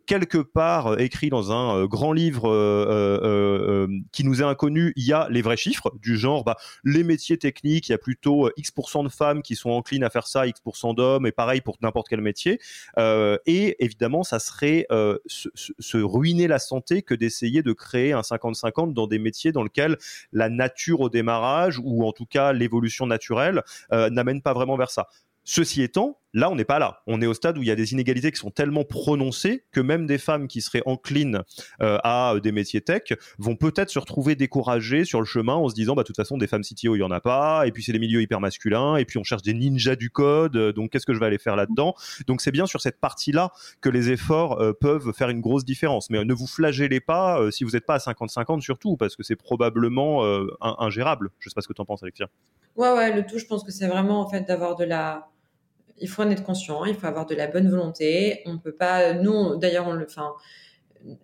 quelque 0.07 0.37
part 0.37 0.87
euh, 0.87 0.97
écrit 0.97 1.29
dans 1.29 1.51
un 1.51 1.77
euh, 1.77 1.87
grand 1.87 2.13
livre 2.13 2.49
euh, 2.49 3.87
qui 4.11 4.23
nous 4.23 4.41
est 4.41 4.45
inconnu, 4.45 4.93
il 4.95 5.05
y 5.05 5.13
a 5.13 5.27
les 5.29 5.43
vrais 5.43 5.57
chiffres 5.57 5.93
du 6.01 6.17
genre 6.17 6.43
bah, 6.43 6.55
les 6.83 7.03
métiers 7.03 7.37
techniques, 7.37 7.89
il 7.89 7.91
y 7.91 7.95
a 7.95 7.99
plutôt 7.99 8.49
X% 8.57 9.03
de 9.03 9.09
femmes 9.09 9.41
qui 9.43 9.55
sont 9.55 9.69
enclines 9.69 10.03
à 10.03 10.09
faire 10.09 10.25
ça, 10.25 10.47
X% 10.47 10.93
d'hommes, 10.95 11.27
et 11.27 11.31
pareil 11.31 11.61
pour 11.61 11.77
n'importe 11.81 12.07
quel 12.07 12.21
métier. 12.21 12.59
et 12.97 13.83
évidemment, 13.83 14.23
ça 14.23 14.39
serait 14.39 14.87
se, 15.27 15.97
ruiner 15.97 16.47
la 16.47 16.59
santé 16.59 17.01
que 17.01 17.13
d'essayer 17.13 17.61
de 17.61 17.73
créer 17.73 18.13
un 18.13 18.21
50-50 18.21 18.93
dans 18.93 19.07
des 19.07 19.19
métiers 19.19 19.51
dans 19.51 19.63
lesquels 19.63 19.97
la 20.31 20.49
nature 20.49 21.01
au 21.01 21.09
démarrage, 21.09 21.79
ou 21.83 22.05
en 22.05 22.13
tout 22.13 22.25
cas 22.25 22.53
l'évolution 22.53 23.05
naturelle, 23.05 23.63
n'amène 23.91 24.41
pas 24.41 24.53
vraiment 24.53 24.77
vers 24.77 24.89
ça. 24.89 25.09
Ceci 25.49 25.81
étant, 25.81 26.19
là, 26.33 26.49
on 26.49 26.55
n'est 26.55 26.65
pas 26.65 26.79
là. 26.79 27.01
On 27.07 27.21
est 27.21 27.25
au 27.25 27.33
stade 27.33 27.57
où 27.57 27.61
il 27.61 27.67
y 27.67 27.71
a 27.71 27.75
des 27.75 27.93
inégalités 27.93 28.31
qui 28.31 28.37
sont 28.37 28.51
tellement 28.51 28.83
prononcées 28.83 29.65
que 29.71 29.79
même 29.79 30.05
des 30.05 30.17
femmes 30.17 30.47
qui 30.47 30.61
seraient 30.61 30.83
enclines 30.85 31.41
euh, 31.81 31.97
à 32.03 32.35
des 32.41 32.51
métiers 32.51 32.81
tech 32.81 33.13
vont 33.37 33.55
peut-être 33.55 33.89
se 33.89 33.99
retrouver 33.99 34.35
découragées 34.35 35.05
sur 35.05 35.19
le 35.19 35.25
chemin 35.25 35.55
en 35.55 35.69
se 35.69 35.75
disant, 35.75 35.95
bah, 35.95 36.03
de 36.03 36.07
toute 36.07 36.15
façon, 36.15 36.37
des 36.37 36.47
femmes 36.47 36.61
CTO, 36.61 36.95
il 36.95 36.99
y 36.99 37.03
en 37.03 37.11
a 37.11 37.19
pas, 37.19 37.65
et 37.67 37.71
puis 37.71 37.83
c'est 37.83 37.91
des 37.91 37.99
milieux 37.99 38.21
hyper 38.21 38.39
masculins, 38.39 38.97
et 38.97 39.05
puis 39.05 39.17
on 39.17 39.23
cherche 39.23 39.41
des 39.41 39.53
ninjas 39.53 39.95
du 39.95 40.09
code, 40.09 40.55
euh, 40.55 40.73
donc 40.73 40.91
qu'est-ce 40.91 41.05
que 41.05 41.13
je 41.13 41.19
vais 41.19 41.25
aller 41.25 41.37
faire 41.37 41.55
là-dedans? 41.55 41.95
Donc 42.27 42.41
c'est 42.41 42.51
bien 42.51 42.65
sur 42.65 42.81
cette 42.81 42.99
partie-là 42.99 43.51
que 43.81 43.89
les 43.89 44.11
efforts 44.11 44.61
euh, 44.61 44.73
peuvent 44.73 45.13
faire 45.13 45.29
une 45.29 45.41
grosse 45.41 45.65
différence. 45.65 46.09
Mais 46.09 46.23
ne 46.23 46.33
vous 46.33 46.47
flagellez 46.47 46.99
pas 46.99 47.39
si 47.51 47.63
vous 47.63 47.71
n'êtes 47.71 47.85
pas 47.85 47.95
à 47.95 47.97
50-50 47.97 48.61
surtout, 48.61 48.97
parce 48.97 49.15
que 49.15 49.23
c'est 49.23 49.35
probablement 49.35 50.23
ingérable. 50.61 51.29
Je 51.39 51.49
sais 51.49 51.53
pas 51.53 51.61
ce 51.61 51.67
que 51.67 51.73
tu 51.73 51.81
en 51.81 51.85
penses, 51.85 52.03
Alexia. 52.03 52.27
Ouais, 52.75 52.91
ouais, 52.93 53.15
le 53.15 53.25
tout, 53.25 53.39
je 53.39 53.45
pense 53.45 53.63
que 53.63 53.71
c'est 53.71 53.87
vraiment 53.87 54.21
en 54.21 54.29
fait 54.29 54.41
d'avoir 54.41 54.75
de 54.75 54.85
la 54.85 55.29
il 55.99 56.09
faut 56.09 56.23
en 56.23 56.29
être 56.29 56.43
conscient, 56.43 56.85
il 56.85 56.95
faut 56.95 57.07
avoir 57.07 57.25
de 57.25 57.35
la 57.35 57.47
bonne 57.47 57.69
volonté. 57.69 58.41
On 58.45 58.57
peut 58.57 58.73
pas, 58.73 59.13
nous, 59.13 59.55
d'ailleurs, 59.55 59.87
enfin, 59.87 60.33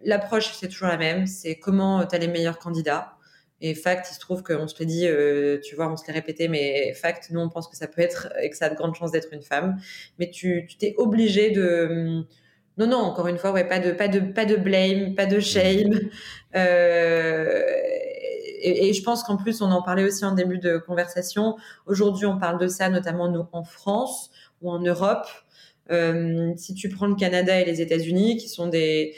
l'approche 0.04 0.54
c'est 0.54 0.68
toujours 0.68 0.88
la 0.88 0.98
même. 0.98 1.28
C'est 1.28 1.60
comment 1.60 2.06
tu 2.06 2.16
as 2.16 2.20
les 2.20 2.28
meilleurs 2.28 2.60
candidats. 2.60 3.16
Et 3.62 3.76
fact, 3.76 4.08
il 4.12 4.16
se 4.16 4.20
trouve 4.20 4.44
qu'on 4.44 4.68
se 4.68 4.76
le 4.80 4.86
dit, 4.86 5.08
euh, 5.08 5.58
tu 5.64 5.76
vois, 5.76 5.90
on 5.90 5.96
se 5.96 6.06
l'est 6.06 6.14
répété, 6.14 6.50
mais 6.50 6.94
fact, 6.96 7.30
nous, 7.32 7.40
on 7.40 7.50
pense 7.50 7.70
que 7.70 7.78
ça 7.78 7.88
peut 7.88 8.02
être 8.02 8.28
et 8.42 8.50
que 8.50 8.58
ça 8.58 8.66
a 8.66 8.70
de 8.70 8.76
grandes 8.76 8.96
chances 8.96 9.12
d'être 9.12 9.32
une 9.32 9.42
femme. 9.42 9.78
Mais 10.20 10.30
tu 10.30 10.68
t'es 10.78 10.96
obligé 10.98 11.52
de, 11.52 12.26
non, 12.78 12.88
non, 12.88 12.98
encore 12.98 13.28
une 13.28 13.38
fois, 13.38 13.52
ouais, 13.52 13.68
pas 13.68 13.80
de, 13.80 13.92
pas 13.92 14.08
de, 14.08 14.20
pas 14.20 14.46
de 14.46 14.56
blame, 14.56 15.14
pas 15.16 15.28
de 15.28 15.40
shame. 15.40 16.10
Euh, 16.56 17.62
et, 18.66 18.94
je 18.94 19.04
pense 19.04 19.24
qu'en 19.24 19.38
plus, 19.38 19.62
on 19.62 19.72
en 19.72 19.82
parlait 19.82 20.04
aussi 20.04 20.26
en 20.26 20.32
début 20.32 20.58
de 20.58 20.78
conversation. 20.78 21.56
Aujourd'hui, 21.86 22.26
on 22.26 22.40
parle 22.40 22.60
de 22.60 22.68
ça, 22.68 22.90
notamment 22.90 23.30
nous 23.30 23.46
en 23.52 23.64
France 23.64 24.32
ou 24.64 24.72
en 24.72 24.80
Europe. 24.80 25.28
Euh, 25.92 26.54
si 26.56 26.74
tu 26.74 26.90
prends 26.90 27.08
le 27.08 27.16
Canada 27.16 27.60
et 27.60 27.66
les 27.66 27.82
États-Unis, 27.82 28.38
qui 28.38 28.50
sont 28.50 28.68
des 28.68 29.16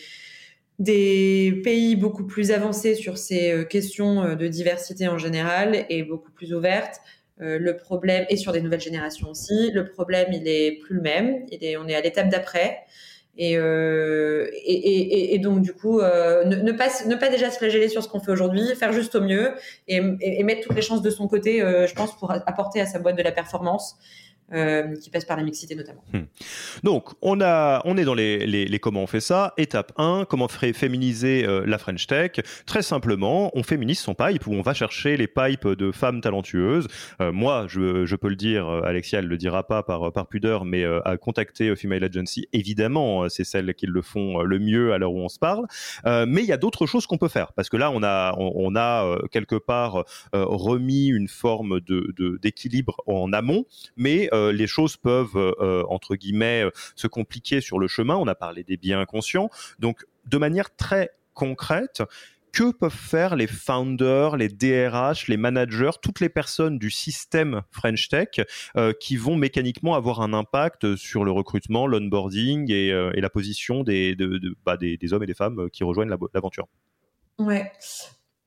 des 0.78 1.62
pays 1.64 1.96
beaucoup 1.96 2.26
plus 2.26 2.52
avancés 2.52 2.96
sur 2.96 3.18
ces 3.18 3.50
euh, 3.50 3.64
questions 3.64 4.24
euh, 4.24 4.36
de 4.36 4.46
diversité 4.48 5.08
en 5.08 5.18
général 5.18 5.86
et 5.90 6.04
beaucoup 6.04 6.32
plus 6.32 6.54
ouvertes. 6.54 7.00
le 7.40 7.78
problème, 7.78 8.26
et 8.30 8.38
sur 8.38 8.52
des 8.52 8.62
nouvelles 8.62 8.82
générations 8.82 9.30
aussi, 9.30 9.72
le 9.72 9.86
problème, 9.86 10.28
il 10.34 10.48
est 10.48 10.80
plus 10.80 10.96
le 10.96 11.02
même. 11.02 11.46
On 11.80 11.88
est 11.88 11.96
à 11.96 12.02
l'étape 12.02 12.30
d'après. 12.30 12.80
Et, 13.38 13.58
donc, 15.40 15.62
du 15.62 15.74
coup, 15.74 16.00
ne, 16.00 16.72
pas, 16.72 17.30
déjà 17.30 17.52
se 17.52 17.58
flageller 17.58 17.90
sur 17.90 18.02
ce 18.04 18.08
qu'on 18.08 18.22
fait 18.22 18.32
aujourd'hui, 18.32 18.64
faire 18.76 18.94
juste 18.94 19.16
au 19.16 19.22
mieux 19.22 19.52
et, 19.90 20.00
mettre 20.44 20.62
toutes 20.62 20.78
les 20.78 20.82
chances 20.82 21.02
de 21.02 21.10
son 21.10 21.28
côté, 21.28 21.60
je 21.60 21.94
pense, 21.94 22.18
pour 22.18 22.32
apporter 22.32 22.80
à 22.80 22.86
sa 22.86 23.00
boîte 23.00 23.18
de 23.18 23.24
la 23.24 23.34
performance 23.34 23.98
euh, 24.54 24.96
qui 24.98 25.10
passe 25.10 25.26
par 25.26 25.38
la 25.38 25.44
mixité 25.44 25.74
notamment. 25.74 26.04
Hmm. 26.14 26.26
Donc, 26.84 27.14
on, 27.24 27.42
a, 27.42 27.82
on 27.84 27.98
est 27.98 28.04
dans 28.04 28.14
les, 28.14 28.46
les, 28.46 28.80
comment 28.80 29.02
on 29.02 29.08
fait 29.08 29.20
ça. 29.20 29.56
Étape 29.58 29.92
1, 29.98 30.26
comment 30.30 30.48
féminiser 30.48 31.48
euh, 31.48 31.64
la 31.66 31.80
French 31.80 32.06
Tech 32.06 32.34
Très 32.68 32.84
simplement, 32.84 33.50
on 33.58 33.64
féminise 33.64 33.98
son 33.98 34.14
pipe 34.14 34.46
ou 34.46 34.54
on 34.54 34.62
va 34.62 34.76
chercher 34.76 35.18
les 35.18 35.26
pipes 35.26 35.70
de 35.70 35.92
femmes 35.92 36.22
talentueuses. 36.22 36.88
Euh, 37.22 37.32
moi, 37.32 37.66
je, 37.68 38.06
je, 38.06 38.16
peux 38.16 38.28
le 38.28 38.36
dire, 38.36 38.68
Alexia, 38.68 39.18
elle 39.18 39.26
le 39.26 39.38
dira 39.38 39.66
pas 39.66 39.82
par, 39.82 40.14
par 40.14 40.28
pudeur, 40.28 40.64
mais 40.64 40.86
à 40.86 41.18
contacter 41.18 41.76
Female 41.76 42.04
Agency, 42.04 42.48
évidemment, 42.54 43.28
c'est 43.30 43.46
celles 43.46 43.74
qui 43.74 43.88
le 43.88 44.04
font 44.04 44.44
le 44.44 44.60
mieux 44.60 44.94
à 44.94 45.00
l'heure 45.00 45.14
où 45.14 45.22
on 45.22 45.30
se 45.30 45.40
parle. 45.40 45.66
mais 46.06 46.44
il 46.44 46.48
y 46.48 46.52
a 46.54 46.58
d'autres 46.58 46.86
choses 46.86 47.08
qu'on 47.08 47.18
peut 47.18 47.30
faire 47.30 47.52
parce 47.54 47.70
que 47.70 47.78
là, 47.78 47.90
on 47.90 48.04
a, 48.04 48.36
on, 48.38 48.76
a 48.76 49.18
quelque 49.32 49.56
part 49.56 50.06
remis 50.34 51.08
une 51.08 51.28
forme 51.28 51.80
d'équilibre 52.42 52.98
de, 53.08 53.12
en 53.12 53.34
amont, 53.34 53.66
mais 53.98 54.30
euh, 54.36 54.52
les 54.52 54.68
choses 54.68 54.98
peuvent, 54.98 55.38
euh, 55.38 55.54
euh, 55.60 55.84
entre 55.90 56.16
guillemets, 56.16 56.66
se 56.96 57.08
compliquer 57.08 57.62
sur 57.62 57.80
le 57.80 57.88
chemin. 57.88 58.16
On 58.16 58.28
a 58.28 58.36
parlé 58.36 58.64
des 58.64 58.78
biens 58.78 59.00
inconscients. 59.00 59.50
Donc, 59.80 60.06
de 60.26 60.38
manière 60.38 60.76
très 60.76 61.12
concrète, 61.34 62.04
que 62.52 62.72
peuvent 62.72 62.90
faire 62.90 63.36
les 63.36 63.48
founders, 63.48 64.38
les 64.38 64.48
DRH, 64.48 65.28
les 65.28 65.36
managers, 65.36 65.92
toutes 66.02 66.22
les 66.22 66.30
personnes 66.30 66.80
du 66.80 66.90
système 66.90 67.64
French 67.70 68.08
Tech 68.08 68.30
qui 69.02 69.18
vont 69.18 69.36
mécaniquement 69.36 69.94
avoir 69.94 70.22
un 70.22 70.32
impact 70.32 70.96
sur 70.96 71.26
le 71.26 71.32
recrutement, 71.32 71.86
l'onboarding 71.86 72.72
et, 72.72 72.94
la 73.14 73.30
position 73.30 73.84
des, 73.84 74.16
bah, 74.66 74.78
des, 74.78 75.14
hommes 75.14 75.24
et 75.24 75.26
des 75.26 75.34
femmes 75.34 75.70
qui 75.70 75.84
rejoignent 75.84 76.16
l'aventure? 76.34 76.70
Ouais. 77.40 77.74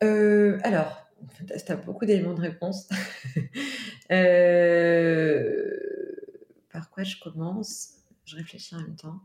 alors, 0.01 1.08
tu 1.47 1.73
as 1.73 1.77
beaucoup 1.77 2.05
d'éléments 2.05 2.35
de 2.35 2.41
réponse. 2.41 2.89
Euh, 4.11 5.77
par 6.73 6.89
quoi 6.89 7.03
je 7.03 7.17
commence? 7.19 7.91
Je 8.25 8.37
réfléchis 8.37 8.75
en 8.75 8.79
même 8.79 8.97
temps. 8.97 9.21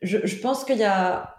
Je, 0.00 0.40
pense 0.40 0.64
qu'il 0.64 0.78
y 0.78 0.84
a. 0.84 1.36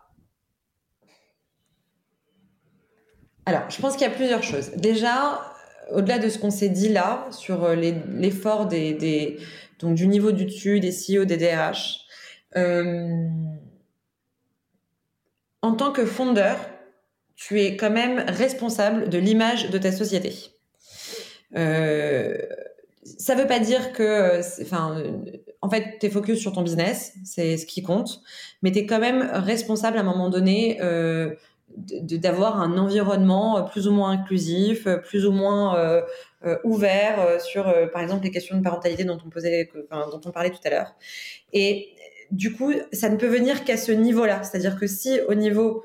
Alors, 3.48 3.68
je 3.72 3.82
pense 3.82 3.94
qu'il 3.94 4.04
y 4.04 4.12
a 4.12 4.14
plusieurs 4.14 4.44
choses. 4.44 4.74
Déjà, 4.76 5.42
au-delà 5.90 6.20
de 6.20 6.30
ce 6.30 6.38
qu'on 6.38 6.52
s'est 6.52 6.70
dit 6.70 6.90
là, 6.90 7.28
sur 7.32 7.68
l'effort 7.70 8.68
des, 8.68 9.40
du 9.82 10.08
niveau 10.08 10.32
du 10.32 10.46
dessus, 10.46 10.80
des 10.80 10.92
CEO, 10.92 11.26
des 11.26 11.38
DRH, 11.38 12.02
euh, 12.56 13.28
en 15.62 15.74
tant 15.74 15.92
que 15.92 16.06
fondeur, 16.06 16.58
tu 17.38 17.62
es 17.62 17.78
quand 17.78 17.92
même 17.92 18.26
responsable 18.28 19.08
de 19.08 19.18
l'image 19.18 19.70
de 19.70 19.78
ta 19.78 19.94
société. 19.94 20.34
Euh, 21.56 22.36
ça 23.04 23.36
veut 23.36 23.48
pas 23.48 23.60
dire 23.60 23.94
que, 23.94 24.42
enfin, 24.62 25.02
en 25.62 25.70
fait, 25.70 25.98
tu 26.00 26.08
es 26.08 26.10
focus 26.10 26.40
sur 26.40 26.52
ton 26.52 26.62
business, 26.62 27.14
c'est 27.24 27.56
ce 27.56 27.66
qui 27.66 27.82
compte, 27.82 28.22
mais 28.62 28.74
tu 28.74 28.80
es 28.80 28.86
quand 28.86 29.00
même 29.00 29.30
responsable 29.32 29.98
à 29.98 30.02
un 30.02 30.04
moment 30.04 30.30
donné 30.30 30.80
euh, 30.82 31.36
d'avoir 31.78 32.60
un 32.60 32.78
environnement 32.78 33.64
plus 33.64 33.88
ou 33.88 33.92
moins 33.92 34.12
inclusif, 34.12 34.88
plus 35.06 35.26
ou 35.26 35.32
moins 35.32 35.78
euh, 35.78 36.02
euh 36.46 36.58
ouvert 36.64 37.20
euh, 37.22 37.40
sur, 37.40 37.68
euh, 37.68 37.88
par 37.88 38.02
exemple, 38.02 38.24
les 38.24 38.32
questions 38.32 38.58
de 38.58 38.64
parentalité 38.64 39.04
dont 39.04 39.20
on 39.24 39.30
parlait 40.32 40.50
tout 40.50 40.60
à 40.64 40.70
l'heure. 40.70 40.96
Et 41.54 41.90
du 42.32 42.54
coup, 42.54 42.74
ça 42.92 43.10
ne 43.10 43.18
peut 43.18 43.28
venir 43.28 43.64
qu'à 43.64 43.78
ce 43.78 43.92
niveau-là, 43.92 44.44
c'est-à-dire 44.44 44.78
que 44.78 44.88
si 44.88 45.20
au 45.28 45.34
niveau 45.34 45.84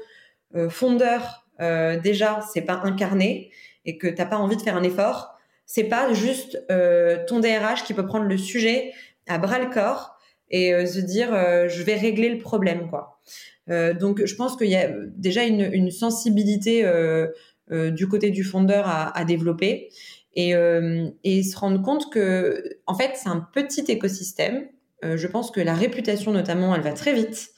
fondeur 0.69 1.42
euh, 1.63 1.99
déjà 1.99 2.41
c'est 2.53 2.63
pas 2.63 2.81
incarné 2.83 3.51
et 3.85 3.97
que 3.97 4.09
t'as 4.09 4.27
pas 4.27 4.37
envie 4.37 4.57
de 4.57 4.63
faire 4.63 4.77
un 4.77 4.83
effort, 4.83 5.39
c'est 5.65 5.85
pas 5.85 6.13
juste 6.13 6.63
euh, 6.71 7.25
ton 7.27 7.41
DRH 7.41 7.85
qui 7.85 7.95
peut 7.95 8.05
prendre 8.05 8.27
le 8.27 8.37
sujet 8.37 8.93
à 9.29 9.39
bras 9.39 9.59
le 9.59 9.71
corps 9.71 10.17
et 10.51 10.75
euh, 10.75 10.87
se 10.87 10.99
dire 10.99 11.31
je 11.69 11.83
vais 11.83 11.95
régler 11.95 12.29
le 12.29 12.39
problème 12.39 12.91
quoi. 12.91 13.21
donc 13.69 14.25
je 14.25 14.35
pense 14.35 14.57
qu'il 14.57 14.69
y 14.69 14.77
a 14.77 14.91
déjà 15.17 15.45
une, 15.45 15.91
sensibilité 15.91 16.85
du 17.71 18.09
côté 18.09 18.31
du 18.31 18.45
fondeur 18.45 18.87
à, 18.87 19.17
à 19.17 19.25
développer 19.25 19.89
et, 20.35 20.55
et, 21.25 21.43
se 21.43 21.57
rendre 21.57 21.81
compte 21.81 22.13
que 22.13 22.63
en 22.87 22.95
fait 22.95 23.13
c'est 23.15 23.29
un 23.29 23.47
petit 23.53 23.85
écosystème. 23.89 24.67
je 25.03 25.27
pense 25.27 25.51
que 25.51 25.61
la 25.61 25.75
réputation 25.75 26.33
notamment 26.33 26.75
elle 26.75 26.83
va 26.83 26.93
très 26.93 27.15
vite. 27.15 27.51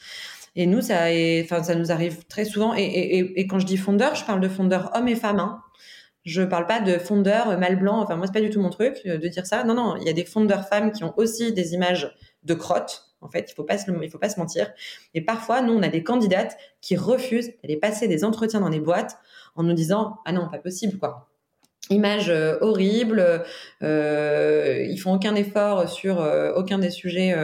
Et 0.56 0.66
nous, 0.66 0.80
ça, 0.80 1.08
nous 1.74 1.92
arrive 1.92 2.26
très 2.26 2.44
souvent. 2.44 2.74
Et, 2.76 3.46
quand 3.48 3.58
je 3.58 3.66
dis 3.66 3.76
fondeur, 3.76 4.14
je 4.14 4.24
parle 4.24 4.40
de 4.40 4.48
fondeurs 4.48 4.90
hommes 4.94 5.08
et 5.08 5.16
femmes. 5.16 5.40
Hein. 5.40 5.62
Je 6.24 6.42
parle 6.42 6.66
pas 6.66 6.80
de 6.80 6.98
fondeurs 6.98 7.58
mâle 7.58 7.78
blanc. 7.78 8.00
Enfin, 8.00 8.16
moi, 8.16 8.26
c'est 8.26 8.32
pas 8.32 8.40
du 8.40 8.50
tout 8.50 8.60
mon 8.60 8.70
truc 8.70 9.00
euh, 9.04 9.18
de 9.18 9.28
dire 9.28 9.46
ça. 9.46 9.64
Non, 9.64 9.74
non, 9.74 9.96
il 9.96 10.04
y 10.04 10.08
a 10.08 10.14
des 10.14 10.24
fondeurs 10.24 10.66
femmes 10.66 10.90
qui 10.90 11.04
ont 11.04 11.12
aussi 11.18 11.52
des 11.52 11.74
images 11.74 12.16
de 12.44 12.54
crottes. 12.54 13.14
En 13.20 13.28
fait, 13.28 13.50
il 13.50 13.54
faut 13.54 13.66
faut 14.10 14.18
pas 14.18 14.28
se 14.28 14.38
mentir. 14.38 14.72
Et 15.12 15.22
parfois, 15.22 15.60
nous, 15.60 15.72
on 15.72 15.82
a 15.82 15.88
des 15.88 16.02
candidates 16.02 16.56
qui 16.80 16.96
refusent 16.96 17.52
d'aller 17.62 17.76
passer 17.76 18.08
des 18.08 18.24
entretiens 18.24 18.60
dans 18.60 18.68
les 18.68 18.80
boîtes 18.80 19.18
en 19.54 19.62
nous 19.62 19.72
disant 19.72 20.18
ah 20.24 20.32
non, 20.32 20.48
pas 20.48 20.58
possible 20.58 20.98
quoi 20.98 21.33
image 21.90 22.30
euh, 22.30 22.56
horrible, 22.60 23.42
euh, 23.82 24.86
ils 24.88 24.98
font 24.98 25.14
aucun 25.14 25.34
effort 25.34 25.88
sur 25.88 26.20
euh, 26.20 26.52
aucun 26.54 26.78
des 26.78 26.90
sujets. 26.90 27.34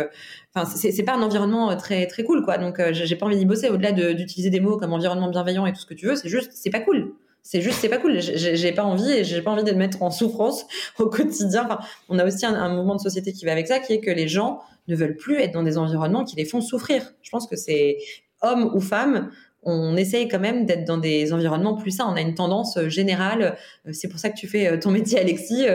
Enfin, 0.55 0.69
c'est 0.69 1.03
pas 1.03 1.15
un 1.15 1.23
environnement 1.23 1.77
très 1.77 2.07
très 2.07 2.25
cool, 2.25 2.45
quoi. 2.45 2.59
Donc, 2.59 2.81
j'ai 2.93 3.17
pas 3.17 3.27
envie 3.27 3.37
d'y 3.37 3.47
bosser. 3.47 3.69
Au-delà 3.69 3.93
d'utiliser 3.93 4.51
des 4.51 4.61
mots 4.61 4.77
comme 4.77 4.93
environnement 4.93 5.31
bienveillant 5.31 5.67
et 5.67 5.73
tout 5.73 5.81
ce 5.81 5.87
que 5.87 5.95
tu 5.95 6.07
veux, 6.07 6.17
c'est 6.17 6.29
juste, 6.29 6.51
c'est 6.55 6.71
pas 6.71 6.81
cool. 6.81 7.13
C'est 7.43 7.63
juste, 7.63 7.79
c'est 7.81 7.89
pas 7.89 7.99
cool. 7.99 8.21
J'ai 8.21 8.73
pas 8.73 8.85
envie 8.85 9.11
et 9.11 9.25
j'ai 9.25 9.41
pas 9.41 9.51
envie 9.51 9.65
de 9.65 9.73
mettre 9.73 10.03
en 10.03 10.11
souffrance 10.11 10.67
au 10.99 11.07
quotidien. 11.07 11.65
Enfin, 11.65 11.79
on 12.09 12.19
a 12.19 12.27
aussi 12.27 12.45
un, 12.45 12.55
un, 12.55 12.75
mouvement 12.75 12.97
de 12.97 13.01
société 13.01 13.33
qui 13.33 13.45
va 13.45 13.53
avec 13.53 13.67
ça, 13.67 13.79
qui 13.79 13.95
est 13.95 14.01
que 14.01 14.11
les 14.11 14.29
gens 14.29 14.61
ne 14.89 14.97
veulent 14.97 15.17
plus 15.17 15.37
être 15.37 15.53
dans 15.53 15.63
des 15.63 15.79
environnements 15.79 16.25
qui 16.25 16.37
les 16.37 16.45
font 16.45 16.61
souffrir. 16.61 17.13
Je 17.23 17.31
pense 17.31 17.47
que 17.47 17.57
c'est 17.57 17.99
hommes 18.43 18.71
ou 18.75 18.81
femmes, 18.81 19.31
on 19.63 19.97
essaye 19.97 20.29
quand 20.29 20.39
même 20.39 20.65
d'être 20.65 20.85
dans 20.85 20.99
des 20.99 21.33
environnements 21.33 21.75
plus 21.75 21.91
sains. 21.91 22.07
On 22.09 22.17
a 22.17 22.21
une 22.21 22.35
tendance 22.35 22.77
euh, 22.77 22.89
générale, 22.89 23.57
euh, 23.87 23.93
c'est 23.93 24.09
pour 24.09 24.19
ça 24.19 24.31
que 24.31 24.37
tu 24.37 24.49
fais 24.49 24.69
euh, 24.69 24.79
ton 24.79 24.91
métier, 24.91 25.19
Alexis, 25.19 25.67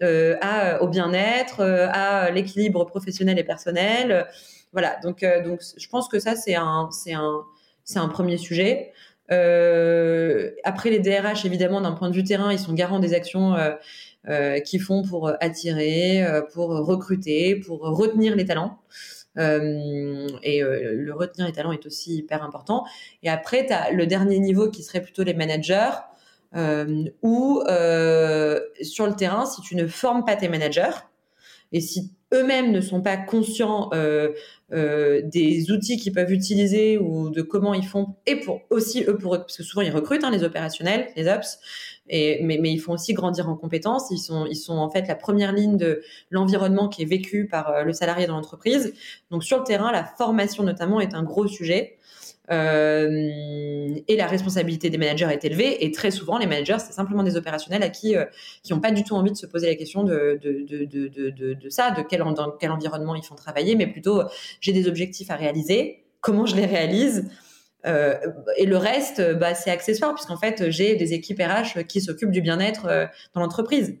au 0.00 0.88
bien-être, 0.88 1.60
à 1.62 2.30
l'équilibre 2.30 2.84
professionnel 2.84 3.38
et 3.38 3.44
personnel. 3.44 4.26
Voilà, 4.72 4.96
donc, 5.02 5.24
donc 5.44 5.60
je 5.76 5.88
pense 5.88 6.08
que 6.08 6.18
ça, 6.18 6.34
c'est 6.34 6.56
un, 6.56 6.88
un, 7.12 7.40
c'est 7.84 7.98
un 7.98 8.08
premier 8.08 8.36
sujet. 8.36 8.92
après, 9.28 10.90
les 10.90 10.98
DRH, 10.98 11.44
évidemment, 11.44 11.80
d'un 11.80 11.92
point 11.92 12.10
de 12.10 12.14
vue 12.14 12.24
terrain, 12.24 12.52
ils 12.52 12.58
sont 12.58 12.74
garants 12.74 12.98
des 12.98 13.14
actions 13.14 13.54
qu'ils 14.66 14.82
font 14.82 15.02
pour 15.02 15.30
attirer, 15.40 16.24
pour 16.52 16.68
recruter, 16.68 17.56
pour 17.56 17.80
retenir 17.80 18.36
les 18.36 18.44
talents. 18.44 18.78
Euh, 19.38 20.28
et 20.42 20.62
euh, 20.62 20.94
le 20.94 21.14
retenir 21.14 21.46
les 21.46 21.52
talents 21.52 21.72
est 21.72 21.86
aussi 21.86 22.16
hyper 22.16 22.42
important. 22.42 22.84
Et 23.22 23.28
après, 23.28 23.66
tu 23.66 23.72
as 23.72 23.90
le 23.90 24.06
dernier 24.06 24.38
niveau 24.38 24.70
qui 24.70 24.82
serait 24.82 25.02
plutôt 25.02 25.22
les 25.22 25.34
managers. 25.34 25.90
Euh, 26.56 27.06
euh, 27.24 28.60
sur 28.82 29.06
le 29.08 29.14
terrain, 29.14 29.44
si 29.44 29.60
tu 29.60 29.74
ne 29.74 29.88
formes 29.88 30.24
pas 30.24 30.36
tes 30.36 30.48
managers 30.48 30.94
et 31.72 31.80
si 31.80 32.12
eux-mêmes 32.32 32.70
ne 32.70 32.80
sont 32.80 33.02
pas 33.02 33.16
conscients 33.16 33.90
des 34.70 35.70
outils 35.72 35.96
qu'ils 35.96 36.12
peuvent 36.12 36.32
utiliser 36.32 36.96
ou 36.98 37.30
de 37.30 37.42
comment 37.42 37.74
ils 37.74 37.86
font, 37.86 38.14
et 38.26 38.36
pour 38.36 38.60
aussi 38.70 39.04
eux, 39.04 39.16
pour 39.16 39.36
parce 39.36 39.56
que 39.56 39.64
souvent 39.64 39.82
ils 39.82 39.90
recrutent 39.90 40.22
hein, 40.22 40.30
les 40.30 40.44
opérationnels, 40.44 41.08
les 41.16 41.26
ops, 41.26 41.58
et, 42.08 42.42
mais, 42.42 42.58
ils 42.70 42.78
font 42.78 42.92
aussi 42.92 43.14
grandir 43.14 43.48
en 43.48 43.56
compétences. 43.56 44.10
Ils 44.10 44.18
sont, 44.18 44.46
ils 44.46 44.56
sont 44.56 44.76
en 44.76 44.90
fait 44.90 45.06
la 45.08 45.14
première 45.14 45.52
ligne 45.52 45.76
de 45.76 46.02
l'environnement 46.30 46.88
qui 46.88 47.02
est 47.02 47.06
vécu 47.06 47.46
par 47.46 47.70
euh, 47.70 47.82
le 47.82 47.92
salarié 47.92 48.26
dans 48.26 48.36
l'entreprise. 48.36 48.92
Donc 49.30 49.44
sur 49.44 49.58
le 49.58 49.64
terrain, 49.64 49.90
la 49.90 50.04
formation 50.04 50.62
notamment 50.62 51.00
est 51.00 51.14
un 51.14 51.22
gros 51.22 51.46
sujet. 51.46 51.96
Euh, 52.50 53.08
et 54.06 54.16
la 54.16 54.26
responsabilité 54.26 54.90
des 54.90 54.98
managers 54.98 55.28
est 55.32 55.46
élevée. 55.46 55.82
Et 55.82 55.90
très 55.92 56.10
souvent, 56.10 56.36
les 56.36 56.46
managers, 56.46 56.76
c'est 56.78 56.92
simplement 56.92 57.22
des 57.22 57.36
opérationnels 57.36 57.82
à 57.82 57.88
qui 57.88 58.16
euh, 58.16 58.26
qui 58.62 58.74
n'ont 58.74 58.80
pas 58.80 58.90
du 58.90 59.02
tout 59.02 59.14
envie 59.14 59.32
de 59.32 59.36
se 59.36 59.46
poser 59.46 59.66
la 59.66 59.76
question 59.76 60.04
de, 60.04 60.38
de 60.42 61.68
ça, 61.70 61.90
de 61.92 62.02
quel, 62.02 62.20
dans 62.20 62.50
quel 62.60 62.70
environnement 62.70 63.14
ils 63.14 63.24
font 63.24 63.34
travailler, 63.34 63.76
mais 63.76 63.86
plutôt 63.86 64.24
j'ai 64.60 64.72
des 64.72 64.88
objectifs 64.88 65.30
à 65.30 65.36
réaliser. 65.36 66.04
comment 66.20 66.44
je 66.44 66.56
les 66.56 66.66
réalise? 66.66 67.30
Euh, 67.86 68.18
et 68.56 68.66
le 68.66 68.76
reste, 68.76 69.20
bah, 69.38 69.54
c'est 69.54 69.70
accessoire, 69.70 70.14
puisqu'en 70.14 70.36
fait, 70.36 70.70
j'ai 70.70 70.96
des 70.96 71.12
équipes 71.12 71.40
RH 71.40 71.84
qui 71.86 72.00
s'occupent 72.00 72.30
du 72.30 72.40
bien-être 72.40 72.86
euh, 72.86 73.06
dans 73.34 73.40
l'entreprise. 73.40 73.98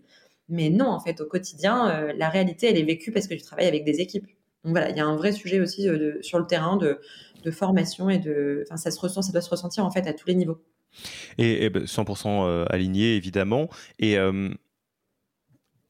Mais 0.48 0.70
non, 0.70 0.86
en 0.86 1.00
fait, 1.00 1.20
au 1.20 1.26
quotidien, 1.26 1.90
euh, 1.90 2.12
la 2.16 2.28
réalité, 2.28 2.68
elle 2.68 2.78
est 2.78 2.84
vécue 2.84 3.12
parce 3.12 3.26
que 3.26 3.36
je 3.36 3.42
travaille 3.42 3.66
avec 3.66 3.84
des 3.84 4.00
équipes. 4.00 4.26
Donc 4.64 4.72
voilà, 4.72 4.90
il 4.90 4.96
y 4.96 5.00
a 5.00 5.06
un 5.06 5.16
vrai 5.16 5.32
sujet 5.32 5.60
aussi 5.60 5.88
sur 6.22 6.38
le 6.38 6.46
terrain 6.46 6.78
de, 6.78 6.98
formation 7.50 8.08
et 8.08 8.18
de, 8.18 8.64
ça 8.74 8.90
se 8.90 8.98
ressent, 8.98 9.20
ça 9.20 9.30
doit 9.30 9.42
se 9.42 9.50
ressentir 9.50 9.84
en 9.84 9.90
fait 9.90 10.06
à 10.06 10.14
tous 10.14 10.26
les 10.26 10.34
niveaux. 10.34 10.58
Et, 11.36 11.68
100% 11.68 12.64
aligné 12.70 13.16
évidemment. 13.16 13.68
Et 13.98 14.16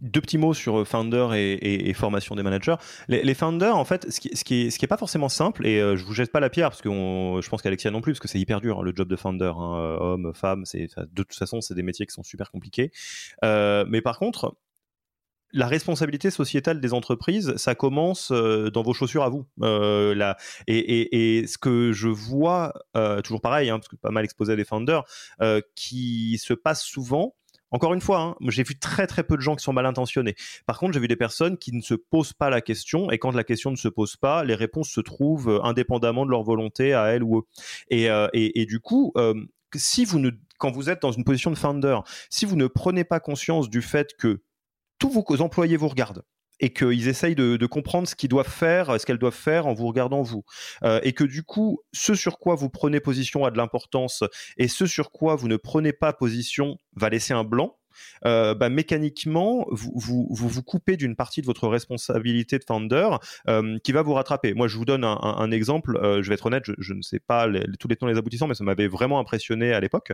deux 0.04 0.20
petits 0.20 0.38
mots 0.38 0.54
sur 0.54 0.80
euh, 0.80 0.84
Founder 0.84 1.28
et, 1.34 1.92
formation 1.94 2.34
des 2.34 2.42
managers. 2.42 2.76
Les, 3.08 3.34
founders, 3.34 3.76
en 3.76 3.84
fait, 3.84 4.10
ce 4.10 4.20
qui, 4.20 4.30
ce 4.70 4.84
est, 4.84 4.86
pas 4.86 4.96
forcément 4.96 5.28
simple, 5.28 5.66
et 5.66 5.80
euh, 5.80 5.96
je 5.96 6.04
vous 6.04 6.12
jette 6.12 6.30
pas 6.30 6.40
la 6.40 6.50
pierre 6.50 6.70
parce 6.70 6.82
que 6.82 6.90
je 6.90 7.48
pense 7.48 7.62
qu'Alexia 7.62 7.90
non 7.90 8.00
plus, 8.00 8.12
parce 8.12 8.20
que 8.20 8.28
c'est 8.28 8.40
hyper 8.40 8.60
dur 8.60 8.80
hein, 8.80 8.82
le 8.82 8.92
job 8.94 9.08
de 9.08 9.16
founder, 9.16 9.52
hein, 9.56 9.76
euh, 9.76 9.96
homme, 9.98 10.32
femme, 10.34 10.64
de 10.72 11.22
toute 11.22 11.34
façon 11.34 11.60
c'est 11.60 11.74
des 11.74 11.82
métiers 11.82 12.06
qui 12.06 12.12
sont 12.12 12.22
super 12.22 12.50
compliqués. 12.50 12.90
mais 13.42 14.00
par 14.02 14.18
contre, 14.18 14.56
la 15.52 15.68
responsabilité 15.68 16.30
sociétale 16.30 16.80
des 16.80 16.92
entreprises, 16.92 17.54
ça 17.56 17.76
commence 17.76 18.32
dans 18.32 18.82
vos 18.82 18.92
chaussures 18.92 19.22
à 19.22 19.28
vous. 19.28 19.46
et, 20.66 21.46
ce 21.46 21.58
que 21.58 21.92
je 21.92 22.08
vois, 22.08 22.74
toujours 23.22 23.40
pareil, 23.40 23.70
hein, 23.70 23.78
parce 23.78 23.88
que 23.88 23.96
pas 23.96 24.10
mal 24.10 24.24
exposé 24.24 24.52
à 24.52 24.56
des 24.56 24.64
founders, 24.64 25.04
qui 25.74 26.38
se 26.38 26.52
passe 26.54 26.82
souvent, 26.82 27.34
encore 27.74 27.92
une 27.92 28.00
fois, 28.00 28.20
hein, 28.20 28.36
j'ai 28.48 28.62
vu 28.62 28.78
très 28.78 29.08
très 29.08 29.24
peu 29.24 29.34
de 29.34 29.40
gens 29.40 29.56
qui 29.56 29.64
sont 29.64 29.72
mal 29.72 29.84
intentionnés. 29.84 30.36
Par 30.64 30.78
contre, 30.78 30.92
j'ai 30.92 31.00
vu 31.00 31.08
des 31.08 31.16
personnes 31.16 31.58
qui 31.58 31.72
ne 31.72 31.80
se 31.80 31.94
posent 31.94 32.32
pas 32.32 32.48
la 32.48 32.60
question 32.60 33.10
et 33.10 33.18
quand 33.18 33.32
la 33.32 33.42
question 33.42 33.72
ne 33.72 33.76
se 33.76 33.88
pose 33.88 34.14
pas, 34.14 34.44
les 34.44 34.54
réponses 34.54 34.90
se 34.90 35.00
trouvent 35.00 35.50
euh, 35.50 35.64
indépendamment 35.64 36.24
de 36.24 36.30
leur 36.30 36.44
volonté 36.44 36.94
à 36.94 37.06
elles 37.06 37.24
ou 37.24 37.38
eux. 37.38 37.42
Et, 37.88 38.08
euh, 38.10 38.28
du 38.32 38.78
coup, 38.78 39.10
euh, 39.16 39.34
si 39.74 40.04
vous 40.04 40.20
ne, 40.20 40.30
quand 40.58 40.70
vous 40.70 40.88
êtes 40.88 41.02
dans 41.02 41.10
une 41.10 41.24
position 41.24 41.50
de 41.50 41.56
founder, 41.56 41.98
si 42.30 42.44
vous 42.44 42.54
ne 42.54 42.68
prenez 42.68 43.02
pas 43.02 43.18
conscience 43.18 43.68
du 43.68 43.82
fait 43.82 44.14
que 44.16 44.44
tous 45.00 45.10
vos 45.10 45.24
employés 45.42 45.76
vous 45.76 45.88
regardent, 45.88 46.22
et 46.60 46.72
qu'ils 46.72 47.08
essayent 47.08 47.34
de, 47.34 47.66
comprendre 47.66 48.06
ce 48.06 48.14
qu'ils 48.14 48.28
doivent 48.28 48.48
faire, 48.48 49.00
ce 49.00 49.06
qu'elles 49.06 49.18
doivent 49.18 49.34
faire 49.34 49.66
en 49.66 49.74
vous 49.74 49.86
regardant 49.86 50.22
vous. 50.22 50.44
Euh, 50.82 51.00
et 51.02 51.12
que 51.12 51.24
du 51.24 51.42
coup, 51.42 51.80
ce 51.92 52.14
sur 52.14 52.38
quoi 52.38 52.54
vous 52.54 52.70
prenez 52.70 53.00
position 53.00 53.44
a 53.44 53.50
de 53.50 53.56
l'importance 53.56 54.24
et 54.56 54.68
ce 54.68 54.86
sur 54.86 55.10
quoi 55.10 55.34
vous 55.36 55.48
ne 55.48 55.56
prenez 55.56 55.92
pas 55.92 56.12
position 56.12 56.78
va 56.94 57.08
laisser 57.08 57.34
un 57.34 57.44
blanc. 57.44 57.78
Euh, 58.26 58.54
bah, 58.54 58.70
mécaniquement, 58.70 59.66
vous 59.70 59.92
vous, 59.94 60.28
vous, 60.30 60.62
coupez 60.62 60.96
d'une 60.96 61.14
partie 61.14 61.40
de 61.40 61.46
votre 61.46 61.68
responsabilité 61.68 62.58
de 62.58 62.64
founder 62.64 63.08
euh, 63.48 63.78
qui 63.84 63.92
va 63.92 64.02
vous 64.02 64.14
rattraper. 64.14 64.52
Moi, 64.52 64.66
je 64.66 64.76
vous 64.76 64.84
donne 64.84 65.04
un, 65.04 65.50
exemple. 65.52 65.96
je 66.02 66.28
vais 66.28 66.34
être 66.34 66.46
honnête, 66.46 66.64
je, 66.66 66.92
ne 66.92 67.02
sais 67.02 67.20
pas 67.20 67.48
tous 67.78 67.86
les 67.86 67.94
temps 67.94 68.08
les 68.08 68.18
aboutissants, 68.18 68.48
mais 68.48 68.54
ça 68.54 68.64
m'avait 68.64 68.88
vraiment 68.88 69.20
impressionné 69.20 69.72
à 69.72 69.80
l'époque. 69.80 70.12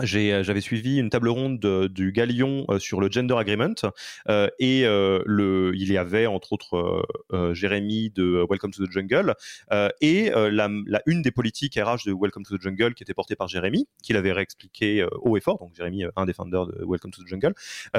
Euh, 0.00 0.42
j'avais 0.42 0.60
suivi 0.60 0.98
une 0.98 1.10
table 1.10 1.28
ronde 1.28 1.88
du 1.90 2.12
Galion 2.12 2.64
euh, 2.68 2.78
sur 2.78 3.00
le 3.00 3.10
gender 3.10 3.34
agreement 3.36 3.74
euh, 4.28 4.48
et 4.58 4.82
le, 4.84 5.72
il 5.74 5.92
y 5.92 5.98
avait 5.98 6.26
entre 6.26 6.52
autres 6.52 7.04
Jérémy 7.52 8.10
de 8.10 8.46
Welcome 8.48 8.72
to 8.72 8.86
the 8.86 8.90
Jungle 8.90 9.34
et 10.00 10.30
la, 10.30 10.68
la, 10.86 11.02
une 11.06 11.22
des 11.22 11.30
politiques 11.30 11.74
RH 11.74 12.06
de 12.06 12.12
Welcome 12.12 12.44
to 12.44 12.56
the 12.56 12.62
Jungle 12.62 12.94
qui 12.94 13.02
était 13.02 13.14
portée 13.14 13.36
par 13.36 13.48
Jérémy, 13.48 13.86
qu'il 14.02 14.16
avait 14.16 14.32
réexpliqué 14.32 15.06
haut 15.20 15.36
et 15.36 15.40
fort, 15.40 15.58
donc 15.58 15.74
Jérémy, 15.74 16.04
un 16.16 16.26
des 16.26 16.32
de 16.32 16.84
Welcome 16.86 17.10
to 17.10 17.22
the 17.22 17.28
Jungle, 17.28 17.54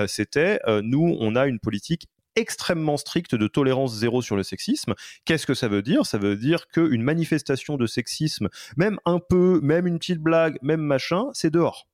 c'était 0.08 0.60
nous, 0.82 1.18
on 1.20 1.36
a 1.36 1.48
une 1.48 1.60
politique 1.60 2.08
extrêmement 2.40 2.98
stricte 2.98 3.36
de 3.36 3.48
tolérance 3.48 3.94
zéro 3.94 4.22
sur 4.22 4.36
le 4.36 4.44
sexisme. 4.44 4.96
Qu'est-ce 5.26 5.46
que 5.46 5.54
ça 5.54 5.68
veut 5.68 5.82
dire? 5.82 6.06
Ça 6.06 6.18
veut 6.18 6.36
dire 6.36 6.68
qu'une 6.68 7.04
manifestation 7.04 7.78
de 7.78 7.86
sexisme, 7.86 8.50
même 8.78 9.00
un 9.06 9.20
peu, 9.20 9.60
même 9.62 9.88
une 9.88 10.00
petite 10.00 10.20
blague, 10.20 10.58
même 10.62 10.82
machin, 10.82 11.26
c'est 11.34 11.52
dehors. 11.52 11.88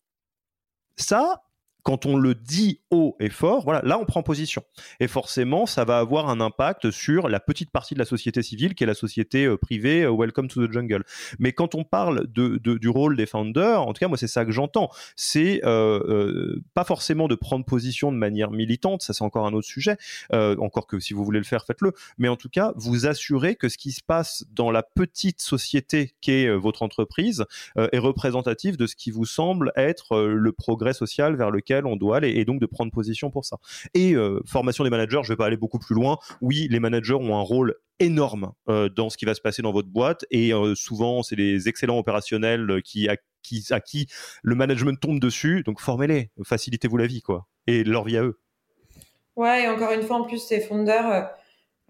Ça, 0.98 1.42
quand 1.86 2.08
on 2.08 2.18
le 2.18 2.34
dit 2.34 2.82
haut 2.90 3.16
et 3.20 3.30
fort, 3.30 3.64
voilà, 3.64 3.80
là 3.84 4.00
on 4.00 4.06
prend 4.06 4.24
position. 4.24 4.64
Et 5.00 5.08
forcément, 5.08 5.68
ça 5.68 5.86
va 5.86 6.00
avoir 6.00 6.30
un 6.30 6.42
impact 6.42 6.90
sur 6.90 7.30
la 7.30 7.40
petite 7.40 7.70
partie 7.70 7.94
de 7.94 8.00
la 8.00 8.06
société 8.06 8.42
civile 8.42 8.74
qui 8.74 8.84
est 8.84 8.88
la 8.88 8.96
société 8.96 9.46
euh, 9.46 9.56
privée 9.56 10.02
euh, 10.02 10.12
Welcome 10.12 10.48
to 10.48 10.66
the 10.66 10.72
Jungle. 10.72 11.04
Mais 11.38 11.54
quand 11.54 11.76
on 11.76 11.84
parle 11.84 12.26
de, 12.26 12.58
du 12.58 12.90
rôle 12.90 13.16
des 13.16 13.28
founders, 13.28 13.84
en 13.84 13.94
tout 13.94 14.00
cas 14.00 14.08
moi 14.08 14.18
c'est 14.18 14.28
ça 14.28 14.46
que 14.46 14.52
j'entends, 14.52 14.90
c'est 15.16 15.62
euh, 15.64 16.60
pas 16.74 16.86
forcément 16.86 17.28
de 17.28 17.36
prendre 17.36 17.64
position 17.64 18.12
de 18.12 18.18
manière 18.18 18.50
militante, 18.50 19.04
ça 19.04 19.14
c'est 19.14 19.24
encore 19.24 19.46
un 19.46 19.54
autre 19.54 19.68
sujet, 19.68 19.98
encore 20.32 20.88
que 20.88 21.00
si 21.00 21.14
vous 21.14 21.24
voulez 21.24 21.40
le 21.40 21.46
faire, 21.46 21.66
faites-le. 21.66 21.94
Mais 22.18 22.30
en 22.30 22.36
tout 22.36 22.50
cas, 22.50 22.74
vous 22.78 23.06
assurez 23.06 23.56
que 23.56 23.70
ce 23.70 23.78
qui 23.78 23.92
se 23.92 24.02
passe 24.02 24.44
dans 24.52 24.72
la 24.72 24.82
petite 24.82 25.40
société 25.40 26.16
qu'est 26.20 26.50
votre 26.50 26.82
entreprise 26.82 27.46
est 27.76 28.00
représentatif 28.00 28.76
de 28.76 28.88
ce 28.88 28.96
qui 28.96 29.12
vous 29.12 29.26
semble 29.26 29.72
être 29.76 30.20
le 30.20 30.52
progrès 30.52 30.94
social 30.94 31.36
vers 31.36 31.52
lequel 31.52 31.75
on 31.86 31.96
doit 31.96 32.18
aller 32.18 32.30
et 32.30 32.46
donc 32.46 32.60
de 32.60 32.66
prendre 32.66 32.92
position 32.92 33.32
pour 33.32 33.46
ça. 33.46 33.58
Et 33.94 34.14
euh, 34.14 34.40
formation 34.46 34.84
des 34.84 34.90
managers, 34.90 35.22
je 35.24 35.30
vais 35.30 35.36
pas 35.36 35.48
aller 35.48 35.58
beaucoup 35.58 35.80
plus 35.80 35.96
loin. 35.96 36.18
Oui, 36.42 36.68
les 36.70 36.80
managers 36.80 37.16
ont 37.16 37.38
un 37.38 37.42
rôle 37.42 37.76
énorme 38.00 38.54
euh, 38.70 38.90
dans 38.90 39.10
ce 39.10 39.18
qui 39.18 39.26
va 39.26 39.34
se 39.34 39.42
passer 39.42 39.62
dans 39.62 39.72
votre 39.72 39.90
boîte 39.90 40.26
et 40.30 40.54
euh, 40.54 40.76
souvent 40.76 41.24
c'est 41.24 41.36
les 41.36 41.68
excellents 41.68 41.98
opérationnels 41.98 42.82
qui 42.84 43.08
à, 43.08 43.16
qui 43.42 43.66
à 43.72 43.80
qui 43.80 44.08
le 44.44 44.56
management 44.56 45.00
tombe 45.00 45.20
dessus. 45.20 45.64
Donc 45.64 45.80
formez-les, 45.80 46.30
facilitez-vous 46.44 46.98
la 46.98 47.08
vie 47.08 47.22
quoi 47.22 47.48
et 47.68 47.84
leur 47.84 48.04
vie 48.04 48.18
à 48.18 48.24
eux. 48.24 48.40
Ouais, 49.36 49.64
et 49.64 49.68
encore 49.68 49.92
une 49.92 50.04
fois 50.04 50.18
en 50.18 50.24
plus 50.24 50.40
ces 50.40 50.62
fondeurs 50.62 51.30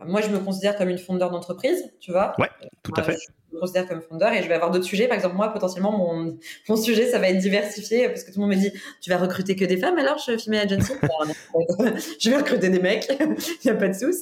moi, 0.04 0.20
je 0.20 0.28
me 0.28 0.40
considère 0.40 0.76
comme 0.78 0.90
une 0.90 0.98
fondeur 0.98 1.32
d'entreprise, 1.32 1.94
tu 2.02 2.12
vois. 2.12 2.36
Ouais, 2.38 2.50
tout 2.84 2.92
à 2.98 3.04
fait 3.04 3.18
me 3.56 3.60
considère 3.60 3.88
comme 3.88 4.02
fondeur 4.02 4.32
et 4.34 4.44
je 4.44 4.48
vais 4.48 4.54
avoir 4.54 4.72
d'autres 4.72 4.86
sujets. 4.86 5.08
Par 5.08 5.16
exemple, 5.16 5.36
moi, 5.36 5.50
potentiellement, 5.50 5.92
mon, 5.92 6.38
mon 6.70 6.76
sujet, 6.76 7.08
ça 7.08 7.20
va 7.20 7.30
être 7.30 7.38
diversifié 7.38 8.08
parce 8.10 8.24
que 8.24 8.32
tout 8.32 8.40
le 8.40 8.46
monde 8.46 8.56
me 8.56 8.60
dit 8.60 8.72
Tu 9.02 9.10
vas 9.10 9.18
recruter 9.18 9.56
que 9.56 9.66
des 9.66 9.78
femmes 9.78 9.98
alors, 9.98 10.18
je 10.18 10.38
Female 10.38 10.66
Agency? 10.72 10.94
Je 12.20 12.30
vais 12.30 12.38
recruter 12.38 12.70
des 12.70 12.80
mecs, 12.80 13.08
il 13.20 13.66
n'y 13.66 13.72
a 13.72 13.76
pas 13.76 13.88
de 13.88 13.94
souci. 13.94 14.22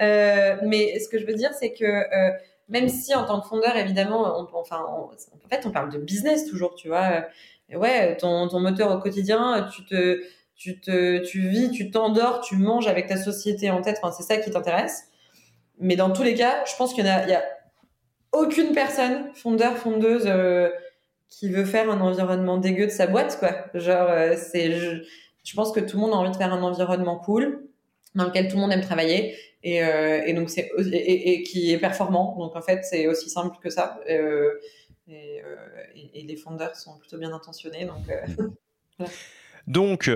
Euh, 0.00 0.56
mais 0.62 0.98
ce 0.98 1.08
que 1.08 1.18
je 1.18 1.26
veux 1.26 1.34
dire, 1.34 1.50
c'est 1.58 1.72
que 1.72 1.84
euh, 1.84 2.32
même 2.68 2.88
si 2.88 3.14
en 3.14 3.24
tant 3.24 3.40
que 3.40 3.46
fondeur, 3.46 3.76
évidemment, 3.76 4.38
on, 4.38 4.58
enfin, 4.58 4.84
en 4.88 5.48
fait, 5.48 5.66
on 5.66 5.70
parle 5.70 5.90
de 5.90 5.98
business 5.98 6.46
toujours, 6.46 6.74
tu 6.74 6.88
vois. 6.88 7.24
ouais, 7.72 8.16
ton, 8.16 8.48
ton 8.48 8.60
moteur 8.60 8.90
au 8.92 8.98
quotidien, 8.98 9.68
tu 9.74 9.84
te. 9.84 10.22
Tu, 10.56 10.80
te, 10.80 11.18
tu 11.18 11.48
vis, 11.48 11.72
tu 11.72 11.90
t'endors, 11.90 12.40
tu 12.40 12.54
manges 12.54 12.86
avec 12.86 13.08
ta 13.08 13.16
société 13.16 13.72
en 13.72 13.82
tête. 13.82 13.98
Enfin, 14.00 14.14
c'est 14.16 14.22
ça 14.22 14.40
qui 14.40 14.52
t'intéresse. 14.52 15.08
Mais 15.78 15.96
dans 15.96 16.10
tous 16.10 16.22
les 16.22 16.34
cas, 16.34 16.64
je 16.64 16.76
pense 16.76 16.94
qu'il 16.94 17.04
y, 17.04 17.08
y, 17.08 17.10
a 17.10 17.42
aucune 18.34 18.72
personne, 18.72 19.30
fondeur, 19.34 19.76
fondeuse, 19.76 20.24
euh, 20.26 20.68
qui 21.28 21.48
veut 21.48 21.64
faire 21.64 21.90
un 21.90 22.00
environnement 22.00 22.58
dégueu 22.58 22.86
de 22.86 22.90
sa 22.90 23.06
boîte, 23.06 23.38
quoi. 23.38 23.54
Genre, 23.74 24.08
euh, 24.10 24.34
c'est, 24.36 24.72
je, 24.72 25.54
pense 25.54 25.72
que 25.72 25.80
tout 25.80 25.96
le 25.96 26.02
monde 26.02 26.12
a 26.12 26.16
envie 26.16 26.30
de 26.30 26.36
faire 26.36 26.52
un 26.52 26.62
environnement 26.62 27.16
cool, 27.16 27.64
dans 28.14 28.26
lequel 28.26 28.48
tout 28.48 28.56
le 28.56 28.62
monde 28.62 28.72
aime 28.72 28.82
travailler, 28.82 29.36
et, 29.62 29.82
euh, 29.82 30.22
et 30.26 30.34
donc 30.34 30.50
c'est 30.50 30.70
et, 30.78 31.42
qui 31.42 31.72
est 31.72 31.78
performant. 31.78 32.36
Donc 32.38 32.54
en 32.54 32.60
fait, 32.60 32.84
c'est 32.84 33.06
aussi 33.06 33.30
simple 33.30 33.56
que 33.62 33.70
ça. 33.70 33.98
Et, 34.06 35.42
les 36.14 36.36
fondeurs 36.36 36.76
sont 36.76 36.98
plutôt 36.98 37.18
bien 37.18 37.32
intentionnés, 37.32 37.86
donc. 37.86 39.08
Donc, 39.66 40.10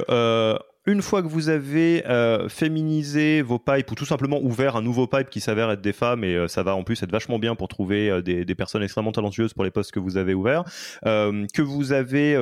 une 0.89 1.03
fois 1.03 1.22
que 1.22 1.28
vous 1.28 1.51
avez 1.51 2.07
euh, 2.07 2.49
féminisé 2.49 3.43
vos 3.43 3.59
pipes 3.59 3.91
ou 3.91 3.95
tout 3.95 4.07
simplement 4.07 4.41
ouvert 4.41 4.74
un 4.74 4.80
nouveau 4.80 5.07
pipe 5.07 5.28
qui 5.28 5.41
s'avère 5.41 5.70
être 5.70 5.82
des 5.82 5.93
femmes 5.93 6.24
et 6.24 6.34
euh, 6.34 6.49
ça 6.49 6.62
va 6.62 6.74
en 6.74 6.82
plus 6.82 7.03
être 7.03 7.12
vachement 7.12 7.39
bien 7.39 7.55
pour 7.55 7.68
trouver 7.68 8.09
euh, 8.09 8.22
des, 8.22 8.55
personnes 8.55 8.82
extrêmement 8.82 9.12
talentueuses 9.12 9.53
pour 9.53 9.64
les 9.64 9.70
postes 9.70 9.93
que 9.93 10.01
vous 10.01 10.16
avez 10.16 10.32
ouverts, 10.32 10.64
que 11.05 11.62
vous 11.62 11.93
avez 11.93 12.36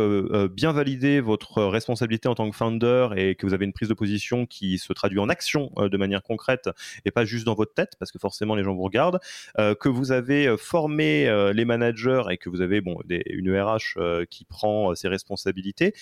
bien 0.49 0.73
validé 0.73 1.21
votre 1.21 1.63
responsabilité 1.65 2.29
en 2.29 2.35
tant 2.35 2.49
que 2.49 2.57
founder 2.57 3.09
et 3.17 3.35
que 3.35 3.45
vous 3.45 3.53
avez 3.53 3.65
une 3.65 3.73
prise 3.73 3.89
de 3.89 3.95
position 3.95 4.47
qui 4.47 4.79
se 4.79 4.93
traduit 4.93 5.19
en 5.19 5.29
action 5.29 5.73
de 5.77 5.97
manière 5.99 6.23
concrète 6.23 6.71
et 7.05 7.11
pas 7.11 7.27
juste 7.27 7.45
dans 7.45 7.55
votre 7.55 7.75
tête 7.75 7.93
parce 7.99 8.13
que 8.13 8.19
forcément 8.19 8.55
les 8.55 8.65
gens 8.65 8.75
vous 8.75 8.83
regardent, 8.83 9.19
que 9.57 9.89
vous 9.89 10.13
avez 10.13 10.57
formé 10.57 11.29
les 11.53 11.65
managers 11.67 12.23
et 12.31 12.39
que 12.39 12.49
vous 12.49 12.63
avez 12.63 12.81
bon 12.81 12.97
une 13.09 13.61
RH 13.61 14.27
qui 14.31 14.45
prend 14.47 14.95
ses 14.95 15.09
responsabilités 15.09 15.93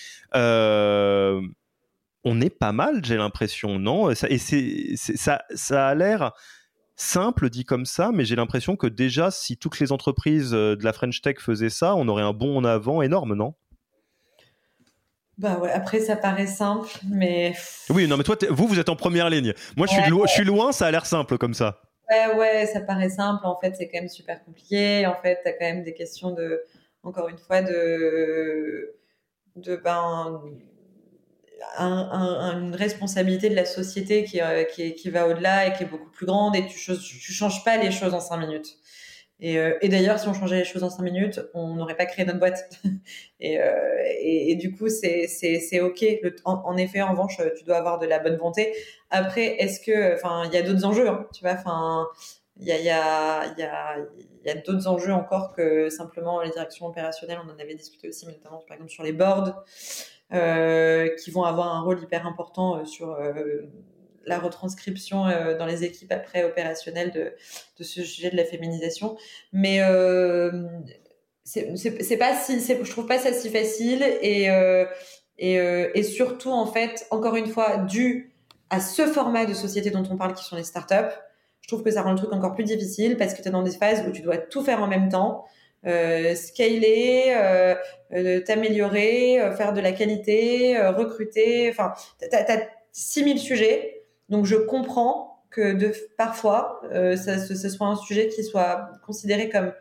on 2.25 2.41
est 2.41 2.49
pas 2.49 2.71
mal, 2.71 3.05
j'ai 3.05 3.15
l'impression, 3.15 3.79
non? 3.79 4.09
Et 4.09 4.37
c'est, 4.37 4.95
ça, 4.97 5.43
ça 5.53 5.87
a 5.87 5.95
l'air 5.95 6.33
simple 6.95 7.49
dit 7.49 7.65
comme 7.65 7.85
ça, 7.85 8.11
mais 8.13 8.25
j'ai 8.25 8.35
l'impression 8.35 8.75
que 8.75 8.87
déjà, 8.87 9.29
si 9.31 9.57
toutes 9.57 9.79
les 9.79 9.91
entreprises 9.91 10.53
euh, 10.53 10.75
de 10.75 10.83
la 10.83 10.91
French 10.91 11.21
Tech 11.21 11.37
faisaient 11.39 11.69
ça, 11.69 11.95
on 11.95 12.07
aurait 12.07 12.23
un 12.23 12.33
bond 12.33 12.57
en 12.57 12.63
avant 12.63 13.01
énorme, 13.01 13.35
non? 13.35 13.53
Bah 15.37 15.59
ouais, 15.59 15.71
après 15.71 15.99
ça 15.99 16.15
paraît 16.15 16.47
simple, 16.47 16.89
mais. 17.09 17.53
Oui, 17.89 18.07
non, 18.07 18.15
mais 18.15 18.23
toi, 18.23 18.37
vous, 18.49 18.67
vous 18.67 18.79
êtes 18.79 18.87
en 18.87 18.95
première 18.95 19.29
ligne. 19.29 19.53
Moi, 19.75 19.85
je, 19.85 19.93
suis 19.93 20.03
je 20.03 20.31
suis 20.31 20.45
loin, 20.45 20.71
ça 20.71 20.87
a 20.87 20.91
l'air 20.91 21.05
simple 21.05 21.37
comme 21.37 21.53
ça. 21.53 21.81
Ouais, 22.09 22.35
ouais, 22.35 22.65
ça 22.67 22.79
paraît 22.79 23.09
simple. 23.09 23.45
En 23.45 23.59
fait, 23.59 23.75
c'est 23.75 23.89
quand 23.89 23.99
même 23.99 24.09
super 24.09 24.43
compliqué. 24.45 25.05
En 25.05 25.15
fait, 25.15 25.39
tu 25.43 25.49
as 25.49 25.53
quand 25.53 25.65
même 25.65 25.83
des 25.83 25.93
questions 25.93 26.31
de, 26.31 26.61
encore 27.03 27.27
une 27.27 27.37
fois, 27.37 27.61
de, 27.61 28.95
de 29.57 29.75
ben, 29.75 30.41
une 31.77 32.75
responsabilité 32.75 33.49
de 33.49 33.55
la 33.55 33.65
société 33.65 34.23
qui, 34.23 34.41
euh, 34.41 34.63
qui, 34.63 34.93
qui 34.95 35.09
va 35.09 35.27
au-delà 35.27 35.67
et 35.67 35.73
qui 35.73 35.83
est 35.83 35.87
beaucoup 35.87 36.09
plus 36.09 36.25
grande 36.25 36.55
et 36.55 36.65
tu, 36.65 36.77
tu 36.77 37.33
changes 37.33 37.63
pas 37.63 37.77
les 37.77 37.91
choses 37.91 38.13
en 38.13 38.19
cinq 38.19 38.37
minutes. 38.37 38.77
Et, 39.41 39.57
euh, 39.57 39.77
et 39.81 39.89
d'ailleurs, 39.89 40.17
si 40.17 40.27
on 40.29 40.33
changeait 40.33 40.59
les 40.59 40.63
choses 40.63 40.83
en 40.83 40.89
cinq 40.89 41.03
minutes, 41.03 41.41
on 41.53 41.75
n'aurait 41.75 41.97
pas 41.97 42.05
créé 42.05 42.25
notre 42.25 42.39
boîte. 42.39 42.69
et, 43.39 43.59
euh, 43.61 43.73
et, 44.21 44.51
et, 44.51 44.55
du 44.55 44.73
coup, 44.73 44.87
c'est 44.87 45.81
ok. 45.81 46.05
Le, 46.23 46.35
en, 46.45 46.53
en, 46.65 46.77
effet, 46.77 47.01
en 47.01 47.11
revanche, 47.11 47.37
tu 47.57 47.63
dois 47.65 47.77
avoir 47.77 47.99
de 47.99 48.05
la 48.05 48.19
bonne 48.19 48.37
volonté. 48.37 48.73
Après, 49.09 49.57
est-ce 49.61 49.79
que, 49.81 50.15
enfin, 50.15 50.43
il 50.45 50.53
y 50.53 50.57
a 50.57 50.61
d'autres 50.61 50.85
enjeux, 50.85 51.09
hein, 51.09 51.27
tu 51.33 51.41
vois, 51.41 51.53
enfin. 51.53 52.07
Il 52.57 52.65
y 52.67 52.71
a, 52.71 52.79
y 52.79 52.89
a, 52.89 53.47
y 53.57 53.61
y 54.45 54.49
a 54.49 54.55
d'autres 54.55 54.87
enjeux 54.87 55.11
encore 55.11 55.53
que 55.53 55.89
simplement 55.89 56.41
les 56.41 56.51
directions 56.51 56.85
opérationnelles. 56.85 57.39
On 57.45 57.49
en 57.51 57.59
avait 57.59 57.75
discuté 57.75 58.07
aussi, 58.07 58.25
notamment 58.27 58.63
par 58.67 58.75
exemple 58.75 58.91
sur 58.91 59.03
les 59.03 59.11
boards, 59.11 59.63
qui 60.31 61.31
vont 61.31 61.43
avoir 61.43 61.75
un 61.75 61.81
rôle 61.81 62.01
hyper 62.01 62.25
important 62.25 62.77
euh, 62.77 62.85
sur 62.85 63.11
euh, 63.11 63.33
la 64.25 64.39
retranscription 64.39 65.27
euh, 65.27 65.57
dans 65.57 65.65
les 65.65 65.83
équipes 65.83 66.11
après 66.11 66.43
opérationnelles 66.43 67.11
de, 67.11 67.33
ce 67.83 68.03
sujet 68.03 68.29
de 68.29 68.35
la 68.35 68.43
féminisation. 68.43 69.17
Mais 69.53 69.81
euh, 69.81 70.63
c'est 71.43 72.17
pas 72.17 72.35
si, 72.35 72.59
je 72.59 72.91
trouve 72.91 73.05
pas 73.05 73.19
ça 73.19 73.31
si 73.33 73.49
facile 73.49 74.03
et, 74.21 74.49
euh, 74.49 74.85
et, 75.37 75.59
euh, 75.59 75.89
et, 75.93 76.03
surtout 76.03 76.51
en 76.51 76.65
fait, 76.65 77.05
encore 77.11 77.35
une 77.35 77.47
fois, 77.47 77.77
dû 77.77 78.33
à 78.69 78.79
ce 78.79 79.05
format 79.05 79.45
de 79.45 79.53
société 79.53 79.91
dont 79.91 80.03
on 80.09 80.17
parle 80.17 80.33
qui 80.33 80.43
sont 80.43 80.55
les 80.55 80.63
startups, 80.63 81.15
je 81.61 81.67
trouve 81.67 81.83
que 81.83 81.91
ça 81.91 82.01
rend 82.01 82.11
le 82.11 82.17
truc 82.17 82.33
encore 82.33 82.53
plus 82.53 82.63
difficile 82.63 83.17
parce 83.17 83.33
que 83.33 83.41
tu 83.41 83.47
es 83.47 83.51
dans 83.51 83.63
des 83.63 83.71
phases 83.71 84.03
où 84.07 84.11
tu 84.11 84.21
dois 84.21 84.37
tout 84.37 84.63
faire 84.63 84.81
en 84.81 84.87
même 84.87 85.09
temps. 85.09 85.45
Euh, 85.85 86.33
scaler, 86.33 87.25
euh, 87.27 87.75
euh, 88.13 88.41
t'améliorer, 88.41 89.39
faire 89.55 89.71
de 89.73 89.81
la 89.81 89.91
qualité, 89.91 90.79
recruter. 90.89 91.69
Enfin, 91.69 91.93
tu 92.19 92.35
as, 92.35 92.67
6000 92.91 93.39
sujets 93.39 94.03
donc 94.29 94.45
je 94.45 94.55
comprends 94.55 95.43
que 95.51 95.73
de, 95.73 95.93
parfois, 96.17 96.81
ça, 96.91 97.37
ce, 97.37 97.69
soit 97.69 97.87
un 97.87 97.95
sujet 97.95 98.27
qui 98.27 98.43
soit 98.43 98.89
considéré 99.05 99.49
comme 99.49 99.71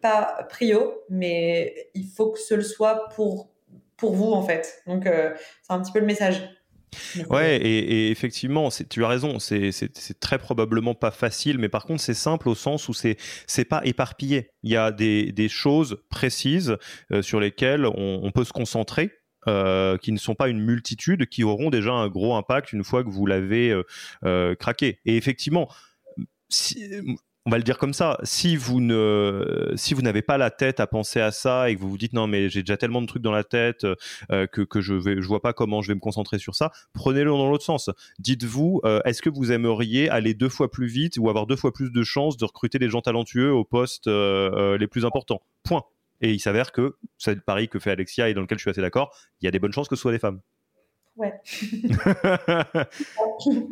pas 0.00 0.46
prio, 0.48 1.02
mais 1.10 1.90
il 1.94 2.06
faut 2.06 2.30
que 2.30 2.38
ce 2.38 2.54
le 2.54 2.62
soit 2.62 3.10
pour, 3.14 3.50
pour 3.98 4.14
vous, 4.14 4.32
en 4.32 4.42
fait. 4.42 4.82
Donc 4.86 5.04
c'est 5.04 5.72
un 5.72 5.80
petit 5.80 5.92
peu 5.92 6.00
le 6.00 6.06
message. 6.06 6.48
Ouais, 7.30 7.56
et, 7.56 7.78
et 7.78 8.10
effectivement, 8.10 8.68
tu 8.88 9.04
as 9.04 9.08
raison, 9.08 9.38
c'est 9.38 10.20
très 10.20 10.38
probablement 10.38 10.94
pas 10.94 11.10
facile, 11.10 11.58
mais 11.58 11.68
par 11.68 11.84
contre, 11.84 12.02
c'est 12.02 12.14
simple 12.14 12.48
au 12.48 12.54
sens 12.54 12.88
où 12.88 12.92
c'est 12.94 13.64
pas 13.64 13.80
éparpillé. 13.84 14.50
Il 14.62 14.70
y 14.70 14.76
a 14.76 14.92
des, 14.92 15.32
des 15.32 15.48
choses 15.48 15.98
précises 16.10 16.76
euh, 17.12 17.22
sur 17.22 17.40
lesquelles 17.40 17.86
on, 17.86 18.20
on, 18.22 18.30
peut 18.30 18.44
se 18.44 18.52
concentrer 18.52 19.12
euh, 19.46 19.98
qui 19.98 20.10
ne 20.10 20.16
sont 20.16 20.34
pas 20.34 20.48
une 20.48 20.60
multitude, 20.60 21.26
qui 21.26 21.44
auront 21.44 21.68
déjà 21.68 21.92
un 21.92 22.08
gros 22.08 22.34
impact 22.34 22.72
une 22.72 22.82
fois 22.82 23.04
que 23.04 23.10
vous 23.10 23.26
l'avez 23.26 23.70
euh, 23.70 23.82
euh, 24.24 24.54
craqué. 24.54 25.00
Et 25.04 25.18
effectivement, 25.18 25.68
si, 26.48 26.90
on 27.46 27.50
va 27.50 27.58
le 27.58 27.62
dire 27.62 27.76
comme 27.76 27.92
ça, 27.92 28.18
si 28.22 28.56
vous 28.56 28.80
ne, 28.80 29.72
si 29.76 29.92
vous 29.92 30.00
n'avez 30.00 30.22
pas 30.22 30.38
la 30.38 30.50
tête 30.50 30.80
à 30.80 30.86
penser 30.86 31.20
à 31.20 31.30
ça 31.30 31.68
et 31.68 31.76
que 31.76 31.80
vous 31.80 31.90
vous 31.90 31.98
dites 31.98 32.14
non 32.14 32.26
mais 32.26 32.48
j'ai 32.48 32.62
déjà 32.62 32.78
tellement 32.78 33.02
de 33.02 33.06
trucs 33.06 33.22
dans 33.22 33.32
la 33.32 33.44
tête 33.44 33.84
euh, 34.30 34.46
que, 34.46 34.62
que 34.62 34.80
je 34.80 34.94
vais, 34.94 35.20
je 35.20 35.26
vois 35.26 35.42
pas 35.42 35.52
comment 35.52 35.82
je 35.82 35.88
vais 35.88 35.94
me 35.94 36.00
concentrer 36.00 36.38
sur 36.38 36.54
ça, 36.54 36.72
prenez-le 36.94 37.30
dans 37.30 37.50
l'autre 37.50 37.64
sens. 37.64 37.90
Dites-vous, 38.18 38.80
euh, 38.84 39.00
est-ce 39.04 39.20
que 39.20 39.28
vous 39.28 39.52
aimeriez 39.52 40.08
aller 40.08 40.32
deux 40.32 40.48
fois 40.48 40.70
plus 40.70 40.86
vite 40.86 41.16
ou 41.18 41.28
avoir 41.28 41.46
deux 41.46 41.56
fois 41.56 41.72
plus 41.72 41.90
de 41.90 42.02
chances 42.02 42.38
de 42.38 42.44
recruter 42.46 42.78
des 42.78 42.88
gens 42.88 43.02
talentueux 43.02 43.52
aux 43.52 43.64
postes 43.64 44.06
euh, 44.06 44.78
les 44.78 44.86
plus 44.86 45.04
importants? 45.04 45.42
Point. 45.64 45.84
Et 46.22 46.32
il 46.32 46.40
s'avère 46.40 46.72
que 46.72 46.96
c'est 47.18 47.34
le 47.34 47.40
pari 47.40 47.68
que 47.68 47.78
fait 47.78 47.90
Alexia 47.90 48.30
et 48.30 48.34
dans 48.34 48.40
lequel 48.40 48.56
je 48.56 48.62
suis 48.62 48.70
assez 48.70 48.80
d'accord, 48.80 49.14
il 49.42 49.44
y 49.44 49.48
a 49.48 49.50
des 49.50 49.58
bonnes 49.58 49.72
chances 49.72 49.88
que 49.88 49.96
ce 49.96 50.02
soit 50.02 50.12
des 50.12 50.18
femmes. 50.18 50.40
Ouais. 51.16 51.32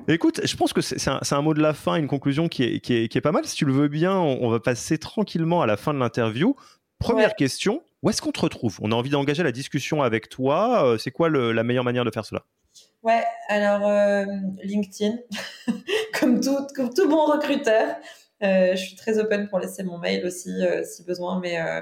Écoute, 0.08 0.40
je 0.44 0.56
pense 0.56 0.72
que 0.72 0.80
c'est 0.80 1.08
un, 1.08 1.20
un, 1.28 1.42
mot 1.42 1.54
de 1.54 1.60
la 1.60 1.74
fin, 1.74 1.96
une 1.96 2.06
conclusion 2.06 2.46
qui 2.48 2.62
est, 2.62 2.78
qui 2.80 2.94
est, 2.94 3.08
qui 3.08 3.18
est 3.18 3.22
pas 3.22 3.32
mal. 3.32 3.44
Si 3.46 3.56
tu 3.56 3.64
le 3.64 3.72
veux 3.72 3.88
bien, 3.88 4.16
on, 4.16 4.44
on, 4.44 4.48
va 4.48 4.60
passer 4.60 4.96
tranquillement 4.98 5.60
à 5.62 5.66
la 5.66 5.76
fin 5.76 5.92
de 5.92 5.98
l'interview. 5.98 6.54
Première 6.98 7.30
ouais. 7.30 7.34
question, 7.36 7.82
où 8.02 8.10
est-ce 8.10 8.22
qu'on 8.22 8.30
te 8.30 8.40
retrouve? 8.40 8.78
On 8.80 8.92
a 8.92 8.94
envie 8.94 9.10
d'engager 9.10 9.42
la 9.42 9.50
discussion 9.50 10.02
avec 10.02 10.28
toi. 10.28 10.86
Euh, 10.86 10.98
c'est 10.98 11.10
quoi 11.10 11.28
le, 11.28 11.50
la 11.52 11.64
meilleure 11.64 11.82
manière 11.84 12.04
de 12.04 12.12
faire 12.12 12.24
cela? 12.24 12.44
Ouais, 13.02 13.24
alors 13.48 13.88
euh, 13.88 14.24
LinkedIn, 14.62 15.16
comme, 16.20 16.40
tout, 16.40 16.64
comme 16.76 16.94
tout 16.94 17.08
bon 17.08 17.26
recruteur. 17.26 17.96
Euh, 18.42 18.74
je 18.74 18.84
suis 18.84 18.96
très 18.96 19.18
open 19.18 19.48
pour 19.48 19.58
laisser 19.58 19.84
mon 19.84 19.98
mail 19.98 20.26
aussi 20.26 20.50
euh, 20.50 20.82
si 20.84 21.04
besoin, 21.04 21.40
mais 21.40 21.60
euh, 21.60 21.80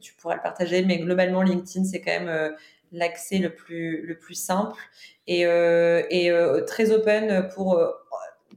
tu 0.00 0.14
pourras 0.14 0.36
le 0.36 0.42
partager. 0.42 0.84
Mais 0.84 0.98
globalement, 0.98 1.42
LinkedIn, 1.42 1.84
c'est 1.84 2.00
quand 2.00 2.20
même 2.20 2.54
l'accès 2.94 3.38
le 3.38 3.54
plus, 3.54 4.06
le 4.06 4.18
plus 4.18 4.34
simple 4.34 4.80
et, 5.26 5.42
et 5.42 6.32
très 6.66 6.90
open 6.90 7.48
pour, 7.54 7.78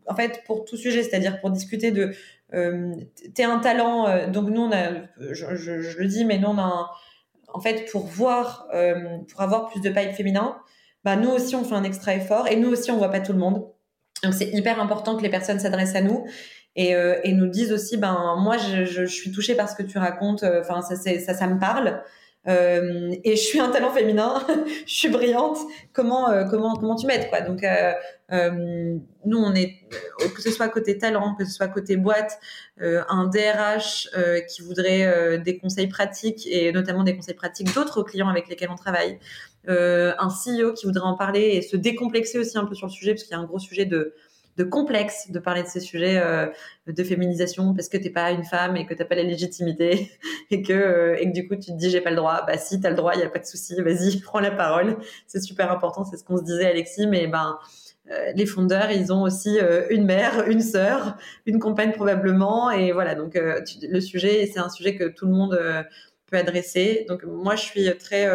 en 0.08 0.16
fait, 0.16 0.44
pour 0.46 0.66
tout 0.66 0.78
sujet, 0.78 1.04
c'est-à-dire 1.04 1.40
pour 1.40 1.52
discuter 1.52 1.92
de 1.92 2.14
euh, 2.54 2.96
t'es 3.36 3.44
un 3.44 3.60
talent, 3.60 4.08
euh, 4.08 4.28
donc 4.28 4.50
nous 4.50 4.62
on 4.62 4.72
je, 5.20 5.56
je, 5.56 5.98
le 5.98 6.06
dis, 6.06 6.24
mais 6.24 6.38
nous 6.38 6.48
on 6.48 6.58
a, 6.58 6.64
un, 6.64 6.88
en 7.54 7.60
fait, 7.60 7.90
pour 7.92 8.06
voir, 8.06 8.68
euh, 8.74 9.18
pour 9.30 9.42
avoir 9.42 9.70
plus 9.70 9.82
de 9.82 9.90
pipe 9.90 10.14
féminin, 10.14 10.58
bah 11.04 11.16
nous 11.16 11.30
aussi 11.30 11.56
on 11.56 11.64
fait 11.64 11.76
un 11.76 11.84
extra 11.84 12.16
effort 12.16 12.48
et 12.48 12.56
nous 12.56 12.70
aussi 12.70 12.90
on 12.92 12.98
voit 12.98 13.12
pas 13.12 13.20
tout 13.20 13.34
le 13.34 13.40
monde. 13.40 13.70
Donc 14.24 14.34
c'est 14.34 14.50
hyper 14.54 14.80
important 14.80 15.18
que 15.18 15.24
les 15.24 15.30
personnes 15.30 15.60
s'adressent 15.60 15.96
à 15.96 16.02
nous 16.02 16.26
et, 16.76 16.96
euh, 16.96 17.20
et 17.24 17.34
nous 17.34 17.48
disent 17.48 17.74
aussi, 17.74 17.98
ben 17.98 18.36
moi 18.40 18.58
je, 18.58 18.86
je, 18.86 19.04
suis 19.06 19.32
touchée 19.32 19.56
par 19.56 19.70
ce 19.70 19.76
que 19.76 19.84
tu 19.84 19.98
racontes, 19.98 20.44
enfin 20.44 20.82
ça, 20.82 20.96
ça, 20.96 21.34
ça 21.34 21.48
me 21.48 21.60
parle. 21.60 22.02
Euh, 22.48 23.14
et 23.24 23.36
je 23.36 23.42
suis 23.42 23.60
un 23.60 23.70
talent 23.70 23.92
féminin, 23.92 24.42
je 24.86 24.94
suis 24.94 25.10
brillante. 25.10 25.58
Comment 25.92 26.30
euh, 26.30 26.46
comment 26.46 26.76
comment 26.76 26.96
tu 26.96 27.06
m'aides 27.06 27.30
quoi? 27.30 27.42
Donc 27.42 27.64
euh, 27.64 27.94
nous 29.26 29.38
on 29.38 29.54
est 29.54 29.76
que 30.34 30.42
ce 30.42 30.52
soit 30.52 30.70
côté 30.70 30.98
talent, 30.98 31.36
que 31.36 31.46
ce 31.46 31.52
soit 31.52 31.68
côté 31.68 31.98
boîte, 31.98 32.40
un 32.80 33.28
DRH 33.28 34.10
qui 34.50 34.62
voudrait 34.62 35.38
des 35.40 35.58
conseils 35.58 35.88
pratiques 35.88 36.48
et 36.50 36.72
notamment 36.72 37.04
des 37.04 37.16
conseils 37.16 37.36
pratiques 37.36 37.74
d'autres 37.74 38.04
clients 38.04 38.30
avec 38.30 38.48
lesquels 38.50 38.70
on 38.70 38.76
travaille, 38.76 39.20
un 39.68 40.28
CEO 40.28 40.74
qui 40.74 40.86
voudrait 40.86 41.06
en 41.06 41.16
parler 41.16 41.42
et 41.54 41.62
se 41.62 41.78
décomplexer 41.78 42.38
aussi 42.38 42.58
un 42.58 42.66
peu 42.66 42.76
sur 42.76 42.88
le 42.88 42.92
sujet 42.92 43.14
parce 43.14 43.24
qu'il 43.24 43.32
y 43.32 43.40
a 43.40 43.40
un 43.40 43.46
gros 43.46 43.60
sujet 43.60 43.86
de 43.86 44.14
de 44.58 44.64
complexe 44.64 45.30
de 45.30 45.40
parler 45.40 45.64
de 45.64 45.68
ces 45.68 45.80
sujets 45.80 46.18
euh, 46.18 46.48
de 46.88 47.04
féminisation 47.04 47.74
parce 47.74 47.90
que 47.90 47.98
t'es 47.98 48.10
pas 48.10 48.32
une 48.32 48.44
femme 48.44 48.76
et 48.76 48.86
que 48.86 48.94
t'as 48.94 49.06
pas 49.06 49.16
la 49.16 49.24
légitimité 49.24 50.12
et 50.52 50.62
que 50.64 50.74
euh, 50.74 51.16
et 51.20 51.28
que 51.28 51.34
du 51.34 51.48
coup 51.48 51.56
tu 51.56 51.72
te 51.72 51.78
dis 51.78 51.90
j'ai 51.90 52.02
pas 52.02 52.10
le 52.10 52.16
droit. 52.16 52.44
Bah 52.46 52.58
si 52.58 52.80
t'as 52.80 52.90
le 52.90 52.96
droit 52.96 53.14
il 53.16 53.22
y 53.22 53.24
a 53.24 53.30
pas 53.30 53.40
de 53.40 53.46
souci. 53.46 53.80
Vas-y 53.82 54.20
prends 54.22 54.40
la 54.40 54.52
parole. 54.52 54.98
C'est 55.28 55.42
super 55.42 55.72
important. 55.72 56.06
C'est 56.06 56.18
ce 56.18 56.24
qu'on 56.24 56.38
se 56.38 56.44
disait 56.44 56.66
Alexis. 56.66 57.08
Mais 57.08 57.28
ben 57.28 57.60
euh, 58.12 58.32
les 58.36 58.46
fondeurs, 58.46 58.90
ils 58.90 59.14
ont 59.14 59.24
aussi 59.24 59.60
une 59.90 60.06
mère, 60.06 60.48
une 60.48 60.62
sœur, 60.62 61.18
une 61.46 61.60
compagne 61.60 61.92
probablement, 61.92 62.72
et 62.72 62.94
voilà. 62.94 63.16
Donc 63.16 63.36
le 63.36 64.00
sujet, 64.00 64.50
c'est 64.52 64.60
un 64.60 64.70
sujet 64.70 64.96
que 64.96 65.04
tout 65.10 65.26
le 65.26 65.34
monde 65.34 65.60
peut 66.28 66.38
adresser. 66.38 67.06
Donc 67.10 67.24
moi, 67.26 67.56
je 67.56 67.64
suis 67.64 67.98
très 67.98 68.28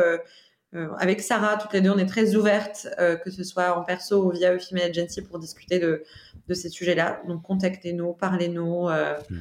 avec 0.99 1.20
Sarah, 1.20 1.57
toutes 1.59 1.73
les 1.73 1.81
deux, 1.81 1.91
on 1.91 1.99
est 1.99 2.07
très 2.07 2.35
ouvertes, 2.35 2.89
euh, 2.99 3.16
que 3.16 3.31
ce 3.31 3.45
soit 3.45 3.77
en 3.79 3.85
perso 3.85 4.25
ou 4.25 4.31
via 4.31 4.59
Female 4.59 4.91
Agency, 4.91 5.23
pour 5.23 5.39
discuter 5.39 5.79
de, 5.79 6.03
de 6.49 6.55
ces 6.55 6.68
sujets-là. 6.68 7.23
Donc, 7.29 7.43
contactez-nous, 7.43 8.14
parlez-nous. 8.14 8.89
Euh, 8.89 9.14
mmh. 9.31 9.37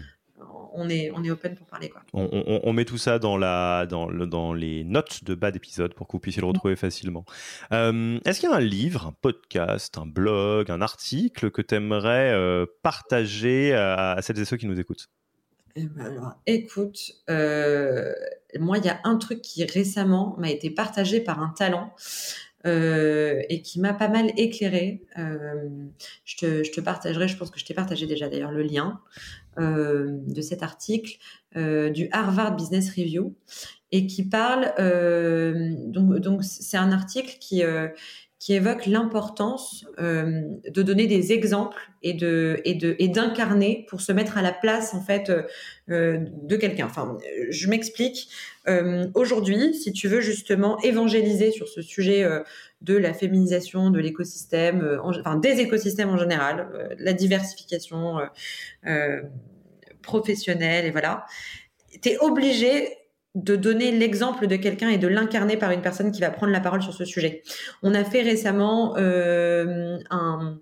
On 0.73 0.89
est, 0.89 1.11
on 1.15 1.23
est 1.23 1.29
open 1.29 1.53
pour 1.53 1.67
parler. 1.67 1.89
Quoi. 1.89 2.01
On, 2.13 2.27
on, 2.31 2.61
on, 2.63 2.73
met 2.73 2.85
tout 2.85 2.97
ça 2.97 3.19
dans, 3.19 3.37
la, 3.37 3.85
dans, 3.85 4.09
le, 4.09 4.25
dans 4.25 4.53
les 4.53 4.83
notes 4.83 5.23
de 5.23 5.35
bas 5.35 5.51
d'épisode 5.51 5.93
pour 5.93 6.07
que 6.07 6.13
vous 6.13 6.19
puissiez 6.19 6.41
le 6.41 6.47
retrouver 6.47 6.75
facilement. 6.75 7.25
Euh, 7.71 8.17
Est-ce 8.25 8.39
qu'il 8.39 8.49
y 8.49 8.51
a 8.51 8.55
un 8.55 8.59
livre, 8.61 9.05
un 9.05 9.13
podcast, 9.21 9.97
un 9.99 10.07
blog, 10.07 10.71
un 10.71 10.81
article 10.81 11.51
que 11.51 11.61
tu 11.61 11.75
aimerais 11.75 12.31
euh, 12.33 12.65
partager 12.81 13.75
à, 13.75 14.13
à 14.13 14.21
celles 14.23 14.39
et 14.39 14.45
ceux 14.45 14.57
qui 14.57 14.65
nous 14.65 14.79
écoutent? 14.79 15.09
Eh 15.75 15.85
ben 15.85 16.05
alors, 16.05 16.33
écoute, 16.47 16.99
euh, 17.29 18.13
moi, 18.59 18.77
il 18.77 18.85
y 18.85 18.89
a 18.89 18.99
un 19.03 19.17
truc 19.17 19.41
qui 19.41 19.63
récemment 19.63 20.35
m'a 20.37 20.49
été 20.49 20.69
partagé 20.69 21.21
par 21.21 21.41
un 21.41 21.49
talent 21.49 21.93
euh, 22.67 23.41
et 23.49 23.63
qui 23.63 23.79
m'a 23.79 23.93
pas 23.93 24.07
mal 24.07 24.31
éclairé. 24.37 25.01
Euh, 25.17 25.67
je, 26.25 26.35
te, 26.71 26.79
partagerai, 26.81 27.27
je 27.27 27.35
pense 27.35 27.49
que 27.49 27.59
je 27.59 27.65
t'ai 27.65 27.73
partagé 27.73 28.05
déjà 28.05 28.29
d'ailleurs 28.29 28.51
le 28.51 28.61
lien 28.61 29.01
euh, 29.57 30.09
de 30.27 30.41
cet 30.41 30.61
article 30.61 31.17
du 31.55 32.07
Harvard 32.13 32.55
Business 32.55 32.89
Review 32.91 33.35
et 33.91 34.07
qui 34.07 34.23
parle. 34.23 34.73
Donc 35.87 36.43
c'est 36.43 36.77
un 36.77 36.91
article 36.91 37.37
qui 37.41 37.61
qui 38.41 38.55
évoque 38.55 38.87
l'importance 38.87 39.85
euh, 39.99 40.41
de 40.67 40.81
donner 40.81 41.05
des 41.05 41.31
exemples 41.31 41.91
et 42.01 42.15
de 42.15 42.59
et 42.65 42.73
de 42.73 42.95
et 42.97 43.07
d'incarner 43.07 43.85
pour 43.87 44.01
se 44.01 44.11
mettre 44.11 44.35
à 44.35 44.41
la 44.41 44.51
place 44.51 44.95
en 44.95 45.01
fait 45.01 45.31
euh, 45.89 46.17
de 46.17 46.55
quelqu'un. 46.55 46.87
Enfin, 46.87 47.19
je 47.51 47.69
m'explique. 47.69 48.29
Euh, 48.67 49.05
Aujourd'hui, 49.13 49.75
si 49.75 49.93
tu 49.93 50.07
veux 50.07 50.21
justement 50.21 50.79
évangéliser 50.81 51.51
sur 51.51 51.67
ce 51.67 51.83
sujet 51.83 52.23
euh, 52.23 52.39
de 52.81 52.97
la 52.97 53.13
féminisation 53.13 53.91
de 53.91 53.99
l'écosystème, 53.99 54.81
euh, 54.81 54.97
enfin 55.03 55.35
des 55.35 55.59
écosystèmes 55.59 56.09
en 56.09 56.17
général, 56.17 56.67
euh, 56.73 56.95
la 56.97 57.13
diversification 57.13 58.17
professionnelle 60.01 60.87
et 60.87 60.89
voilà, 60.89 61.27
t'es 62.01 62.17
obligé 62.17 62.87
de 63.35 63.55
donner 63.55 63.91
l'exemple 63.91 64.47
de 64.47 64.55
quelqu'un 64.55 64.89
et 64.89 64.97
de 64.97 65.07
l'incarner 65.07 65.57
par 65.57 65.71
une 65.71 65.81
personne 65.81 66.11
qui 66.11 66.21
va 66.21 66.31
prendre 66.31 66.51
la 66.51 66.59
parole 66.59 66.81
sur 66.81 66.93
ce 66.93 67.05
sujet. 67.05 67.43
On 67.81 67.93
a 67.93 68.03
fait 68.03 68.21
récemment 68.21 68.95
euh, 68.97 69.97
un, 70.09 70.57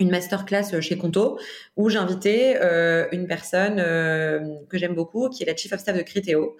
une 0.00 0.10
masterclass 0.10 0.80
chez 0.80 0.98
Conto 0.98 1.38
où 1.76 1.88
j'ai 1.88 1.98
invité 1.98 2.56
euh, 2.60 3.06
une 3.12 3.26
personne 3.26 3.76
euh, 3.78 4.40
que 4.68 4.78
j'aime 4.78 4.94
beaucoup 4.94 5.28
qui 5.28 5.42
est 5.42 5.46
la 5.46 5.56
chief 5.56 5.72
of 5.72 5.80
staff 5.80 5.96
de 5.96 6.02
Criteo. 6.02 6.56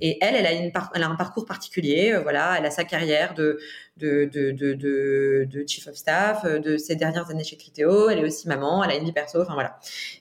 Et 0.00 0.18
elle 0.20 0.34
elle 0.34 1.02
a 1.02 1.08
un 1.08 1.16
parcours 1.16 1.46
particulier 1.46 2.12
euh, 2.12 2.20
voilà. 2.20 2.56
Elle 2.58 2.66
a 2.66 2.70
sa 2.70 2.84
carrière 2.84 3.34
de 3.34 3.58
de 3.96 5.64
chief 5.66 5.86
of 5.86 5.94
staff 5.94 6.44
de 6.44 6.76
ses 6.76 6.96
dernières 6.96 7.30
années 7.30 7.44
chez 7.44 7.56
Criteo. 7.56 8.08
Elle 8.08 8.18
est 8.20 8.24
aussi 8.24 8.48
maman 8.48 8.82
elle 8.82 8.90
a 8.90 8.94
une 8.96 9.04
vie 9.04 9.12
perso 9.12 9.40
enfin 9.40 9.54
voilà. 9.54 9.78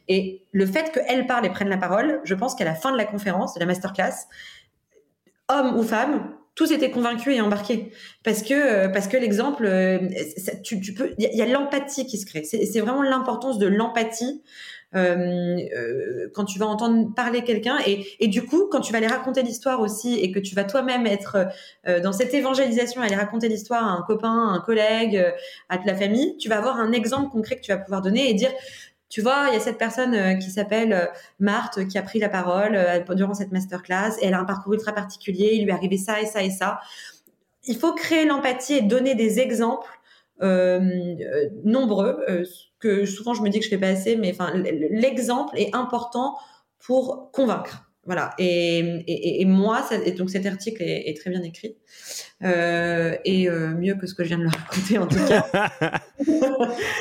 Et 0.08 0.44
le 0.52 0.66
fait 0.66 0.92
qu'elle 0.92 1.26
parle 1.28 1.46
et 1.46 1.50
prenne 1.50 1.70
la 1.70 1.78
parole 1.78 2.22
je 2.24 2.36
pense 2.36 2.56
qu'à 2.56 2.66
la 2.66 2.76
fin 2.76 2.92
de 2.92 2.98
la 2.98 3.06
conférence 3.06 3.54
de 3.56 3.60
la 3.60 3.66
masterclass 3.66 4.28
homme 5.50 5.78
ou 5.78 5.84
femme 5.84 6.30
tous 6.60 6.74
étaient 6.74 6.91
convaincus 6.91 7.34
et 7.34 7.39
embarqués. 7.39 7.89
Parce 8.26 8.43
que 8.43 8.54
euh, 8.54 8.89
parce 8.89 9.08
que 9.08 9.16
l'exemple 9.16 9.66
euh, 9.66 9.97
tu, 10.62 10.93
peux 10.93 11.14
il 11.18 11.34
y 11.34 11.41
a, 11.41 11.45
l'empathie 11.45 12.06
qui 12.06 12.18
se 12.18 12.26
crée. 12.26 12.43
C'est 12.43 12.80
vraiment 12.82 13.02
l'importance 13.02 13.60
de 13.60 13.68
l'empathie 13.68 14.43
euh, 14.93 15.58
quand 16.34 16.43
tu 16.43 16.60
vas 16.60 16.66
entendre 16.66 17.14
parler 17.16 17.45
quelqu'un. 17.45 17.78
Et, 17.88 18.28
du 18.28 18.45
coup 18.45 18.68
quand 18.70 18.82
tu 18.82 18.91
vas 18.91 18.97
aller 18.97 19.08
raconter 19.08 19.41
l'histoire 19.41 19.80
aussi 19.80 20.20
et 20.20 20.34
que 20.34 20.39
tu 20.39 20.54
vas 20.54 20.66
toi-même 20.66 21.08
être 21.08 21.47
dans 22.04 22.12
cette 22.12 22.34
évangélisation 22.34 23.02
aller 23.02 23.16
raconter 23.16 23.47
l'histoire 23.47 23.86
à 23.86 23.91
un 23.91 24.02
copain 24.02 24.50
un 24.50 24.60
collègue 24.60 25.34
à 25.70 25.80
la 25.86 25.95
famille 25.95 26.36
tu 26.38 26.50
vas 26.50 26.58
avoir 26.58 26.78
un 26.78 26.91
exemple 26.91 27.32
concret 27.32 27.56
que 27.56 27.62
tu 27.62 27.72
vas 27.72 27.78
pouvoir 27.78 28.02
donner 28.02 28.30
et 28.30 28.34
dire 28.34 28.52
tu 29.10 29.22
vois, 29.22 29.45
il 29.49 29.53
y 29.53 29.57
a 29.57 29.60
cette 29.60 29.80
personne 29.80 30.14
euh, 30.14 30.36
qui 30.36 30.51
s'appelle 30.51 30.93
euh, 30.93 31.05
Marthe 31.39 31.88
qui 31.88 31.97
a 31.97 32.03
pris 32.03 32.20
la 32.20 32.30
parole 32.30 32.76
euh, 32.76 32.99
durant 33.16 33.34
cette 33.34 33.51
masterclass 33.51 34.18
et 34.22 34.28
elle 34.28 34.36
a 34.36 34.39
un 34.39 34.45
parcours 34.45 34.74
ultra 34.74 34.93
particulier, 34.93 35.51
il 35.53 35.64
lui 35.64 35.72
est 35.72 35.74
arrivé 35.74 35.97
ça 35.97 36.22
et 36.22 36.28
ça 36.28 36.43
et 36.43 36.51
ça. 36.51 36.80
Il 37.66 37.76
faut 37.76 37.93
créer 37.93 38.26
l'empathie 38.26 38.76
et 38.76 38.82
donner 38.82 39.16
des 39.16 39.39
exemples 39.39 39.89
nombreux, 41.66 42.26
que 42.80 43.05
souvent 43.05 43.34
je 43.34 43.41
me 43.41 43.49
dis 43.49 43.60
que 43.60 43.66
je 43.66 43.70
fais 43.70 43.78
pas 43.78 43.89
assez, 43.89 44.16
mais 44.16 44.34
l'exemple 44.89 45.57
est 45.57 45.76
important 45.76 46.38
pour 46.80 47.30
convaincre. 47.34 47.89
Voilà. 48.10 48.32
Et, 48.39 49.03
et, 49.39 49.45
moi, 49.45 49.86
ça, 49.88 49.95
et 50.03 50.14
donc 50.14 50.32
cet 50.32 50.43
article 50.47 50.82
est, 50.82 51.16
très 51.16 51.30
bien 51.30 51.43
écrit 51.43 51.76
euh, 52.43 53.16
et 53.24 53.47
euh, 53.47 53.76
mieux 53.76 53.93
que 53.93 54.07
ce 54.07 54.16
que 54.16 54.24
je 54.24 54.30
viens 54.30 54.39
de 54.39 54.45
le 54.45 54.49
raconter 54.49 54.97
en 54.97 55.05
tout 55.05 55.24
cas. 55.28 55.45
il 56.28 56.34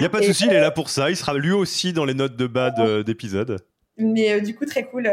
n'y 0.01 0.05
a 0.05 0.11
pas 0.11 0.21
de 0.21 0.27
souci, 0.27 0.45
il 0.49 0.53
est 0.53 0.61
là 0.61 0.71
pour 0.71 0.91
ça. 0.91 1.09
Il 1.09 1.17
sera 1.17 1.33
lui 1.33 1.51
aussi 1.51 1.95
dans 1.95 2.05
les 2.05 2.13
notes 2.13 2.37
de 2.37 2.47
bas 2.47 2.71
d'épisode. 3.03 3.57
Mais 3.97 4.33
euh, 4.33 4.41
du 4.41 4.55
coup, 4.55 4.67
très 4.67 4.85
cool. 4.85 5.05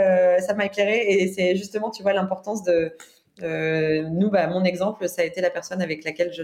ça 0.45 0.53
m'a 0.53 0.65
éclairé 0.65 1.05
et 1.07 1.31
c'est 1.31 1.55
justement, 1.55 1.91
tu 1.91 2.03
vois, 2.03 2.11
l'importance 2.11 2.61
de. 2.63 2.91
Nous, 3.41 4.29
bah, 4.29 4.47
mon 4.47 4.63
exemple, 4.63 5.07
ça 5.09 5.21
a 5.21 5.25
été 5.25 5.41
la 5.41 5.49
personne 5.49 5.81
avec 5.81 6.03
laquelle 6.03 6.31
je 6.31 6.43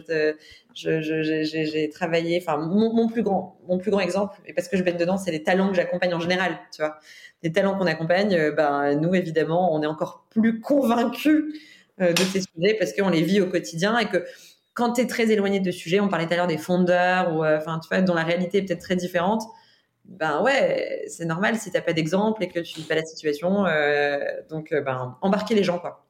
j'ai 0.73 1.89
travaillé. 1.89 2.41
Enfin, 2.41 2.57
mon, 2.57 3.07
plus 3.07 3.23
grand, 3.23 3.59
mon 3.67 3.77
plus 3.77 3.91
grand 3.91 4.01
exemple, 4.01 4.37
et 4.45 4.53
parce 4.53 4.67
que 4.67 4.77
je 4.77 4.83
baigne 4.83 4.97
dedans, 4.97 5.17
c'est 5.17 5.31
les 5.31 5.43
talents 5.43 5.69
que 5.69 5.75
j'accompagne 5.75 6.13
en 6.13 6.19
général. 6.19 6.57
Tu 6.73 6.81
vois, 6.81 6.97
les 7.43 7.51
talents 7.51 7.77
qu'on 7.77 7.87
accompagne, 7.87 8.33
euh, 8.35 8.51
ben, 8.51 8.95
nous, 8.95 9.15
évidemment, 9.15 9.73
on 9.73 9.81
est 9.81 9.87
encore 9.87 10.25
plus 10.29 10.59
convaincus 10.61 11.55
euh, 12.01 12.13
de 12.13 12.21
ces 12.21 12.41
sujets 12.41 12.75
parce 12.77 12.93
qu'on 12.93 13.09
les 13.09 13.21
vit 13.21 13.41
au 13.41 13.47
quotidien 13.47 13.97
et 13.97 14.07
que 14.07 14.25
quand 14.73 14.93
tu 14.93 15.01
es 15.01 15.07
très 15.07 15.29
éloigné 15.31 15.59
de 15.59 15.71
ce 15.71 15.77
sujet, 15.77 15.99
on 15.99 16.07
parlait 16.07 16.27
tout 16.27 16.33
à 16.33 16.37
l'heure 16.37 16.47
des 16.47 16.57
fondeurs, 16.57 17.35
ou, 17.35 17.43
euh, 17.43 17.57
enfin, 17.57 17.79
tu 17.79 17.87
vois, 17.89 18.01
dont 18.01 18.13
la 18.13 18.23
réalité 18.23 18.59
est 18.59 18.61
peut-être 18.63 18.81
très 18.81 18.95
différente, 18.95 19.43
ben 20.05 20.41
ouais, 20.41 21.03
c'est 21.07 21.25
normal 21.25 21.57
si 21.57 21.71
tu 21.71 21.77
n'as 21.77 21.81
pas 21.81 21.93
d'exemple 21.93 22.43
et 22.43 22.47
que 22.47 22.59
tu 22.59 22.75
vis 22.75 22.83
pas 22.83 22.95
la 22.95 23.05
situation. 23.05 23.65
donc, 24.49 24.73
ben, 24.73 25.17
embarquer 25.21 25.55
les 25.55 25.63
gens, 25.63 25.79
quoi. 25.79 26.05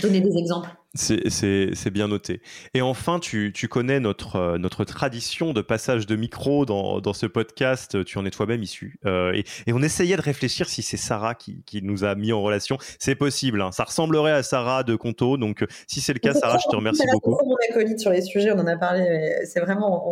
Donner 0.00 0.20
des 0.20 0.36
exemples. 0.36 0.70
C'est 0.94 1.90
bien 1.90 2.08
noté. 2.08 2.40
Et 2.74 2.82
enfin, 2.82 3.18
tu, 3.20 3.52
connais 3.70 4.00
notre, 4.00 4.36
euh, 4.36 4.58
notre 4.58 4.84
tradition 4.84 5.52
de 5.52 5.60
passage 5.60 6.06
de 6.06 6.16
micro 6.16 6.64
dans, 6.64 7.00
dans 7.00 7.12
ce 7.12 7.26
podcast. 7.26 8.04
Tu 8.04 8.18
en 8.18 8.24
es 8.24 8.30
toi-même 8.30 8.62
issu. 8.62 8.98
Euh, 9.04 9.32
et, 9.66 9.72
on 9.72 9.82
essayait 9.82 10.16
de 10.16 10.22
réfléchir 10.22 10.68
si 10.68 10.82
c'est 10.82 10.96
Sarah 10.96 11.34
qui, 11.34 11.62
qui, 11.66 11.82
nous 11.82 12.04
a 12.04 12.14
mis 12.14 12.32
en 12.32 12.42
relation. 12.42 12.78
C'est 12.98 13.14
possible. 13.14 13.60
Hein. 13.60 13.72
Ça 13.72 13.84
ressemblerait 13.84 14.32
à 14.32 14.42
Sarah 14.42 14.82
de 14.82 14.96
Conto. 14.96 15.36
Donc, 15.36 15.62
euh, 15.62 15.66
si 15.86 16.00
c'est 16.00 16.14
le 16.14 16.18
cas, 16.18 16.34
Sarah, 16.34 16.58
je 16.58 16.68
te 16.68 16.76
remercie 16.76 17.04
beaucoup. 17.12 17.38
mon 17.44 17.56
acolyte 17.70 18.00
sur 18.00 18.10
les 18.10 18.22
sujets, 18.22 18.52
on 18.52 18.58
en 18.58 18.66
a 18.66 18.76
parlé. 18.76 19.34
C'est 19.44 19.60
vraiment, 19.60 20.10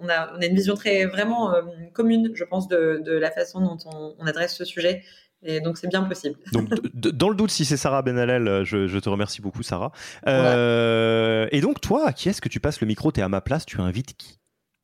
on, 0.00 0.08
a, 0.08 0.32
on, 0.36 0.40
a, 0.40 0.46
une 0.46 0.54
vision 0.54 0.74
très 0.74 1.06
vraiment 1.06 1.52
commune, 1.92 2.30
je 2.34 2.44
pense, 2.44 2.68
de, 2.68 3.02
de 3.04 3.12
la 3.12 3.30
façon 3.30 3.60
dont 3.60 3.78
on, 3.86 4.14
on 4.18 4.26
adresse 4.26 4.54
ce 4.54 4.64
sujet. 4.64 5.02
Et 5.42 5.60
donc, 5.60 5.78
c'est 5.78 5.88
bien 5.88 6.02
possible. 6.02 6.38
Donc, 6.52 6.68
dans 6.94 7.28
le 7.30 7.34
doute, 7.34 7.50
si 7.50 7.64
c'est 7.64 7.76
Sarah 7.76 8.02
Benalel, 8.02 8.46
euh, 8.46 8.64
je, 8.64 8.86
je, 8.86 8.98
te 8.98 9.08
remercie 9.08 9.40
beaucoup, 9.40 9.62
Sarah. 9.62 9.92
Euh, 10.26 11.48
et 11.50 11.60
donc, 11.60 11.80
toi, 11.80 12.08
à 12.08 12.12
qui 12.12 12.28
est-ce 12.28 12.42
que 12.42 12.48
tu 12.48 12.60
passes 12.60 12.80
le 12.80 12.86
micro? 12.86 13.10
Tu 13.10 13.20
es 13.20 13.22
à 13.22 13.28
ma 13.28 13.40
place, 13.40 13.64
tu 13.64 13.80
invites 13.80 14.16
qui? 14.16 14.38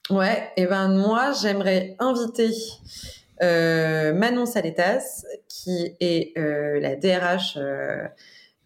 Ouais, 0.08 0.50
et 0.56 0.66
ben 0.66 0.88
moi, 0.88 1.32
j'aimerais 1.32 1.96
inviter 1.98 2.50
euh, 3.42 4.14
Manon 4.14 4.46
Saletas, 4.46 5.24
qui 5.48 5.94
est 6.00 6.32
la 6.36 6.96
DRH 6.96 7.58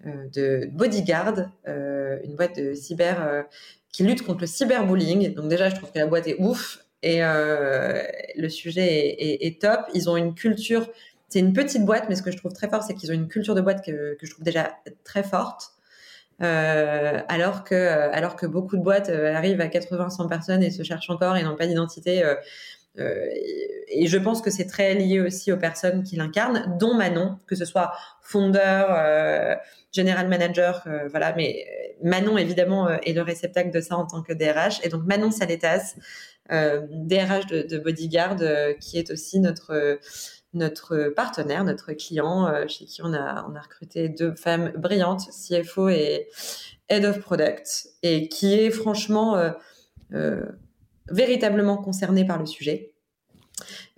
de 0.05 0.69
Bodyguard, 0.71 1.51
une 1.67 2.37
boîte 2.37 2.57
de 2.57 2.75
cyber 2.75 3.47
qui 3.93 4.05
lutte 4.05 4.23
contre 4.23 4.43
le 4.43 4.47
cyberbullying. 4.47 5.35
Donc, 5.35 5.49
déjà, 5.49 5.71
je 5.71 5.75
trouve 5.75 5.91
que 5.91 5.99
la 5.99 6.07
boîte 6.07 6.29
est 6.29 6.37
ouf. 6.39 6.85
Et 7.03 7.21
le 7.21 8.49
sujet 8.51 9.17
est, 9.19 9.47
est 9.47 9.61
top. 9.61 9.81
Ils 9.95 10.11
ont 10.11 10.17
une 10.19 10.35
culture 10.35 10.87
c'est 11.31 11.39
une 11.39 11.53
petite 11.53 11.85
boîte, 11.85 12.07
mais 12.09 12.17
ce 12.17 12.23
que 12.23 12.33
je 12.33 12.37
trouve 12.37 12.53
très 12.53 12.69
fort, 12.69 12.83
c'est 12.83 12.95
qu'ils 12.95 13.11
ont 13.13 13.15
une 13.15 13.29
culture 13.29 13.55
de 13.55 13.61
boîte 13.61 13.85
que, 13.85 14.17
je 14.21 14.31
trouve 14.31 14.45
déjà 14.45 14.77
très 15.05 15.23
forte. 15.23 15.73
Euh, 16.43 17.21
alors 17.29 17.65
que 17.65 17.75
alors 17.75 18.35
que 18.35 18.47
beaucoup 18.47 18.79
de 18.79 18.83
boîtes 18.83 19.11
euh, 19.11 19.35
arrivent 19.35 19.61
à 19.61 19.67
80-100 19.67 20.27
personnes 20.27 20.63
et 20.63 20.71
se 20.71 20.83
cherchent 20.83 21.11
encore 21.11 21.37
et 21.37 21.43
n'ont 21.43 21.57
pas 21.57 21.67
d'identité. 21.67 22.25
Euh, 22.25 23.27
et 23.89 24.07
je 24.07 24.19
pense 24.19 24.43
que 24.43 24.51
c'est 24.51 24.67
très 24.67 24.95
lié 24.95 25.21
aussi 25.21 25.53
aux 25.53 25.57
personnes 25.57 26.03
qui 26.03 26.17
l'incarnent, 26.17 26.77
dont 26.81 26.95
Manon, 26.95 27.37
que 27.47 27.55
ce 27.55 27.65
soit 27.65 27.93
fondeur, 28.23 28.89
general 29.93 30.29
manager, 30.29 30.87
voilà. 31.11 31.33
Mais 31.37 31.65
Manon 32.03 32.37
évidemment 32.37 32.91
est 32.91 33.13
le 33.13 33.23
réceptacle 33.23 33.71
de 33.71 33.81
ça 33.81 33.97
en 33.97 34.07
tant 34.07 34.23
que 34.23 34.33
DRH. 34.33 34.81
Et 34.83 34.89
donc 34.89 35.05
Manon 35.05 35.31
Saletas, 35.31 35.95
DRH 36.51 37.47
de 37.47 37.79
Bodyguard, 37.79 38.37
qui 38.81 38.99
est 38.99 39.13
aussi 39.13 39.39
notre 39.39 40.01
notre 40.53 41.13
partenaire, 41.15 41.63
notre 41.65 41.93
client, 41.93 42.49
euh, 42.49 42.67
chez 42.67 42.85
qui 42.85 43.03
on 43.03 43.13
a, 43.13 43.43
recruté 43.43 44.09
deux 44.09 44.35
femmes 44.35 44.73
brillantes, 44.77 45.29
CFO 45.31 45.89
et 45.89 46.27
Head 46.89 47.05
of 47.05 47.21
Product, 47.21 47.87
et 48.03 48.29
qui 48.29 48.55
est 48.55 48.71
franchement 48.71 49.37
euh, 49.37 49.51
euh, 50.13 50.43
véritablement 51.11 51.77
concernée 51.77 52.27
par 52.27 52.39
le 52.39 52.47
sujet 52.47 52.93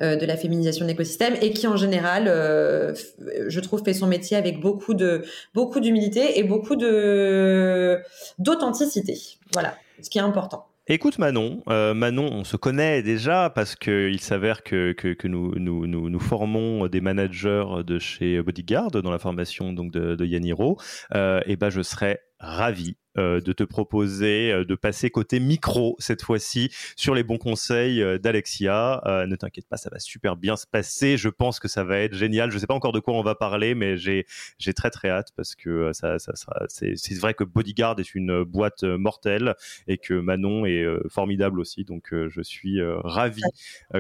de 0.01 0.27
la 0.27 0.37
féminisation 0.37 0.85
de 0.85 0.91
l'écosystème 0.91 1.37
et 1.41 1.53
qui 1.53 1.69
en 1.69 1.77
général, 1.77 2.25
je 2.27 3.61
trouve, 3.61 3.85
fait 3.85 3.95
son 3.95 4.09
métier 4.09 4.37
avec 4.37 4.59
beaucoup 4.59 4.93
de 4.93 5.25
beaucoup 5.55 5.79
d'humilité 5.79 6.41
et 6.41 6.43
beaucoup 6.43 6.75
d'authenticité. 6.75 9.17
Voilà, 9.53 9.77
ce 10.03 10.11
qui 10.11 10.19
est 10.19 10.23
important. 10.23 10.72
Écoute 10.89 11.19
Manon, 11.21 11.63
euh, 11.69 11.95
Manon, 11.95 12.29
on 12.33 12.43
se 12.43 12.57
connaît 12.57 13.05
déjà 13.05 13.51
parce 13.51 13.77
qu'il 13.77 14.19
s'avère 14.19 14.65
que, 14.65 14.91
que, 14.93 15.29
nous, 15.29 15.55
nous, 15.57 15.87
nous, 15.87 16.19
formons 16.19 16.89
des 16.89 17.01
managers 17.01 17.85
de 17.87 18.01
chez 18.01 18.43
Bodyguard 18.43 18.91
dans 18.91 19.13
la 19.13 19.21
formation 19.21 19.73
donc 19.73 19.93
de, 19.93 20.17
de 20.17 20.25
Yaniro. 20.27 20.79
Euh, 21.15 21.41
et 21.47 21.55
ben 21.55 21.71
je 21.71 21.83
serais 21.83 22.19
ravi 22.43 22.97
euh, 23.19 23.43
de 23.43 23.53
te 23.53 23.63
proposer 23.63 24.51
euh, 24.51 24.65
de 24.65 24.75
passer 24.75 25.11
côté 25.11 25.39
micro 25.39 25.97
cette 25.99 26.23
fois-ci 26.23 26.71
sur 26.97 27.15
les 27.15 27.23
bons 27.23 27.37
conseils 27.37 28.03
euh, 28.03 28.17
d'Alexia. 28.17 29.03
ne 29.29 29.37
t'inquiète 29.37 29.69
pas, 29.69 29.77
ça 29.77 29.91
va 29.91 29.99
super 29.99 30.35
bien 30.35 30.57
se 30.57 30.67
passer. 30.67 31.19
Je 31.19 31.29
pense 31.29 31.61
que 31.61 31.69
ça 31.69 31.85
va 31.85 31.99
être 31.99 32.15
génial. 32.15 32.51
Je 32.51 32.55
ne 32.55 32.61
sais 32.61 32.67
pas 32.67 32.73
encore 32.73 32.93
de 32.93 33.01
quoi 33.01 33.13
on 33.13 33.23
va 33.23 33.35
parler, 33.35 33.75
mais 33.75 33.99
j'ai 33.99 34.25
j'ai 34.57 34.73
très 34.73 34.91
très 34.91 35.11
hâte 35.11 35.29
parce 35.37 35.55
que 35.55 35.93
ça, 35.93 36.19
ça 36.19 36.35
sera. 36.35 36.65
C'est 36.69 37.19
vrai 37.19 37.35
que 37.35 37.45
Bodyguard 37.45 38.01
est 38.01 38.15
une 38.15 38.45
boîte 38.45 38.83
mortelle 38.83 39.57
et 39.87 39.99
que 39.99 40.15
Manon 40.15 40.65
est 40.65 40.87
formidable 41.11 41.61
aussi. 41.61 41.85
Donc 41.85 42.13
je 42.13 42.41
suis 42.41 42.81
ravi 43.05 43.43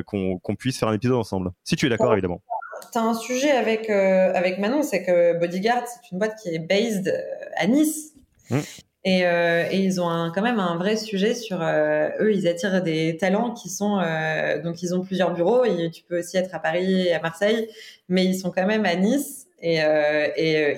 qu'on 0.06 0.56
puisse 0.58 0.78
faire 0.78 0.88
un 0.88 0.94
épisode 0.94 1.18
ensemble. 1.18 1.50
Si 1.64 1.76
tu 1.76 1.84
es 1.84 1.88
d'accord, 1.90 2.12
évidemment 2.12 2.42
tu 2.90 2.98
as 2.98 3.02
un 3.02 3.14
sujet 3.14 3.52
avec, 3.52 3.88
avec 3.90 4.58
Manon, 4.58 4.82
c'est 4.82 5.04
que 5.04 5.38
Bodyguard, 5.38 5.86
c'est 5.86 6.10
une 6.10 6.18
boîte 6.18 6.36
qui 6.42 6.48
est 6.48 6.58
based 6.58 7.14
à 7.56 7.66
Nice. 7.68 8.12
Et, 9.04 9.26
euh, 9.26 9.64
et, 9.68 9.78
ils 9.78 10.00
ont 10.00 10.30
quand 10.32 10.42
même 10.42 10.60
un 10.60 10.76
vrai 10.76 10.96
sujet 10.96 11.34
sur 11.34 11.60
euh, 11.60 12.08
eux. 12.20 12.32
Ils 12.32 12.46
attirent 12.46 12.82
des 12.82 13.16
talents 13.16 13.52
qui 13.52 13.68
sont 13.68 13.98
euh, 13.98 14.62
donc 14.62 14.80
ils 14.82 14.94
ont 14.94 15.00
plusieurs 15.02 15.34
bureaux. 15.34 15.64
Tu 15.92 16.04
peux 16.04 16.20
aussi 16.20 16.36
être 16.36 16.54
à 16.54 16.60
Paris 16.60 17.08
et 17.08 17.12
à 17.12 17.20
Marseille, 17.20 17.68
mais 18.08 18.24
ils 18.24 18.38
sont 18.38 18.52
quand 18.52 18.66
même 18.66 18.86
à 18.86 18.94
Nice. 18.94 19.46
Et, 19.60 19.78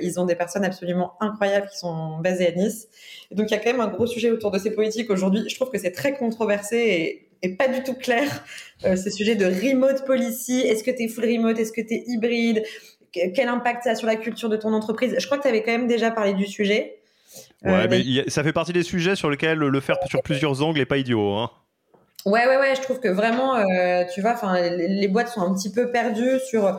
ils 0.03 0.21
ont 0.21 0.25
des 0.25 0.37
personnes 0.37 0.65
absolument 0.65 1.15
incroyables 1.21 1.69
qui 1.69 1.79
sont 1.79 2.19
basées 2.19 2.49
à 2.49 2.53
Nice. 2.53 2.89
Donc 3.31 3.51
il 3.51 3.55
y 3.55 3.57
a 3.57 3.59
quand 3.59 3.73
même 3.73 3.81
un 3.81 3.89
gros 3.89 4.07
sujet 4.07 4.31
autour 4.31 4.51
de 4.51 4.59
ces 4.59 4.71
politiques 4.71 5.11
aujourd'hui. 5.11 5.45
Je 5.49 5.55
trouve 5.55 5.71
que 5.71 5.79
c'est 5.79 5.93
très 5.93 6.15
controversé 6.15 7.29
et, 7.43 7.57
pas 7.57 7.69
du 7.69 7.83
tout 7.83 7.93
clair. 7.93 8.43
Ces 8.81 9.11
sujets 9.11 9.37
de 9.37 9.45
remote 9.45 10.07
policy. 10.07 10.61
Est-ce 10.61 10.83
que 10.83 10.91
tu 10.91 11.03
es 11.03 11.09
full 11.09 11.25
remote? 11.27 11.59
Est-ce 11.59 11.73
que 11.73 11.83
tu 11.83 11.93
es 11.93 12.05
hybride 12.07 12.63
Quel 13.13 13.49
impact 13.49 13.85
ça 13.85 13.91
a 13.91 13.95
sur 13.95 14.07
la 14.07 14.17
culture 14.17 14.49
de 14.49 14.57
ton 14.57 14.73
entreprise? 14.73 15.15
Je 15.19 15.27
crois 15.27 15.37
que 15.37 15.43
tu 15.43 15.49
avais 15.49 15.63
quand 15.63 15.73
même 15.73 15.87
déjà 15.87 16.11
parlé 16.11 16.33
du 16.33 16.47
sujet. 16.47 17.04
Ouais, 17.65 17.73
euh, 17.73 17.87
mais 17.91 18.31
ça 18.31 18.43
fait 18.43 18.53
partie 18.53 18.73
des 18.73 18.83
sujets 18.83 19.17
sur 19.17 19.31
lesquels 19.31 19.59
le 19.59 19.81
faire 19.81 19.97
sur 20.07 20.23
plusieurs 20.23 20.63
angles 20.63 20.79
n'est 20.79 20.87
pas 20.87 20.99
idiot. 20.99 21.33
Hein. 21.35 21.51
Ouais, 22.27 22.47
ouais, 22.47 22.59
ouais, 22.59 22.75
je 22.75 22.83
trouve 22.83 23.01
que 23.01 23.09
vraiment, 23.09 23.57
euh, 23.57 24.05
tu 24.13 24.21
vois, 24.21 24.33
enfin, 24.33 24.61
les, 24.61 25.09
boîtes 25.09 25.29
sont 25.29 25.43
un 25.43 25.55
petit 25.55 25.73
peu 25.73 25.91
perdues 25.91 26.41
sur. 26.47 26.67
Euh, 26.67 26.73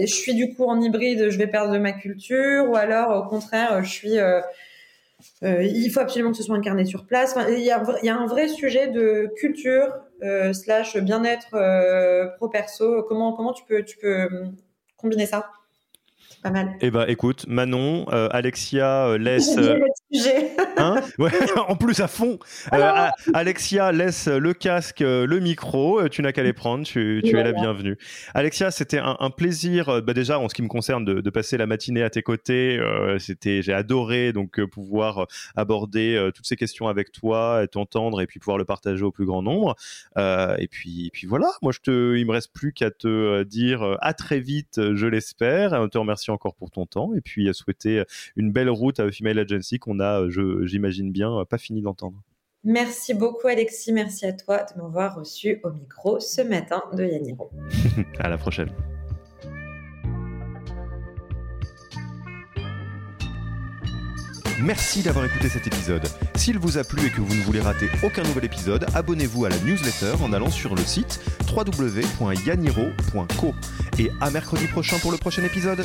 je 0.00 0.14
suis 0.14 0.34
du 0.34 0.54
coup 0.54 0.64
en 0.64 0.80
hybride, 0.80 1.30
je 1.30 1.38
vais 1.38 1.46
perdre 1.46 1.72
de 1.72 1.78
ma 1.78 1.92
culture, 1.92 2.68
ou 2.68 2.76
alors 2.76 3.24
au 3.24 3.28
contraire, 3.28 3.82
je 3.82 3.90
suis. 3.90 4.18
Euh, 4.18 4.40
il 5.40 5.88
faut 5.90 6.00
absolument 6.00 6.32
que 6.32 6.36
ce 6.36 6.42
soit 6.42 6.56
incarné 6.56 6.84
sur 6.84 7.06
place. 7.06 7.36
il, 7.48 7.62
y 7.62 7.70
a, 7.70 7.82
il 8.02 8.06
y 8.06 8.10
a 8.10 8.16
un 8.16 8.26
vrai 8.26 8.48
sujet 8.48 8.88
de 8.88 9.30
culture 9.36 9.92
slash 10.52 10.96
bien-être 10.96 12.36
pro 12.36 12.48
perso. 12.48 13.04
Comment 13.08 13.32
comment 13.32 13.52
tu 13.52 13.64
peux 13.64 13.84
tu 13.84 13.98
peux 13.98 14.28
combiner 14.96 15.26
ça? 15.26 15.48
Pas 16.42 16.50
mal. 16.50 16.76
Eh 16.80 16.90
ben, 16.90 17.04
écoute, 17.06 17.46
Manon, 17.46 18.06
euh, 18.12 18.28
Alexia 18.32 19.06
euh, 19.06 19.18
laisse. 19.18 19.56
Euh, 20.14 20.48
hein 20.76 21.00
ouais, 21.18 21.30
en 21.68 21.76
plus 21.76 22.00
à 22.00 22.08
fond. 22.08 22.38
Alexia 23.34 23.92
laisse 23.92 24.28
le 24.28 24.52
casque, 24.52 25.00
le 25.00 25.38
micro. 25.40 26.08
Tu 26.08 26.22
n'as 26.22 26.32
qu'à 26.32 26.42
les 26.42 26.52
prendre. 26.52 26.84
Tu, 26.84 27.22
tu 27.24 27.38
es 27.38 27.42
la 27.42 27.52
bienvenue. 27.52 27.96
Alexia, 28.34 28.70
c'était 28.70 28.98
un, 28.98 29.30
plaisir. 29.30 30.02
Bah, 30.02 30.12
déjà, 30.12 30.38
en 30.38 30.48
ce 30.48 30.54
qui 30.54 30.62
me 30.62 30.68
concerne, 30.68 31.04
de, 31.04 31.30
passer 31.30 31.56
la 31.56 31.66
matinée 31.66 32.02
à 32.02 32.10
tes 32.10 32.22
côtés. 32.22 32.78
c'était, 33.18 33.62
j'ai 33.62 33.72
adoré 33.72 34.32
donc 34.32 34.62
pouvoir 34.66 35.26
aborder 35.56 36.30
toutes 36.34 36.46
ces 36.46 36.56
questions 36.56 36.88
avec 36.88 37.10
toi, 37.10 37.66
t'entendre 37.70 38.20
et 38.20 38.26
puis 38.26 38.38
pouvoir 38.38 38.58
le 38.58 38.66
partager 38.66 39.02
au 39.02 39.10
plus 39.10 39.24
grand 39.24 39.42
nombre. 39.42 39.76
et 40.16 40.68
puis, 40.70 41.06
et 41.06 41.10
puis 41.10 41.26
voilà. 41.26 41.48
Moi, 41.62 41.72
je 41.72 41.80
te, 41.80 42.16
il 42.16 42.26
me 42.26 42.32
reste 42.32 42.52
plus 42.52 42.72
qu'à 42.72 42.90
te 42.90 43.44
dire 43.44 43.96
à 44.00 44.12
très 44.12 44.40
vite, 44.40 44.94
je 44.94 45.06
l'espère. 45.06 45.88
Te 45.90 45.98
remercie 45.98 46.30
encore 46.30 46.54
pour 46.54 46.70
ton 46.70 46.86
temps 46.86 47.12
et 47.14 47.20
puis 47.20 47.48
à 47.48 47.52
souhaiter 47.52 48.02
une 48.36 48.52
belle 48.52 48.70
route 48.70 49.00
à 49.00 49.10
Female 49.10 49.38
Agency 49.38 49.78
qu'on 49.78 50.00
a, 50.02 50.26
j'imagine 50.64 51.12
bien, 51.12 51.44
pas 51.48 51.58
fini 51.58 51.82
d'entendre. 51.82 52.22
Merci 52.64 53.14
beaucoup 53.14 53.48
Alexis, 53.48 53.92
merci 53.92 54.24
à 54.24 54.32
toi 54.32 54.62
de 54.62 54.80
m'avoir 54.80 55.16
reçu 55.16 55.60
au 55.64 55.72
micro 55.72 56.20
ce 56.20 56.42
matin 56.42 56.80
de 56.92 57.04
Yaniro. 57.04 57.50
à 58.20 58.28
la 58.28 58.38
prochaine. 58.38 58.70
Merci 64.62 65.02
d'avoir 65.02 65.24
écouté 65.24 65.48
cet 65.48 65.66
épisode. 65.66 66.06
S'il 66.36 66.56
vous 66.56 66.78
a 66.78 66.84
plu 66.84 67.08
et 67.08 67.10
que 67.10 67.20
vous 67.20 67.34
ne 67.34 67.40
voulez 67.40 67.58
rater 67.58 67.88
aucun 68.04 68.22
nouvel 68.22 68.44
épisode, 68.44 68.86
abonnez-vous 68.94 69.44
à 69.44 69.48
la 69.48 69.58
newsletter 69.58 70.22
en 70.22 70.32
allant 70.32 70.50
sur 70.50 70.76
le 70.76 70.82
site 70.82 71.18
www.yaniro.co. 71.52 73.54
Et 73.98 74.12
à 74.20 74.30
mercredi 74.30 74.68
prochain 74.68 75.00
pour 75.00 75.10
le 75.10 75.18
prochain 75.18 75.42
épisode. 75.42 75.84